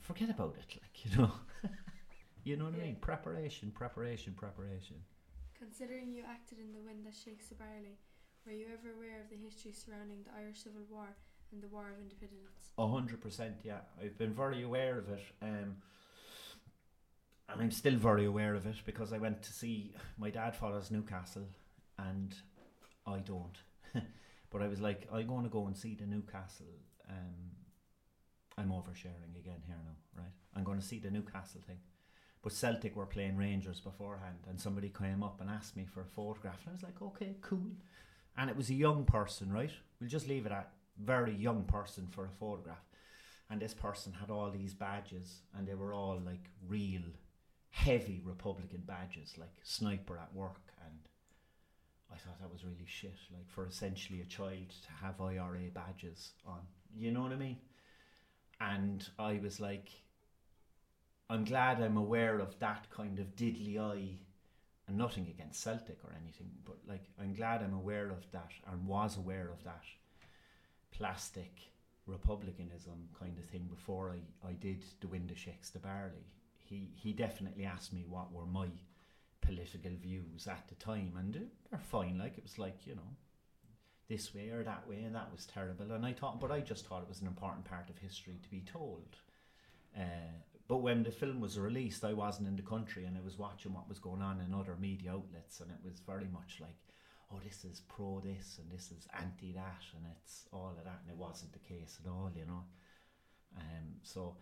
forget 0.00 0.28
about 0.28 0.56
it. 0.58 0.78
Like 0.82 1.04
you 1.04 1.18
know, 1.18 1.30
you 2.44 2.56
know 2.56 2.66
what 2.66 2.74
I 2.74 2.84
mean? 2.84 2.96
Preparation, 3.00 3.70
preparation, 3.70 4.34
preparation. 4.34 4.96
Considering 5.58 6.12
you 6.12 6.24
acted 6.28 6.58
in 6.58 6.72
The 6.72 6.80
Wind 6.80 7.06
That 7.06 7.14
Shakes 7.14 7.48
the 7.48 7.54
Barley, 7.54 7.98
were 8.44 8.52
you 8.52 8.66
ever 8.72 8.94
aware 8.94 9.20
of 9.20 9.30
the 9.30 9.36
history 9.36 9.72
surrounding 9.72 10.22
the 10.24 10.30
Irish 10.38 10.62
Civil 10.62 10.82
War 10.90 11.16
and 11.52 11.62
the 11.62 11.68
War 11.68 11.90
of 11.90 12.00
Independence? 12.00 12.72
A 12.76 12.86
hundred 12.86 13.20
percent, 13.20 13.56
yeah. 13.64 13.80
I've 14.02 14.18
been 14.18 14.32
very 14.32 14.62
aware 14.62 14.98
of 14.98 15.08
it, 15.08 15.24
um, 15.42 15.76
and 17.48 17.62
I'm 17.62 17.70
still 17.70 17.96
very 17.96 18.26
aware 18.26 18.54
of 18.54 18.66
it 18.66 18.76
because 18.84 19.12
I 19.12 19.18
went 19.18 19.42
to 19.42 19.52
see 19.52 19.94
my 20.18 20.30
dad 20.30 20.54
follows 20.54 20.90
Newcastle, 20.90 21.46
and 21.98 22.34
I 23.06 23.18
don't. 23.18 23.56
but 24.50 24.62
I 24.62 24.68
was 24.68 24.80
like, 24.80 25.08
I'm 25.12 25.26
going 25.26 25.44
to 25.44 25.50
go 25.50 25.66
and 25.66 25.76
see 25.76 25.94
the 25.94 26.06
Newcastle. 26.06 26.66
Um, 27.08 27.48
I'm 28.58 28.70
oversharing 28.70 29.38
again 29.38 29.62
here 29.66 29.76
now, 29.84 30.22
right? 30.22 30.32
I'm 30.54 30.64
going 30.64 30.80
to 30.80 30.86
see 30.86 30.98
the 30.98 31.10
Newcastle 31.10 31.60
thing. 31.66 31.78
But 32.42 32.52
Celtic 32.52 32.94
were 32.94 33.06
playing 33.06 33.36
Rangers 33.36 33.80
beforehand, 33.80 34.38
and 34.48 34.60
somebody 34.60 34.90
came 34.90 35.22
up 35.22 35.40
and 35.40 35.50
asked 35.50 35.76
me 35.76 35.86
for 35.86 36.02
a 36.02 36.06
photograph, 36.06 36.60
and 36.64 36.70
I 36.70 36.72
was 36.72 36.82
like, 36.82 37.02
okay, 37.02 37.36
cool. 37.40 37.72
And 38.36 38.48
it 38.48 38.56
was 38.56 38.70
a 38.70 38.74
young 38.74 39.04
person, 39.04 39.52
right? 39.52 39.72
We'll 40.00 40.10
just 40.10 40.28
leave 40.28 40.46
it 40.46 40.52
at 40.52 40.70
very 41.02 41.34
young 41.34 41.64
person 41.64 42.06
for 42.10 42.26
a 42.26 42.38
photograph. 42.40 42.84
And 43.50 43.60
this 43.60 43.74
person 43.74 44.12
had 44.12 44.30
all 44.30 44.50
these 44.50 44.74
badges, 44.74 45.40
and 45.56 45.66
they 45.66 45.74
were 45.74 45.94
all 45.94 46.20
like 46.24 46.50
real 46.66 47.02
heavy 47.70 48.20
Republican 48.24 48.82
badges, 48.86 49.34
like 49.38 49.54
sniper 49.62 50.18
at 50.18 50.34
work. 50.34 50.60
And 50.84 50.98
I 52.12 52.16
thought 52.16 52.38
that 52.40 52.52
was 52.52 52.64
really 52.64 52.86
shit, 52.86 53.16
like 53.32 53.48
for 53.48 53.66
essentially 53.66 54.20
a 54.20 54.26
child 54.26 54.70
to 54.86 55.04
have 55.04 55.20
IRA 55.20 55.70
badges 55.72 56.32
on. 56.46 56.60
You 56.94 57.10
know 57.10 57.22
what 57.22 57.32
I 57.32 57.36
mean? 57.36 57.58
And 58.60 59.08
I 59.18 59.40
was 59.42 59.60
like, 59.60 59.88
I'm 61.30 61.44
glad 61.44 61.80
I'm 61.80 61.96
aware 61.96 62.40
of 62.40 62.58
that 62.58 62.86
kind 62.90 63.18
of 63.18 63.36
diddly 63.36 63.78
eye 63.78 64.18
and 64.88 64.96
nothing 64.96 65.28
against 65.28 65.62
Celtic 65.62 65.98
or 66.02 66.14
anything, 66.20 66.50
but 66.64 66.78
like 66.88 67.04
I'm 67.20 67.34
glad 67.34 67.62
I'm 67.62 67.74
aware 67.74 68.08
of 68.08 68.30
that 68.32 68.50
and 68.70 68.86
was 68.86 69.16
aware 69.18 69.50
of 69.50 69.62
that 69.64 69.84
plastic 70.90 71.70
republicanism 72.06 73.08
kind 73.18 73.38
of 73.38 73.44
thing 73.44 73.68
before 73.68 74.10
I, 74.10 74.48
I 74.48 74.52
did 74.54 74.84
the 75.00 75.08
wind 75.08 75.28
that 75.28 75.38
shakes 75.38 75.70
the 75.70 75.78
barley. 75.78 76.32
He 76.58 76.90
he 76.94 77.12
definitely 77.12 77.64
asked 77.64 77.92
me 77.92 78.04
what 78.08 78.32
were 78.32 78.46
my 78.46 78.68
political 79.40 79.92
views 80.02 80.46
at 80.46 80.64
the 80.68 80.74
time 80.74 81.12
and 81.18 81.48
they're 81.70 81.80
fine 81.80 82.18
like 82.18 82.36
it 82.36 82.42
was 82.42 82.58
like 82.58 82.86
you 82.86 82.94
know 82.94 83.16
this 84.08 84.34
way 84.34 84.50
or 84.50 84.62
that 84.62 84.86
way 84.86 85.02
and 85.02 85.14
that 85.14 85.32
was 85.32 85.46
terrible 85.46 85.90
and 85.90 86.04
I 86.04 86.12
thought 86.12 86.38
but 86.40 86.50
I 86.50 86.60
just 86.60 86.86
thought 86.86 87.02
it 87.02 87.08
was 87.08 87.22
an 87.22 87.26
important 87.26 87.64
part 87.64 87.88
of 87.88 87.96
history 87.96 88.38
to 88.42 88.50
be 88.50 88.60
told 88.60 89.16
uh, 89.96 90.34
but 90.66 90.78
when 90.78 91.02
the 91.02 91.10
film 91.10 91.40
was 91.40 91.58
released 91.58 92.04
I 92.04 92.12
wasn't 92.12 92.48
in 92.48 92.56
the 92.56 92.62
country 92.62 93.06
and 93.06 93.16
I 93.16 93.20
was 93.22 93.38
watching 93.38 93.72
what 93.72 93.88
was 93.88 93.98
going 93.98 94.20
on 94.20 94.40
in 94.40 94.52
other 94.52 94.76
media 94.78 95.12
outlets 95.12 95.60
and 95.60 95.70
it 95.70 95.78
was 95.82 96.00
very 96.06 96.28
much 96.30 96.58
like 96.60 96.76
oh, 97.32 97.40
this 97.44 97.64
is 97.64 97.80
pro 97.88 98.20
this 98.20 98.58
and 98.58 98.70
this 98.70 98.90
is 98.90 99.06
anti 99.18 99.52
that, 99.52 99.82
and 99.94 100.04
it's 100.16 100.46
all 100.52 100.74
of 100.78 100.84
that, 100.84 101.00
and 101.02 101.10
it 101.10 101.16
wasn't 101.16 101.52
the 101.52 101.58
case 101.58 101.98
at 102.02 102.10
all, 102.10 102.30
you 102.34 102.46
know. 102.46 102.64
Um, 103.56 103.96
so, 104.02 104.36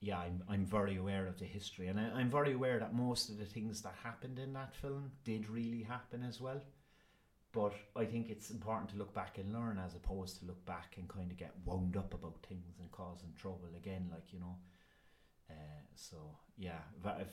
yeah, 0.00 0.18
I'm 0.18 0.42
I'm 0.48 0.64
very 0.64 0.96
aware 0.96 1.26
of 1.26 1.38
the 1.38 1.44
history, 1.44 1.88
and 1.88 1.98
I, 1.98 2.10
I'm 2.14 2.30
very 2.30 2.52
aware 2.52 2.78
that 2.78 2.94
most 2.94 3.28
of 3.28 3.38
the 3.38 3.44
things 3.44 3.82
that 3.82 3.94
happened 4.02 4.38
in 4.38 4.52
that 4.54 4.74
film 4.74 5.10
did 5.24 5.48
really 5.48 5.82
happen 5.82 6.24
as 6.28 6.40
well. 6.40 6.60
But 7.52 7.74
I 7.94 8.06
think 8.06 8.30
it's 8.30 8.50
important 8.50 8.90
to 8.90 8.96
look 8.96 9.12
back 9.12 9.36
and 9.36 9.52
learn 9.52 9.78
as 9.78 9.94
opposed 9.94 10.38
to 10.38 10.46
look 10.46 10.64
back 10.64 10.94
and 10.96 11.06
kind 11.06 11.30
of 11.30 11.36
get 11.36 11.52
wound 11.66 11.98
up 11.98 12.14
about 12.14 12.46
things 12.48 12.78
and 12.80 12.90
causing 12.90 13.34
trouble 13.36 13.68
again, 13.76 14.08
like 14.10 14.32
you 14.32 14.40
know. 14.40 14.56
Uh, 15.50 15.82
so 15.94 16.16
yeah, 16.56 16.78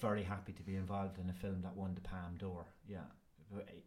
very 0.02 0.24
happy 0.24 0.52
to 0.52 0.64
be 0.64 0.76
involved 0.76 1.20
in 1.20 1.30
a 1.30 1.34
film 1.34 1.62
that 1.62 1.78
won 1.78 1.96
the 1.96 2.02
Palme 2.02 2.36
d'Or. 2.38 2.66
Yeah 2.86 3.08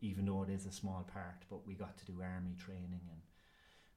even 0.01 0.27
though 0.27 0.43
it 0.43 0.51
is 0.51 0.67
a 0.67 0.73
small 0.73 1.09
part, 1.13 1.45
but 1.51 1.67
we 1.67 1.75
got 1.75 1.97
to 1.99 2.05
do 2.05 2.21
army 2.23 2.55
training 2.59 3.01
and 3.09 3.21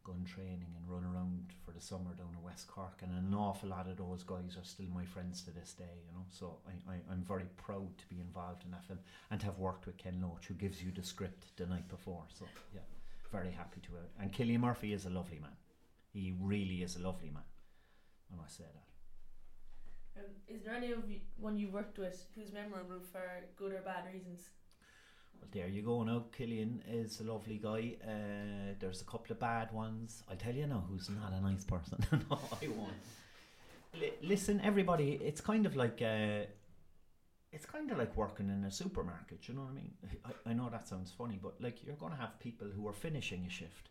gun 0.06 0.24
training 0.24 0.72
and 0.78 0.88
run 0.88 1.04
around 1.04 1.52
for 1.66 1.72
the 1.72 1.82
summer 1.82 2.14
down 2.14 2.30
in 2.38 2.44
West 2.44 2.68
Cork 2.68 3.00
and 3.02 3.12
an 3.12 3.34
awful 3.34 3.70
lot 3.70 3.90
of 3.90 3.98
those 3.98 4.24
guys 4.24 4.56
are 4.56 4.64
still 4.64 4.86
my 4.94 5.04
friends 5.04 5.42
to 5.42 5.52
this 5.52 5.74
day, 5.74 5.98
you 6.06 6.14
know. 6.14 6.26
So 6.30 6.58
I, 6.68 6.94
I, 6.94 6.96
I'm 7.12 7.24
very 7.28 7.48
proud 7.58 7.98
to 7.98 8.06
be 8.08 8.22
involved 8.22 8.64
in 8.66 8.72
that 8.72 8.86
film 8.86 9.00
and 9.32 9.40
to 9.40 9.48
have 9.48 9.58
worked 9.58 9.88
with 9.88 9.98
Ken 9.98 10.20
Loach 10.22 10.46
who 10.48 10.54
gives 10.54 10.82
you 10.82 10.92
the 10.92 11.04
script 11.04 11.58
the 11.58 11.66
night 11.66 11.88
before. 11.90 12.24
So 12.38 12.46
yeah, 12.74 12.82
very 13.32 13.52
happy 13.52 13.82
to 13.82 13.96
it. 13.96 14.12
And 14.20 14.32
Cillian 14.32 14.60
Murphy 14.60 14.94
is 14.94 15.06
a 15.06 15.10
lovely 15.10 15.40
man. 15.40 15.58
He 16.14 16.36
really 16.40 16.84
is 16.84 16.96
a 16.96 17.02
lovely 17.02 17.32
man. 17.32 17.44
I 18.32 18.40
must 18.40 18.58
say 18.58 18.64
that. 18.64 20.22
Um, 20.22 20.32
is 20.48 20.64
there 20.64 20.76
any 20.76 20.92
of 20.92 21.10
you, 21.10 21.20
one 21.38 21.58
you 21.58 21.70
worked 21.70 21.98
with 21.98 22.26
who's 22.36 22.54
memorable 22.54 23.02
for 23.12 23.24
good 23.58 23.74
or 23.74 23.82
bad 23.82 24.06
reasons? 24.14 24.50
Well, 25.40 25.50
there 25.52 25.68
you 25.68 25.82
go 25.82 26.04
now. 26.04 26.26
Cillian 26.38 26.80
is 26.90 27.20
a 27.20 27.24
lovely 27.24 27.58
guy. 27.62 27.96
Uh, 28.04 28.74
there's 28.80 29.02
a 29.02 29.06
couple 29.06 29.34
of 29.34 29.40
bad 29.40 29.72
ones. 29.72 30.24
I'll 30.30 30.38
tell 30.38 30.54
you 30.54 30.68
now 30.68 30.84
who's 30.90 31.10
not 31.10 31.34
a 31.34 31.42
nice 31.42 31.64
person. 31.64 32.00
no, 32.12 32.40
I 32.62 32.68
won't. 32.68 32.94
L- 33.96 34.10
listen, 34.22 34.62
everybody, 34.64 35.20
it's 35.24 35.42
kind 35.42 35.66
of 35.66 35.76
like 35.76 36.02
uh, 36.02 36.46
it's 37.52 37.66
kind 37.66 37.90
of 37.92 37.98
like 37.98 38.16
working 38.18 38.50
in 38.50 38.66
a 38.66 38.72
supermarket. 38.72 39.48
You 39.48 39.56
know 39.56 39.62
what 39.62 39.72
I 39.72 39.76
mean? 39.76 39.94
I, 40.26 40.50
I 40.50 40.54
know 40.54 40.70
that 40.70 40.88
sounds 40.88 41.12
funny, 41.12 41.40
but 41.42 41.62
like 41.62 41.84
you're 41.86 41.96
going 41.96 42.12
to 42.12 42.20
have 42.20 42.40
people 42.40 42.68
who 42.76 42.88
are 42.88 42.94
finishing 42.94 43.46
a 43.46 43.50
shift, 43.50 43.90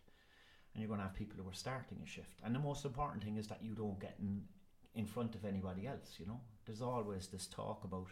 and 0.73 0.81
you're 0.81 0.87
going 0.87 0.99
to 0.99 1.07
have 1.07 1.15
people 1.15 1.37
who 1.41 1.49
are 1.49 1.53
starting 1.53 1.99
a 2.03 2.07
shift. 2.07 2.39
And 2.43 2.53
the 2.53 2.59
most 2.59 2.85
important 2.85 3.23
thing 3.23 3.37
is 3.37 3.47
that 3.47 3.63
you 3.63 3.73
don't 3.73 3.99
get 3.99 4.15
in 4.19 4.43
in 4.93 5.05
front 5.05 5.35
of 5.35 5.45
anybody 5.45 5.87
else. 5.87 6.15
You 6.19 6.27
know, 6.27 6.39
there's 6.65 6.81
always 6.81 7.27
this 7.27 7.47
talk 7.47 7.83
about 7.83 8.07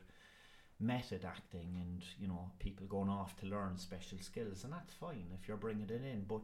method 0.80 1.24
acting 1.26 1.78
and 1.80 2.04
you 2.20 2.28
know 2.28 2.50
people 2.60 2.86
going 2.88 3.10
off 3.10 3.36
to 3.38 3.46
learn 3.46 3.78
special 3.78 4.18
skills 4.20 4.64
and 4.64 4.74
that's 4.74 4.94
fine 4.94 5.26
if 5.40 5.48
you're 5.48 5.58
bringing 5.58 5.90
it 5.90 6.02
in 6.04 6.26
but 6.28 6.42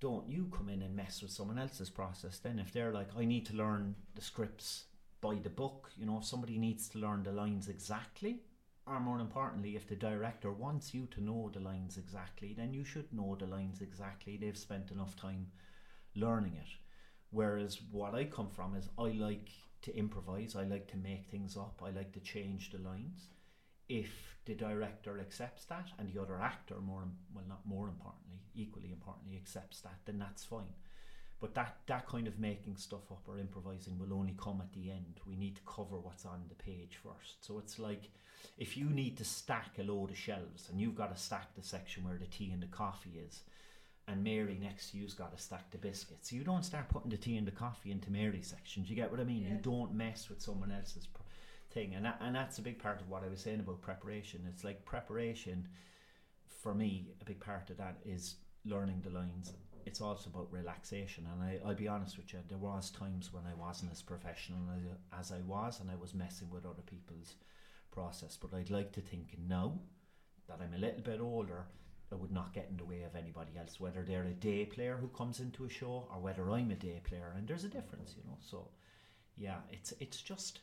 don't 0.00 0.28
you 0.28 0.50
come 0.56 0.68
in 0.68 0.82
and 0.82 0.94
mess 0.94 1.22
with 1.22 1.30
someone 1.30 1.58
else's 1.58 1.90
process 1.90 2.38
then 2.38 2.58
if 2.58 2.72
they're 2.72 2.92
like 2.92 3.08
I 3.18 3.24
need 3.24 3.46
to 3.46 3.56
learn 3.56 3.94
the 4.14 4.22
scripts 4.22 4.84
by 5.20 5.36
the 5.42 5.50
book 5.50 5.90
you 5.96 6.06
know 6.06 6.18
if 6.18 6.24
somebody 6.24 6.58
needs 6.58 6.88
to 6.90 6.98
learn 6.98 7.22
the 7.22 7.32
lines 7.32 7.68
exactly. 7.68 8.40
Or 8.86 9.00
more 9.00 9.18
importantly 9.18 9.76
if 9.76 9.88
the 9.88 9.96
director 9.96 10.52
wants 10.52 10.92
you 10.92 11.06
to 11.12 11.24
know 11.24 11.50
the 11.52 11.60
lines 11.60 11.96
exactly 11.96 12.54
then 12.54 12.74
you 12.74 12.84
should 12.84 13.10
know 13.12 13.34
the 13.38 13.46
lines 13.46 13.80
exactly. 13.80 14.36
They've 14.36 14.56
spent 14.56 14.90
enough 14.90 15.16
time 15.16 15.46
learning 16.14 16.56
it. 16.56 16.68
Whereas 17.30 17.80
what 17.90 18.14
I 18.14 18.24
come 18.24 18.50
from 18.50 18.76
is 18.76 18.90
I 18.98 19.08
like 19.28 19.48
to 19.84 19.96
improvise. 19.96 20.56
I 20.56 20.64
like 20.64 20.88
to 20.88 20.96
make 20.96 21.26
things 21.26 21.56
up. 21.56 21.82
I 21.84 21.90
like 21.90 22.12
to 22.12 22.20
change 22.20 22.70
the 22.70 22.78
lines. 22.78 23.28
If 23.88 24.38
the 24.46 24.54
director 24.54 25.18
accepts 25.20 25.64
that 25.66 25.88
and 25.98 26.12
the 26.12 26.20
other 26.20 26.40
actor, 26.40 26.76
more 26.80 27.04
well, 27.34 27.44
not 27.48 27.66
more 27.66 27.88
importantly, 27.88 28.40
equally 28.54 28.90
importantly, 28.92 29.36
accepts 29.36 29.80
that, 29.80 29.98
then 30.06 30.18
that's 30.18 30.44
fine. 30.44 30.74
But 31.40 31.54
that 31.54 31.76
that 31.86 32.08
kind 32.08 32.26
of 32.26 32.38
making 32.38 32.76
stuff 32.76 33.12
up 33.12 33.22
or 33.26 33.38
improvising 33.38 33.98
will 33.98 34.14
only 34.14 34.34
come 34.42 34.62
at 34.62 34.72
the 34.72 34.90
end. 34.90 35.20
We 35.26 35.36
need 35.36 35.56
to 35.56 35.62
cover 35.66 35.98
what's 35.98 36.24
on 36.24 36.44
the 36.48 36.54
page 36.54 36.98
first. 37.02 37.44
So 37.44 37.58
it's 37.58 37.78
like 37.78 38.10
if 38.56 38.76
you 38.76 38.86
need 38.86 39.18
to 39.18 39.24
stack 39.24 39.78
a 39.78 39.82
load 39.82 40.10
of 40.10 40.16
shelves 40.16 40.68
and 40.70 40.80
you've 40.80 40.96
got 40.96 41.14
to 41.14 41.22
stack 41.22 41.54
the 41.54 41.62
section 41.62 42.04
where 42.04 42.18
the 42.18 42.26
tea 42.26 42.50
and 42.52 42.62
the 42.62 42.66
coffee 42.68 43.20
is, 43.26 43.42
and 44.06 44.22
Mary 44.22 44.58
next 44.60 44.90
to 44.90 44.98
you's 44.98 45.14
got 45.14 45.34
a 45.34 45.38
stack 45.38 45.72
of 45.72 45.80
biscuits. 45.80 46.32
You 46.32 46.44
don't 46.44 46.64
start 46.64 46.88
putting 46.88 47.10
the 47.10 47.16
tea 47.16 47.36
and 47.36 47.46
the 47.46 47.52
coffee 47.52 47.90
into 47.90 48.10
Mary's 48.10 48.46
section. 48.46 48.82
Do 48.82 48.90
you 48.90 48.96
get 48.96 49.10
what 49.10 49.20
I 49.20 49.24
mean? 49.24 49.42
Yeah. 49.42 49.52
You 49.52 49.58
don't 49.62 49.94
mess 49.94 50.28
with 50.28 50.42
someone 50.42 50.70
else's 50.70 51.06
pr- 51.06 51.22
thing, 51.70 51.94
and 51.94 52.04
that, 52.04 52.18
and 52.20 52.34
that's 52.34 52.58
a 52.58 52.62
big 52.62 52.78
part 52.78 53.00
of 53.00 53.08
what 53.08 53.24
I 53.24 53.28
was 53.28 53.40
saying 53.40 53.60
about 53.60 53.80
preparation. 53.80 54.46
It's 54.48 54.64
like 54.64 54.84
preparation 54.84 55.66
for 56.62 56.74
me. 56.74 57.08
A 57.20 57.24
big 57.24 57.40
part 57.40 57.70
of 57.70 57.78
that 57.78 57.96
is 58.04 58.36
learning 58.64 59.02
the 59.02 59.10
lines. 59.10 59.52
It's 59.86 60.00
also 60.00 60.30
about 60.30 60.52
relaxation, 60.52 61.26
and 61.32 61.42
I, 61.42 61.58
I'll 61.66 61.74
be 61.74 61.88
honest 61.88 62.16
with 62.16 62.32
you. 62.32 62.40
There 62.48 62.58
was 62.58 62.90
times 62.90 63.32
when 63.32 63.44
I 63.46 63.54
wasn't 63.54 63.92
as 63.92 64.02
professional 64.02 64.60
as, 64.74 65.28
as 65.30 65.32
I 65.32 65.40
was, 65.46 65.80
and 65.80 65.90
I 65.90 65.96
was 65.96 66.14
messing 66.14 66.48
with 66.50 66.64
other 66.64 66.82
people's 66.86 67.34
process. 67.90 68.38
But 68.40 68.54
I'd 68.54 68.70
like 68.70 68.92
to 68.92 69.00
think 69.00 69.36
now 69.46 69.78
that 70.48 70.60
I'm 70.62 70.74
a 70.74 70.78
little 70.78 71.02
bit 71.02 71.20
older, 71.20 71.66
I 72.12 72.16
would 72.16 72.32
not 72.32 72.52
get 72.52 72.68
in 72.70 72.76
the 72.76 72.84
way 72.84 73.02
of 73.02 73.16
anybody 73.16 73.52
else, 73.58 73.80
whether 73.80 74.02
they're 74.02 74.24
a 74.24 74.30
day 74.30 74.64
player 74.64 74.96
who 75.00 75.08
comes 75.08 75.40
into 75.40 75.64
a 75.64 75.68
show 75.68 76.06
or 76.12 76.20
whether 76.20 76.50
I'm 76.50 76.70
a 76.70 76.74
day 76.74 77.00
player. 77.02 77.32
And 77.36 77.48
there's 77.48 77.64
a 77.64 77.68
difference, 77.68 78.14
you 78.16 78.22
know. 78.28 78.38
So, 78.40 78.68
yeah, 79.36 79.58
it's 79.70 79.92
it's 80.00 80.20
just 80.20 80.60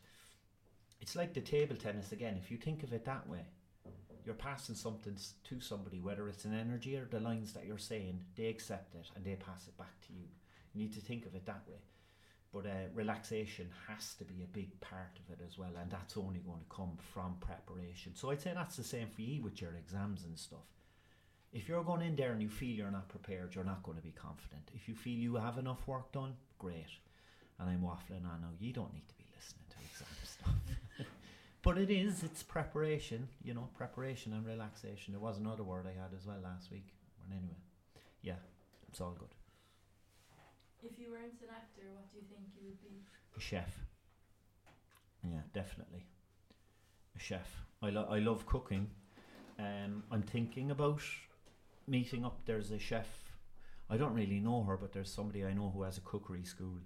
it's 1.01 1.15
like 1.15 1.33
the 1.33 1.41
table 1.41 1.75
tennis 1.75 2.11
again. 2.11 2.37
If 2.41 2.51
you 2.51 2.57
think 2.57 2.83
of 2.83 2.93
it 2.93 3.05
that 3.05 3.27
way, 3.27 3.45
you're 4.25 4.35
passing 4.35 4.75
something 4.75 5.17
to 5.45 5.59
somebody, 5.59 5.99
whether 5.99 6.27
it's 6.29 6.45
an 6.45 6.53
energy 6.53 6.95
or 6.95 7.05
the 7.05 7.19
lines 7.19 7.53
that 7.53 7.65
you're 7.65 7.77
saying, 7.77 8.23
they 8.35 8.47
accept 8.47 8.95
it 8.95 9.09
and 9.15 9.25
they 9.25 9.35
pass 9.35 9.67
it 9.67 9.77
back 9.77 9.99
to 10.07 10.13
you. 10.13 10.27
You 10.73 10.83
need 10.83 10.93
to 10.93 11.01
think 11.01 11.25
of 11.25 11.35
it 11.35 11.45
that 11.47 11.63
way. 11.67 11.79
But 12.53 12.65
uh, 12.65 12.89
relaxation 12.93 13.69
has 13.87 14.13
to 14.15 14.25
be 14.25 14.43
a 14.43 14.47
big 14.47 14.79
part 14.81 15.17
of 15.17 15.33
it 15.33 15.43
as 15.45 15.57
well, 15.57 15.71
and 15.81 15.89
that's 15.89 16.17
only 16.17 16.39
going 16.39 16.59
to 16.59 16.75
come 16.75 16.97
from 17.13 17.37
preparation. 17.39 18.13
So 18.13 18.29
I'd 18.29 18.41
say 18.41 18.51
that's 18.53 18.75
the 18.75 18.83
same 18.83 19.07
for 19.07 19.21
you 19.21 19.41
with 19.41 19.61
your 19.61 19.73
exams 19.75 20.25
and 20.25 20.37
stuff. 20.37 20.67
If 21.53 21.67
you're 21.67 21.83
going 21.83 22.01
in 22.01 22.15
there 22.15 22.31
and 22.31 22.41
you 22.41 22.49
feel 22.49 22.69
you're 22.69 22.91
not 22.91 23.09
prepared, 23.09 23.55
you're 23.55 23.65
not 23.65 23.83
going 23.83 23.97
to 23.97 24.03
be 24.03 24.11
confident. 24.11 24.69
If 24.73 24.87
you 24.87 24.95
feel 24.95 25.17
you 25.17 25.35
have 25.35 25.57
enough 25.57 25.85
work 25.85 26.11
done, 26.13 26.33
great. 26.59 26.87
And 27.59 27.69
I'm 27.69 27.81
waffling 27.81 28.25
on 28.25 28.41
now. 28.41 28.53
You 28.59 28.71
don't 28.71 28.93
need 28.93 29.07
to 29.09 29.15
be 29.15 29.25
listening 29.35 29.65
to 29.69 29.77
exam 29.83 30.07
stuff. 30.23 31.07
but 31.61 31.77
it 31.77 31.91
is, 31.91 32.23
it's 32.23 32.41
preparation, 32.41 33.27
you 33.43 33.53
know, 33.53 33.67
preparation 33.75 34.31
and 34.33 34.45
relaxation. 34.45 35.13
There 35.13 35.19
was 35.19 35.37
another 35.37 35.63
word 35.63 35.85
I 35.87 36.01
had 36.01 36.11
as 36.17 36.25
well 36.25 36.39
last 36.41 36.71
week. 36.71 36.87
But 37.19 37.35
anyway, 37.35 37.59
yeah, 38.21 38.39
it's 38.87 39.01
all 39.01 39.15
good. 39.19 39.35
If 40.83 40.97
you 40.97 41.11
weren't 41.11 41.39
an 41.41 41.49
actor, 41.53 41.83
what 41.93 42.11
do 42.11 42.17
you 42.17 42.23
think 42.29 42.47
you 42.55 42.67
would 42.67 42.81
be? 42.81 43.03
A 43.37 43.39
chef. 43.39 43.77
Yeah, 45.23 45.41
definitely. 45.53 46.05
A 47.15 47.19
chef. 47.19 47.61
I, 47.83 47.89
lo- 47.89 48.07
I 48.09 48.19
love 48.19 48.45
cooking. 48.45 48.89
Um, 49.59 50.03
I'm 50.11 50.23
thinking 50.23 50.71
about 50.71 51.01
meeting 51.91 52.25
up. 52.25 52.39
There's 52.45 52.71
a 52.71 52.79
chef. 52.79 53.07
I 53.89 53.97
don't 53.97 54.13
really 54.13 54.39
know 54.39 54.63
her, 54.63 54.77
but 54.77 54.93
there's 54.93 55.13
somebody 55.13 55.45
I 55.45 55.53
know 55.53 55.69
who 55.73 55.83
has 55.83 55.97
a 55.97 56.01
cookery 56.01 56.43
school, 56.43 56.79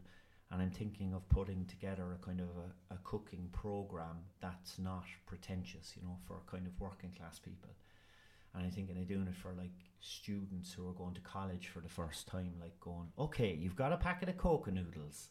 and 0.51 0.61
I'm 0.61 0.71
thinking 0.71 1.13
of 1.13 1.29
putting 1.29 1.65
together 1.65 2.05
a 2.11 2.25
kind 2.25 2.41
of 2.41 2.47
a, 2.47 2.95
a 2.95 2.97
cooking 3.03 3.47
program 3.51 4.17
that's 4.41 4.79
not 4.79 5.05
pretentious, 5.25 5.93
you 5.95 6.03
know, 6.03 6.17
for 6.27 6.41
kind 6.51 6.65
of 6.65 6.79
working 6.79 7.11
class 7.11 7.39
people. 7.39 7.69
And 8.53 8.65
I'm 8.65 8.71
thinking 8.71 8.97
of 8.97 9.07
doing 9.07 9.27
it 9.27 9.35
for 9.35 9.53
like 9.53 9.77
students 10.01 10.73
who 10.73 10.89
are 10.89 10.93
going 10.93 11.13
to 11.13 11.21
college 11.21 11.67
for 11.67 11.79
the 11.81 11.89
first 11.89 12.27
time, 12.27 12.53
like 12.59 12.79
going, 12.79 13.09
okay, 13.19 13.53
you've 13.53 13.75
got 13.75 13.93
a 13.93 13.97
packet 13.97 14.29
of 14.29 14.37
Koka 14.37 14.73
noodles 14.73 15.29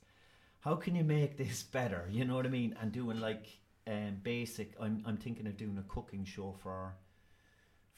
how 0.65 0.77
can 0.77 0.97
you 0.97 1.05
make 1.05 1.37
this 1.37 1.63
better? 1.63 2.09
You 2.11 2.25
know 2.25 2.37
what 2.37 2.47
I 2.47 2.49
mean? 2.49 2.75
And 2.81 2.91
doing 2.91 3.21
like 3.21 3.47
um, 3.87 4.17
basic. 4.23 4.73
I'm 4.81 5.03
I'm 5.05 5.19
thinking 5.19 5.47
of 5.47 5.59
doing 5.59 5.77
a 5.77 5.83
cooking 5.83 6.25
show 6.25 6.57
for 6.63 6.95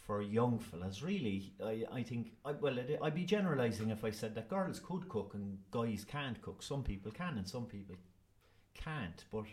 for 0.07 0.22
young 0.22 0.59
fellas. 0.59 1.02
Really, 1.02 1.52
I 1.62 1.84
I 1.92 2.02
think 2.02 2.32
I, 2.44 2.52
well 2.52 2.78
it, 2.78 2.98
I'd 3.02 3.14
be 3.14 3.24
generalising 3.24 3.90
if 3.90 4.04
I 4.04 4.11
said 4.11 4.34
that 4.34 4.48
girls 4.48 4.80
could 4.80 5.09
cook 5.09 5.34
and 5.34 5.59
guys 5.70 6.04
can't 6.04 6.40
cook. 6.42 6.62
Some 6.62 6.82
people 6.82 7.12
can 7.12 7.38
and 7.38 7.48
some 7.48 7.66
people 7.66 7.96
can't. 8.74 9.24
But 9.30 9.46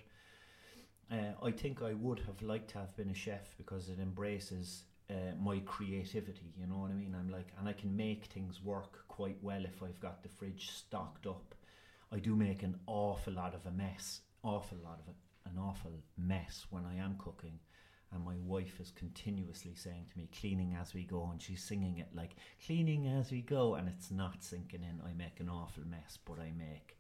uh, 1.12 1.34
I 1.44 1.52
think 1.52 1.82
I 1.82 1.94
would 1.94 2.20
have 2.20 2.42
liked 2.42 2.70
to 2.72 2.80
have 2.80 2.96
been 2.96 3.10
a 3.10 3.16
chef 3.16 3.56
because 3.58 3.90
it 3.90 4.00
embraces. 4.00 4.84
Uh, 5.10 5.36
my 5.38 5.60
creativity, 5.66 6.54
you 6.58 6.66
know 6.66 6.78
what 6.78 6.90
I 6.90 6.94
mean? 6.94 7.14
I'm 7.14 7.30
like, 7.30 7.50
and 7.60 7.68
I 7.68 7.74
can 7.74 7.94
make 7.96 8.28
things 8.28 8.64
work 8.64 9.06
quite 9.10 9.38
well 9.42 9.66
if 9.66 9.84
I've 9.84 10.00
got 10.00 10.24
the 10.24 10.30
fridge 10.30 10.72
stocked 10.72 11.28
up 11.28 11.54
I 12.14 12.20
do 12.20 12.36
make 12.36 12.62
an 12.62 12.80
awful 12.86 13.34
lot 13.34 13.56
of 13.56 13.66
a 13.66 13.72
mess, 13.72 14.22
awful 14.44 14.78
lot 14.84 15.00
of 15.00 15.16
an 15.52 15.58
awful 15.58 15.94
mess 16.16 16.68
when 16.70 16.86
I 16.86 16.98
am 16.98 17.16
cooking. 17.18 17.60
And 18.14 18.24
my 18.24 18.36
wife 18.46 18.80
is 18.80 18.92
continuously 18.92 19.74
saying 19.76 20.06
to 20.12 20.18
me, 20.18 20.30
cleaning 20.40 20.78
as 20.80 20.94
we 20.94 21.04
go, 21.04 21.30
and 21.32 21.42
she's 21.42 21.64
singing 21.64 21.98
it 21.98 22.10
like, 22.14 22.36
cleaning 22.66 23.08
as 23.08 23.32
we 23.32 23.42
go, 23.42 23.76
and 23.76 23.88
it's 23.90 24.12
not 24.12 24.44
sinking 24.44 24.84
in. 24.84 25.02
I 25.04 25.14
make 25.14 25.40
an 25.40 25.50
awful 25.50 25.84
mess, 25.88 26.20
but 26.24 26.40
I 26.40 26.52
make 26.58 26.98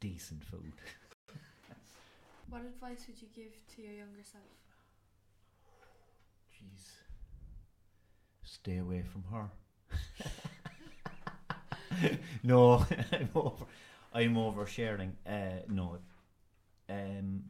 decent 0.00 0.42
food. 0.44 0.72
What 2.52 2.66
advice 2.66 3.06
would 3.08 3.22
you 3.22 3.28
give 3.34 3.52
to 3.76 3.82
your 3.82 3.92
younger 3.92 4.22
self? 4.22 4.44
Jeez. 6.54 6.90
Stay 8.44 8.76
away 8.76 9.02
from 9.02 9.24
her. 9.32 9.48
no, 12.42 12.84
I'm 13.12 13.30
over. 13.34 13.64
I'm 14.12 14.34
oversharing. 14.34 15.12
Uh, 15.26 15.62
no. 15.68 15.96
Um. 16.90 17.44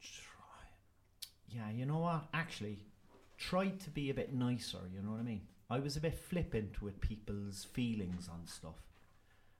Try. 0.00 0.64
Yeah, 1.52 1.70
you 1.70 1.84
know 1.84 1.98
what? 1.98 2.28
Actually, 2.32 2.78
try 3.36 3.68
to 3.68 3.90
be 3.90 4.10
a 4.10 4.14
bit 4.14 4.32
nicer. 4.32 4.78
You 4.94 5.02
know 5.02 5.12
what 5.12 5.20
I 5.20 5.24
mean? 5.24 5.42
I 5.68 5.80
was 5.80 5.96
a 5.96 6.00
bit 6.00 6.14
flippant 6.14 6.80
with 6.80 7.00
people's 7.00 7.64
feelings 7.64 8.28
on 8.28 8.46
stuff. 8.46 8.76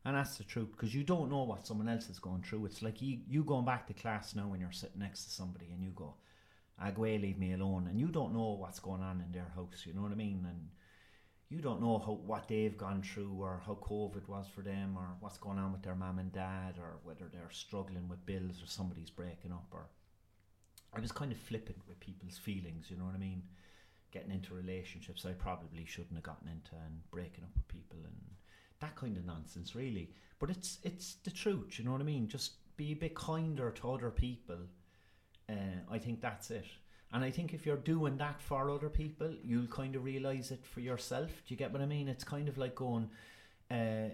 And 0.04 0.16
that's 0.16 0.38
the 0.38 0.44
truth, 0.44 0.70
because 0.72 0.94
you 0.94 1.04
don't 1.04 1.30
know 1.30 1.42
what 1.42 1.66
someone 1.66 1.88
else 1.88 2.08
is 2.08 2.18
going 2.18 2.42
through. 2.42 2.64
It's 2.66 2.80
like 2.80 3.02
you, 3.02 3.18
you 3.28 3.44
going 3.44 3.66
back 3.66 3.86
to 3.86 3.92
class 3.92 4.34
now 4.34 4.46
when 4.46 4.60
you're 4.60 4.72
sitting 4.72 5.00
next 5.00 5.24
to 5.24 5.30
somebody 5.30 5.66
and 5.72 5.84
you 5.84 5.90
go, 5.90 6.14
Agway, 6.82 7.20
leave 7.20 7.38
me 7.38 7.52
alone. 7.52 7.86
And 7.88 8.00
you 8.00 8.06
don't 8.06 8.32
know 8.32 8.56
what's 8.58 8.80
going 8.80 9.02
on 9.02 9.22
in 9.24 9.32
their 9.32 9.52
house, 9.54 9.84
you 9.84 9.92
know 9.92 10.02
what 10.02 10.12
I 10.12 10.14
mean? 10.14 10.46
And 10.48 10.68
you 11.50 11.60
don't 11.60 11.82
know 11.82 11.98
how 11.98 12.12
what 12.12 12.48
they've 12.48 12.78
gone 12.78 13.02
through 13.02 13.36
or 13.38 13.60
how 13.66 13.74
COVID 13.74 14.26
was 14.28 14.46
for 14.54 14.62
them 14.62 14.96
or 14.96 15.16
what's 15.20 15.36
going 15.36 15.58
on 15.58 15.72
with 15.72 15.82
their 15.82 15.96
mum 15.96 16.18
and 16.18 16.32
dad 16.32 16.76
or 16.78 17.00
whether 17.02 17.26
they're 17.30 17.50
struggling 17.50 18.08
with 18.08 18.24
bills 18.24 18.62
or 18.62 18.66
somebody's 18.66 19.10
breaking 19.10 19.52
up 19.52 19.66
or 19.72 19.88
I 20.94 21.00
was 21.00 21.12
kind 21.12 21.32
of 21.32 21.38
flippant 21.38 21.78
with 21.86 22.00
people's 22.00 22.38
feelings, 22.38 22.86
you 22.90 22.96
know 22.96 23.04
what 23.04 23.14
I 23.14 23.18
mean? 23.18 23.42
Getting 24.10 24.32
into 24.32 24.54
relationships 24.54 25.24
I 25.24 25.32
probably 25.32 25.84
shouldn't 25.86 26.14
have 26.14 26.24
gotten 26.24 26.48
into 26.48 26.72
and 26.84 27.08
breaking 27.10 27.44
up 27.44 27.50
with 27.54 27.68
people 27.68 27.98
and 28.04 28.16
that 28.80 28.96
kind 28.96 29.16
of 29.16 29.24
nonsense 29.24 29.74
really. 29.74 30.10
But 30.38 30.50
it's 30.50 30.78
it's 30.82 31.16
the 31.22 31.30
truth, 31.30 31.78
you 31.78 31.84
know 31.84 31.92
what 31.92 32.00
I 32.00 32.04
mean? 32.04 32.28
Just 32.28 32.52
be 32.76 32.92
a 32.92 32.96
bit 32.96 33.14
kinder 33.14 33.70
to 33.70 33.92
other 33.92 34.10
people. 34.10 34.58
Uh, 35.48 35.82
I 35.90 35.98
think 35.98 36.20
that's 36.20 36.50
it. 36.50 36.66
And 37.12 37.24
I 37.24 37.30
think 37.30 37.52
if 37.52 37.66
you're 37.66 37.76
doing 37.76 38.16
that 38.18 38.40
for 38.40 38.70
other 38.70 38.88
people, 38.88 39.34
you'll 39.42 39.66
kind 39.66 39.96
of 39.96 40.04
realize 40.04 40.50
it 40.52 40.64
for 40.64 40.80
yourself. 40.80 41.28
Do 41.28 41.54
you 41.54 41.56
get 41.56 41.72
what 41.72 41.82
I 41.82 41.86
mean? 41.86 42.08
It's 42.08 42.22
kind 42.24 42.48
of 42.48 42.56
like 42.56 42.76
going, 42.76 43.10
uh, 43.70 44.10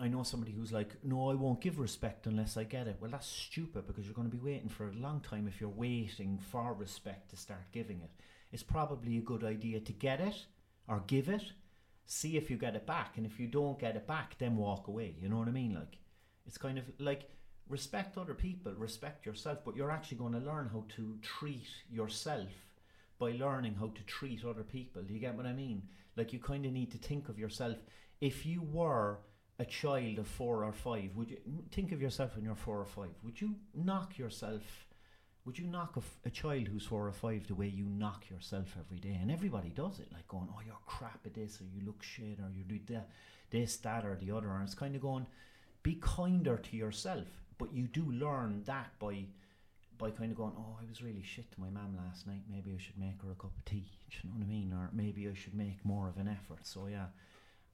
I 0.00 0.06
know 0.06 0.22
somebody 0.22 0.52
who's 0.52 0.72
like, 0.72 0.94
no, 1.02 1.30
I 1.30 1.34
won't 1.34 1.60
give 1.60 1.80
respect 1.80 2.26
unless 2.26 2.56
I 2.56 2.62
get 2.62 2.86
it. 2.86 2.98
Well, 3.00 3.10
that's 3.10 3.26
stupid 3.26 3.86
because 3.86 4.04
you're 4.04 4.14
going 4.14 4.30
to 4.30 4.36
be 4.36 4.42
waiting 4.42 4.68
for 4.68 4.88
a 4.88 4.92
long 4.92 5.20
time 5.20 5.48
if 5.48 5.60
you're 5.60 5.68
waiting 5.68 6.38
for 6.38 6.72
respect 6.72 7.30
to 7.30 7.36
start 7.36 7.72
giving 7.72 8.00
it. 8.02 8.10
It's 8.52 8.62
probably 8.62 9.18
a 9.18 9.22
good 9.22 9.42
idea 9.42 9.80
to 9.80 9.92
get 9.92 10.20
it 10.20 10.46
or 10.86 11.02
give 11.08 11.28
it, 11.28 11.42
see 12.06 12.36
if 12.36 12.48
you 12.48 12.56
get 12.56 12.76
it 12.76 12.86
back. 12.86 13.16
And 13.16 13.26
if 13.26 13.40
you 13.40 13.48
don't 13.48 13.78
get 13.78 13.96
it 13.96 14.06
back, 14.06 14.38
then 14.38 14.56
walk 14.56 14.86
away. 14.86 15.16
You 15.20 15.28
know 15.28 15.38
what 15.38 15.48
I 15.48 15.52
mean? 15.52 15.74
Like, 15.74 15.98
it's 16.46 16.58
kind 16.58 16.78
of 16.78 16.84
like 17.00 17.28
respect 17.68 18.16
other 18.16 18.34
people, 18.34 18.72
respect 18.74 19.26
yourself, 19.26 19.58
but 19.64 19.76
you're 19.76 19.90
actually 19.90 20.18
going 20.18 20.32
to 20.32 20.38
learn 20.38 20.70
how 20.72 20.84
to 20.96 21.18
treat 21.22 21.68
yourself 21.90 22.48
by 23.18 23.32
learning 23.32 23.74
how 23.74 23.88
to 23.88 24.02
treat 24.04 24.44
other 24.44 24.62
people. 24.62 25.02
Do 25.02 25.12
you 25.12 25.20
get 25.20 25.34
what 25.34 25.44
I 25.44 25.52
mean? 25.52 25.82
Like 26.16 26.32
you 26.32 26.38
kind 26.38 26.64
of 26.64 26.72
need 26.72 26.92
to 26.92 26.98
think 26.98 27.28
of 27.28 27.38
yourself. 27.38 27.76
If 28.20 28.46
you 28.46 28.62
were 28.62 29.18
a 29.58 29.64
child 29.64 30.18
of 30.18 30.26
four 30.26 30.64
or 30.64 30.72
five, 30.72 31.10
would 31.16 31.30
you 31.30 31.38
think 31.70 31.92
of 31.92 32.00
yourself 32.00 32.36
when 32.36 32.44
you're 32.44 32.54
four 32.54 32.78
or 32.78 32.86
five? 32.86 33.10
Would 33.24 33.40
you 33.40 33.56
knock 33.74 34.18
yourself? 34.18 34.62
Would 35.44 35.58
you 35.58 35.66
knock 35.66 35.96
a, 36.26 36.30
child 36.30 36.68
who's 36.68 36.84
four 36.84 37.06
or 37.06 37.12
five 37.12 37.46
the 37.46 37.54
way 37.54 37.68
you 37.68 37.84
knock 37.84 38.28
yourself 38.30 38.76
every 38.78 38.98
day? 38.98 39.18
And 39.20 39.30
everybody 39.30 39.70
does 39.70 39.98
it, 39.98 40.12
like 40.12 40.28
going, 40.28 40.48
"Oh, 40.54 40.60
you're 40.64 40.76
crap 40.86 41.20
at 41.24 41.34
this," 41.34 41.60
or 41.60 41.64
"You 41.64 41.86
look 41.86 42.02
shit," 42.02 42.38
or 42.38 42.50
"You 42.54 42.64
do 42.64 42.78
that, 42.92 43.08
this, 43.50 43.76
that, 43.78 44.04
or 44.04 44.14
the 44.16 44.30
other." 44.30 44.50
And 44.50 44.64
it's 44.64 44.74
kind 44.74 44.94
of 44.94 45.00
going, 45.00 45.26
be 45.82 45.94
kinder 45.94 46.58
to 46.58 46.76
yourself 46.76 47.28
but 47.58 47.74
you 47.74 47.88
do 47.88 48.10
learn 48.10 48.62
that 48.66 48.92
by 48.98 49.24
by 49.98 50.12
kind 50.12 50.30
of 50.30 50.36
going, 50.36 50.52
oh, 50.56 50.76
I 50.80 50.88
was 50.88 51.02
really 51.02 51.24
shit 51.24 51.50
to 51.50 51.60
my 51.60 51.70
mum 51.70 51.96
last 51.96 52.24
night. 52.24 52.42
Maybe 52.48 52.72
I 52.72 52.80
should 52.80 52.96
make 52.96 53.20
her 53.20 53.32
a 53.32 53.34
cup 53.34 53.50
of 53.58 53.64
tea. 53.64 53.90
Do 54.08 54.16
you 54.22 54.30
know 54.30 54.36
what 54.36 54.44
I 54.44 54.48
mean? 54.48 54.72
Or 54.72 54.90
maybe 54.92 55.26
I 55.26 55.34
should 55.34 55.56
make 55.56 55.84
more 55.84 56.08
of 56.08 56.18
an 56.18 56.28
effort. 56.28 56.64
So 56.68 56.86
yeah, 56.86 57.06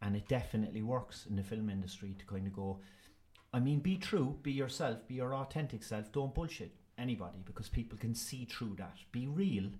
and 0.04 0.14
it 0.14 0.28
definitely 0.28 0.82
works 0.82 1.26
in 1.28 1.36
the 1.36 1.42
film 1.42 1.70
industry 1.70 2.14
to 2.18 2.26
kind 2.26 2.46
of 2.46 2.52
go. 2.52 2.78
I 3.52 3.60
mean, 3.60 3.80
be 3.80 3.96
true, 3.96 4.36
be 4.42 4.52
yourself, 4.52 5.08
be 5.08 5.14
your 5.14 5.34
authentic 5.34 5.82
self. 5.82 6.12
Don't 6.12 6.34
bullshit 6.34 6.72
anybody 6.98 7.38
because 7.44 7.68
people 7.68 7.96
can 7.98 8.14
see 8.14 8.44
through 8.44 8.74
that. 8.78 8.98
Be 9.12 9.26
real, 9.26 9.70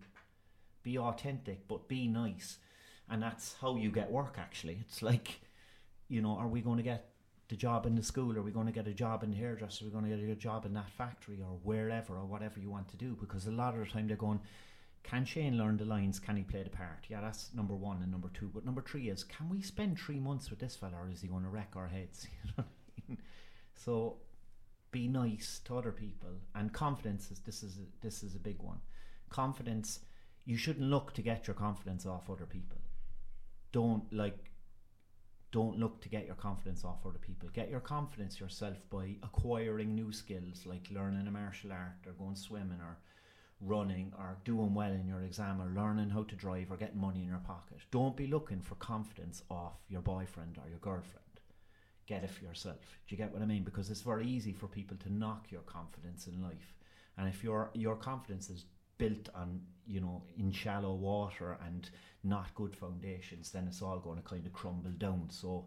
be 0.83 0.99
authentic, 0.99 1.69
but 1.69 1.89
be 1.89 2.09
nice, 2.09 2.59
and 3.11 3.23
that's 3.23 3.57
how 3.61 3.77
you 3.77 3.91
get 3.91 4.11
work. 4.11 4.37
Actually, 4.39 4.79
it's 4.81 5.03
like, 5.03 5.41
you 6.09 6.23
know, 6.23 6.37
are 6.39 6.49
we 6.49 6.63
going 6.63 6.79
to 6.79 6.83
get 6.83 7.11
the 7.49 7.57
job 7.57 7.85
in 7.85 7.95
the 7.95 8.03
school? 8.03 8.37
Are 8.39 8.43
we 8.43 8.51
going 8.51 8.67
to 8.67 8.73
get 8.73 8.89
a 8.89 8.95
job 8.95 9.23
in 9.23 9.31
the 9.31 9.37
hairdresser? 9.37 9.85
Are 9.85 9.89
we 9.89 9.93
going 9.93 10.05
to 10.05 10.17
get 10.17 10.31
a 10.31 10.35
job 10.35 10.65
in 10.65 10.73
that 10.75 10.91
factory 10.91 11.41
or 11.43 11.59
wherever 11.63 12.15
or 12.15 12.25
whatever 12.25 12.61
you 12.61 12.71
want 12.71 12.89
to 12.89 12.97
do? 12.97 13.17
Because 13.21 13.47
a 13.47 13.51
lot 13.53 13.75
of 13.75 13.81
the 13.81 13.87
time 13.87 14.09
they're 14.09 14.17
going, 14.17 14.41
can 15.05 15.25
Shane 15.25 15.57
learn 15.57 15.77
the 15.77 15.85
lines? 15.85 16.19
Can 16.19 16.37
he 16.37 16.43
play 16.43 16.65
the 16.65 16.71
part? 16.71 17.05
Yeah, 17.09 17.21
that's 17.21 17.55
number 17.55 17.75
one 17.77 18.03
and 18.03 18.11
number 18.11 18.31
two. 18.35 18.51
But 18.53 18.65
number 18.65 18.83
three 18.83 19.09
is, 19.09 19.23
can 19.23 19.49
we 19.49 19.63
spend 19.63 19.99
three 19.99 20.19
months 20.19 20.51
with 20.51 20.59
this 20.59 20.75
fella 20.75 20.97
or 21.01 21.09
is 21.09 21.21
he 21.21 21.29
going 21.29 21.45
to 21.45 21.49
wreck 21.49 21.73
our 21.77 21.89
heads? 21.89 22.27
So 23.85 24.17
be 24.91 25.09
nice 25.09 25.61
to 25.65 25.77
other 25.77 25.93
people, 25.93 26.31
and 26.55 26.73
confidence 26.73 27.31
is 27.31 27.41
this 27.41 27.63
is 27.63 27.79
a, 27.79 28.05
this 28.05 28.23
is 28.23 28.35
a 28.35 28.39
big 28.39 28.63
one. 28.63 28.79
Confidence, 29.29 30.01
you 30.45 30.57
shouldn't 30.57 30.89
look 30.89 31.13
to 31.15 31.23
get 31.23 31.47
your 31.47 31.55
confidence 31.55 32.07
off 32.07 32.31
other 32.31 32.47
people. 32.47 32.79
Don't 33.73 34.11
like. 34.13 34.51
Don't 35.53 35.79
look 35.79 36.01
to 36.03 36.09
get 36.09 36.27
your 36.27 36.35
confidence 36.35 36.85
off 36.85 37.07
other 37.07 37.19
people. 37.19 37.49
Get 37.53 37.71
your 37.71 37.81
confidence 37.81 38.41
yourself 38.41 38.79
by 38.91 39.17
acquiring 39.23 39.95
new 39.95 40.13
skills 40.13 40.63
like 40.67 40.89
learning 40.91 41.29
a 41.29 41.31
martial 41.31 41.71
art 41.71 42.05
or 42.07 42.13
going 42.13 42.35
swimming 42.35 42.81
or 42.81 42.99
running 43.65 44.13
or 44.19 44.37
doing 44.45 44.75
well 44.75 44.93
in 44.93 45.07
your 45.07 45.23
exam 45.23 45.61
or 45.61 45.69
learning 45.81 46.11
how 46.11 46.23
to 46.25 46.35
drive 46.37 46.71
or 46.71 46.77
getting 46.77 47.01
money 47.01 47.23
in 47.23 47.29
your 47.29 47.39
pocket. 47.39 47.79
Don't 47.91 48.17
be 48.17 48.27
looking 48.27 48.61
for 48.61 48.75
confidence 48.77 49.43
off 49.51 49.75
your 49.89 50.03
boyfriend 50.03 50.59
or 50.59 50.69
your 50.69 50.79
girlfriend. 50.79 51.21
Get 52.07 52.25
it 52.25 52.31
for 52.31 52.45
yourself. 52.45 53.01
Do 53.09 53.15
you 53.15 53.17
get 53.17 53.33
what 53.33 53.43
I 53.43 53.47
mean? 53.47 53.65
Because 53.65 53.91
it's 53.91 54.03
very 54.03 54.27
easy 54.27 54.53
for 54.53 54.67
people 54.67 54.97
to 54.99 55.13
knock 55.13 55.47
your 55.51 55.63
confidence 55.63 56.27
in 56.27 56.43
life. 56.43 56.75
And 57.17 57.29
if 57.29 57.43
your 57.43 57.71
your 57.75 57.97
confidence 57.97 58.51
is 58.51 58.67
built 58.99 59.29
on, 59.35 59.61
you 59.87 60.01
know, 60.01 60.23
in 60.37 60.53
shallow 60.53 60.95
water 60.95 61.59
and 61.67 61.89
not 62.23 62.55
good 62.55 62.77
foundations, 62.77 63.51
then 63.51 63.67
it's 63.67 63.83
all 63.83 63.99
going 63.99 64.17
to 64.17 64.23
kind 64.23 64.47
of 64.47 64.53
crumble 64.53 64.91
down. 64.91 65.29
So, 65.31 65.65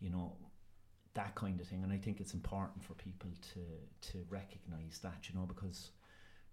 you 0.00 0.10
know, 0.10 0.32
that 1.14 1.34
kind 1.34 1.60
of 1.60 1.66
thing. 1.66 1.84
And 1.84 1.92
I 1.92 1.98
think 1.98 2.20
it's 2.20 2.34
important 2.34 2.82
for 2.82 2.94
people 2.94 3.30
to 3.54 4.10
to 4.10 4.24
recognise 4.30 4.98
that, 5.02 5.28
you 5.28 5.38
know, 5.38 5.46
because 5.46 5.90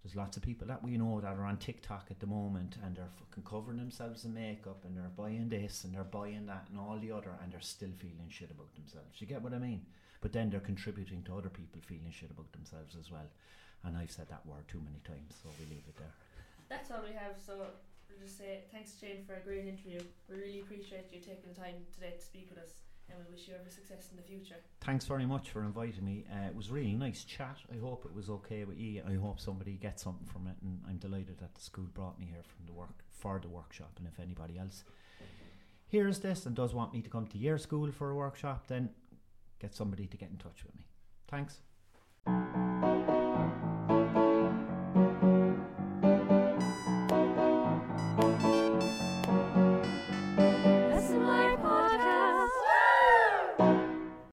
there's 0.02 0.16
lots 0.16 0.36
of 0.36 0.42
people 0.42 0.66
that 0.66 0.82
we 0.82 0.96
know 0.96 1.20
that 1.20 1.36
are 1.36 1.44
on 1.44 1.58
TikTok 1.58 2.06
at 2.10 2.20
the 2.20 2.26
moment 2.26 2.76
and 2.84 2.96
they're 2.96 3.12
fucking 3.18 3.44
covering 3.44 3.76
themselves 3.76 4.24
in 4.24 4.32
makeup 4.32 4.82
and 4.84 4.96
they're 4.96 5.12
buying 5.14 5.48
this 5.48 5.84
and 5.84 5.94
they're 5.94 6.04
buying 6.04 6.46
that 6.46 6.66
and 6.70 6.80
all 6.80 6.98
the 6.98 7.12
other 7.12 7.36
and 7.42 7.52
they're 7.52 7.60
still 7.60 7.92
feeling 7.98 8.28
shit 8.28 8.50
about 8.50 8.74
themselves. 8.74 9.20
You 9.20 9.26
get 9.26 9.42
what 9.42 9.52
I 9.52 9.58
mean? 9.58 9.84
But 10.22 10.32
then 10.32 10.48
they're 10.48 10.60
contributing 10.60 11.22
to 11.24 11.36
other 11.36 11.50
people 11.50 11.80
feeling 11.82 12.12
shit 12.12 12.30
about 12.30 12.50
themselves 12.52 12.96
as 12.98 13.10
well. 13.10 13.28
And 13.84 13.96
I've 13.96 14.10
said 14.10 14.28
that 14.28 14.44
word 14.44 14.68
too 14.68 14.80
many 14.84 15.00
times, 15.04 15.36
so 15.42 15.48
we 15.58 15.64
leave 15.66 15.84
it 15.88 15.96
there. 15.96 16.12
That's 16.68 16.90
all 16.90 17.00
we 17.04 17.12
have. 17.16 17.36
So 17.44 17.56
we'll 17.56 18.20
just 18.20 18.36
say 18.38 18.64
thanks, 18.72 18.92
Shane, 19.00 19.24
for 19.26 19.34
a 19.34 19.40
great 19.40 19.64
interview. 19.64 20.00
We 20.28 20.36
really 20.36 20.60
appreciate 20.60 21.08
you 21.12 21.20
taking 21.20 21.48
the 21.52 21.58
time 21.58 21.76
today 21.94 22.12
to 22.16 22.22
speak 22.22 22.48
with 22.48 22.58
us, 22.62 22.72
and 23.10 23.24
we 23.24 23.34
wish 23.34 23.48
you 23.48 23.54
every 23.58 23.70
success 23.70 24.08
in 24.10 24.16
the 24.16 24.22
future. 24.22 24.56
Thanks 24.80 25.04
very 25.04 25.26
much 25.26 25.50
for 25.50 25.62
inviting 25.62 26.04
me. 26.04 26.24
Uh, 26.30 26.46
it 26.46 26.54
was 26.54 26.70
really 26.70 26.94
nice 26.94 27.24
chat. 27.24 27.58
I 27.72 27.78
hope 27.78 28.04
it 28.04 28.14
was 28.14 28.30
okay 28.30 28.64
with 28.64 28.78
you. 28.78 29.02
I 29.06 29.14
hope 29.14 29.40
somebody 29.40 29.72
gets 29.72 30.02
something 30.02 30.26
from 30.26 30.46
it, 30.46 30.56
and 30.62 30.80
I'm 30.88 30.96
delighted 30.96 31.38
that 31.38 31.54
the 31.54 31.60
school 31.60 31.86
brought 31.92 32.18
me 32.18 32.26
here 32.26 32.42
from 32.42 32.66
the 32.66 32.72
work 32.72 33.04
for 33.10 33.38
the 33.40 33.48
workshop. 33.48 33.92
And 33.98 34.06
if 34.06 34.18
anybody 34.20 34.58
else 34.58 34.84
hears 35.86 36.20
this 36.20 36.46
and 36.46 36.54
does 36.54 36.72
want 36.72 36.92
me 36.92 37.02
to 37.02 37.10
come 37.10 37.26
to 37.28 37.38
your 37.38 37.58
school 37.58 37.90
for 37.90 38.10
a 38.10 38.14
workshop, 38.14 38.68
then 38.68 38.90
get 39.60 39.74
somebody 39.74 40.06
to 40.06 40.16
get 40.16 40.30
in 40.30 40.36
touch 40.36 40.64
with 40.64 40.76
me. 40.76 40.86
Thanks. 41.28 42.69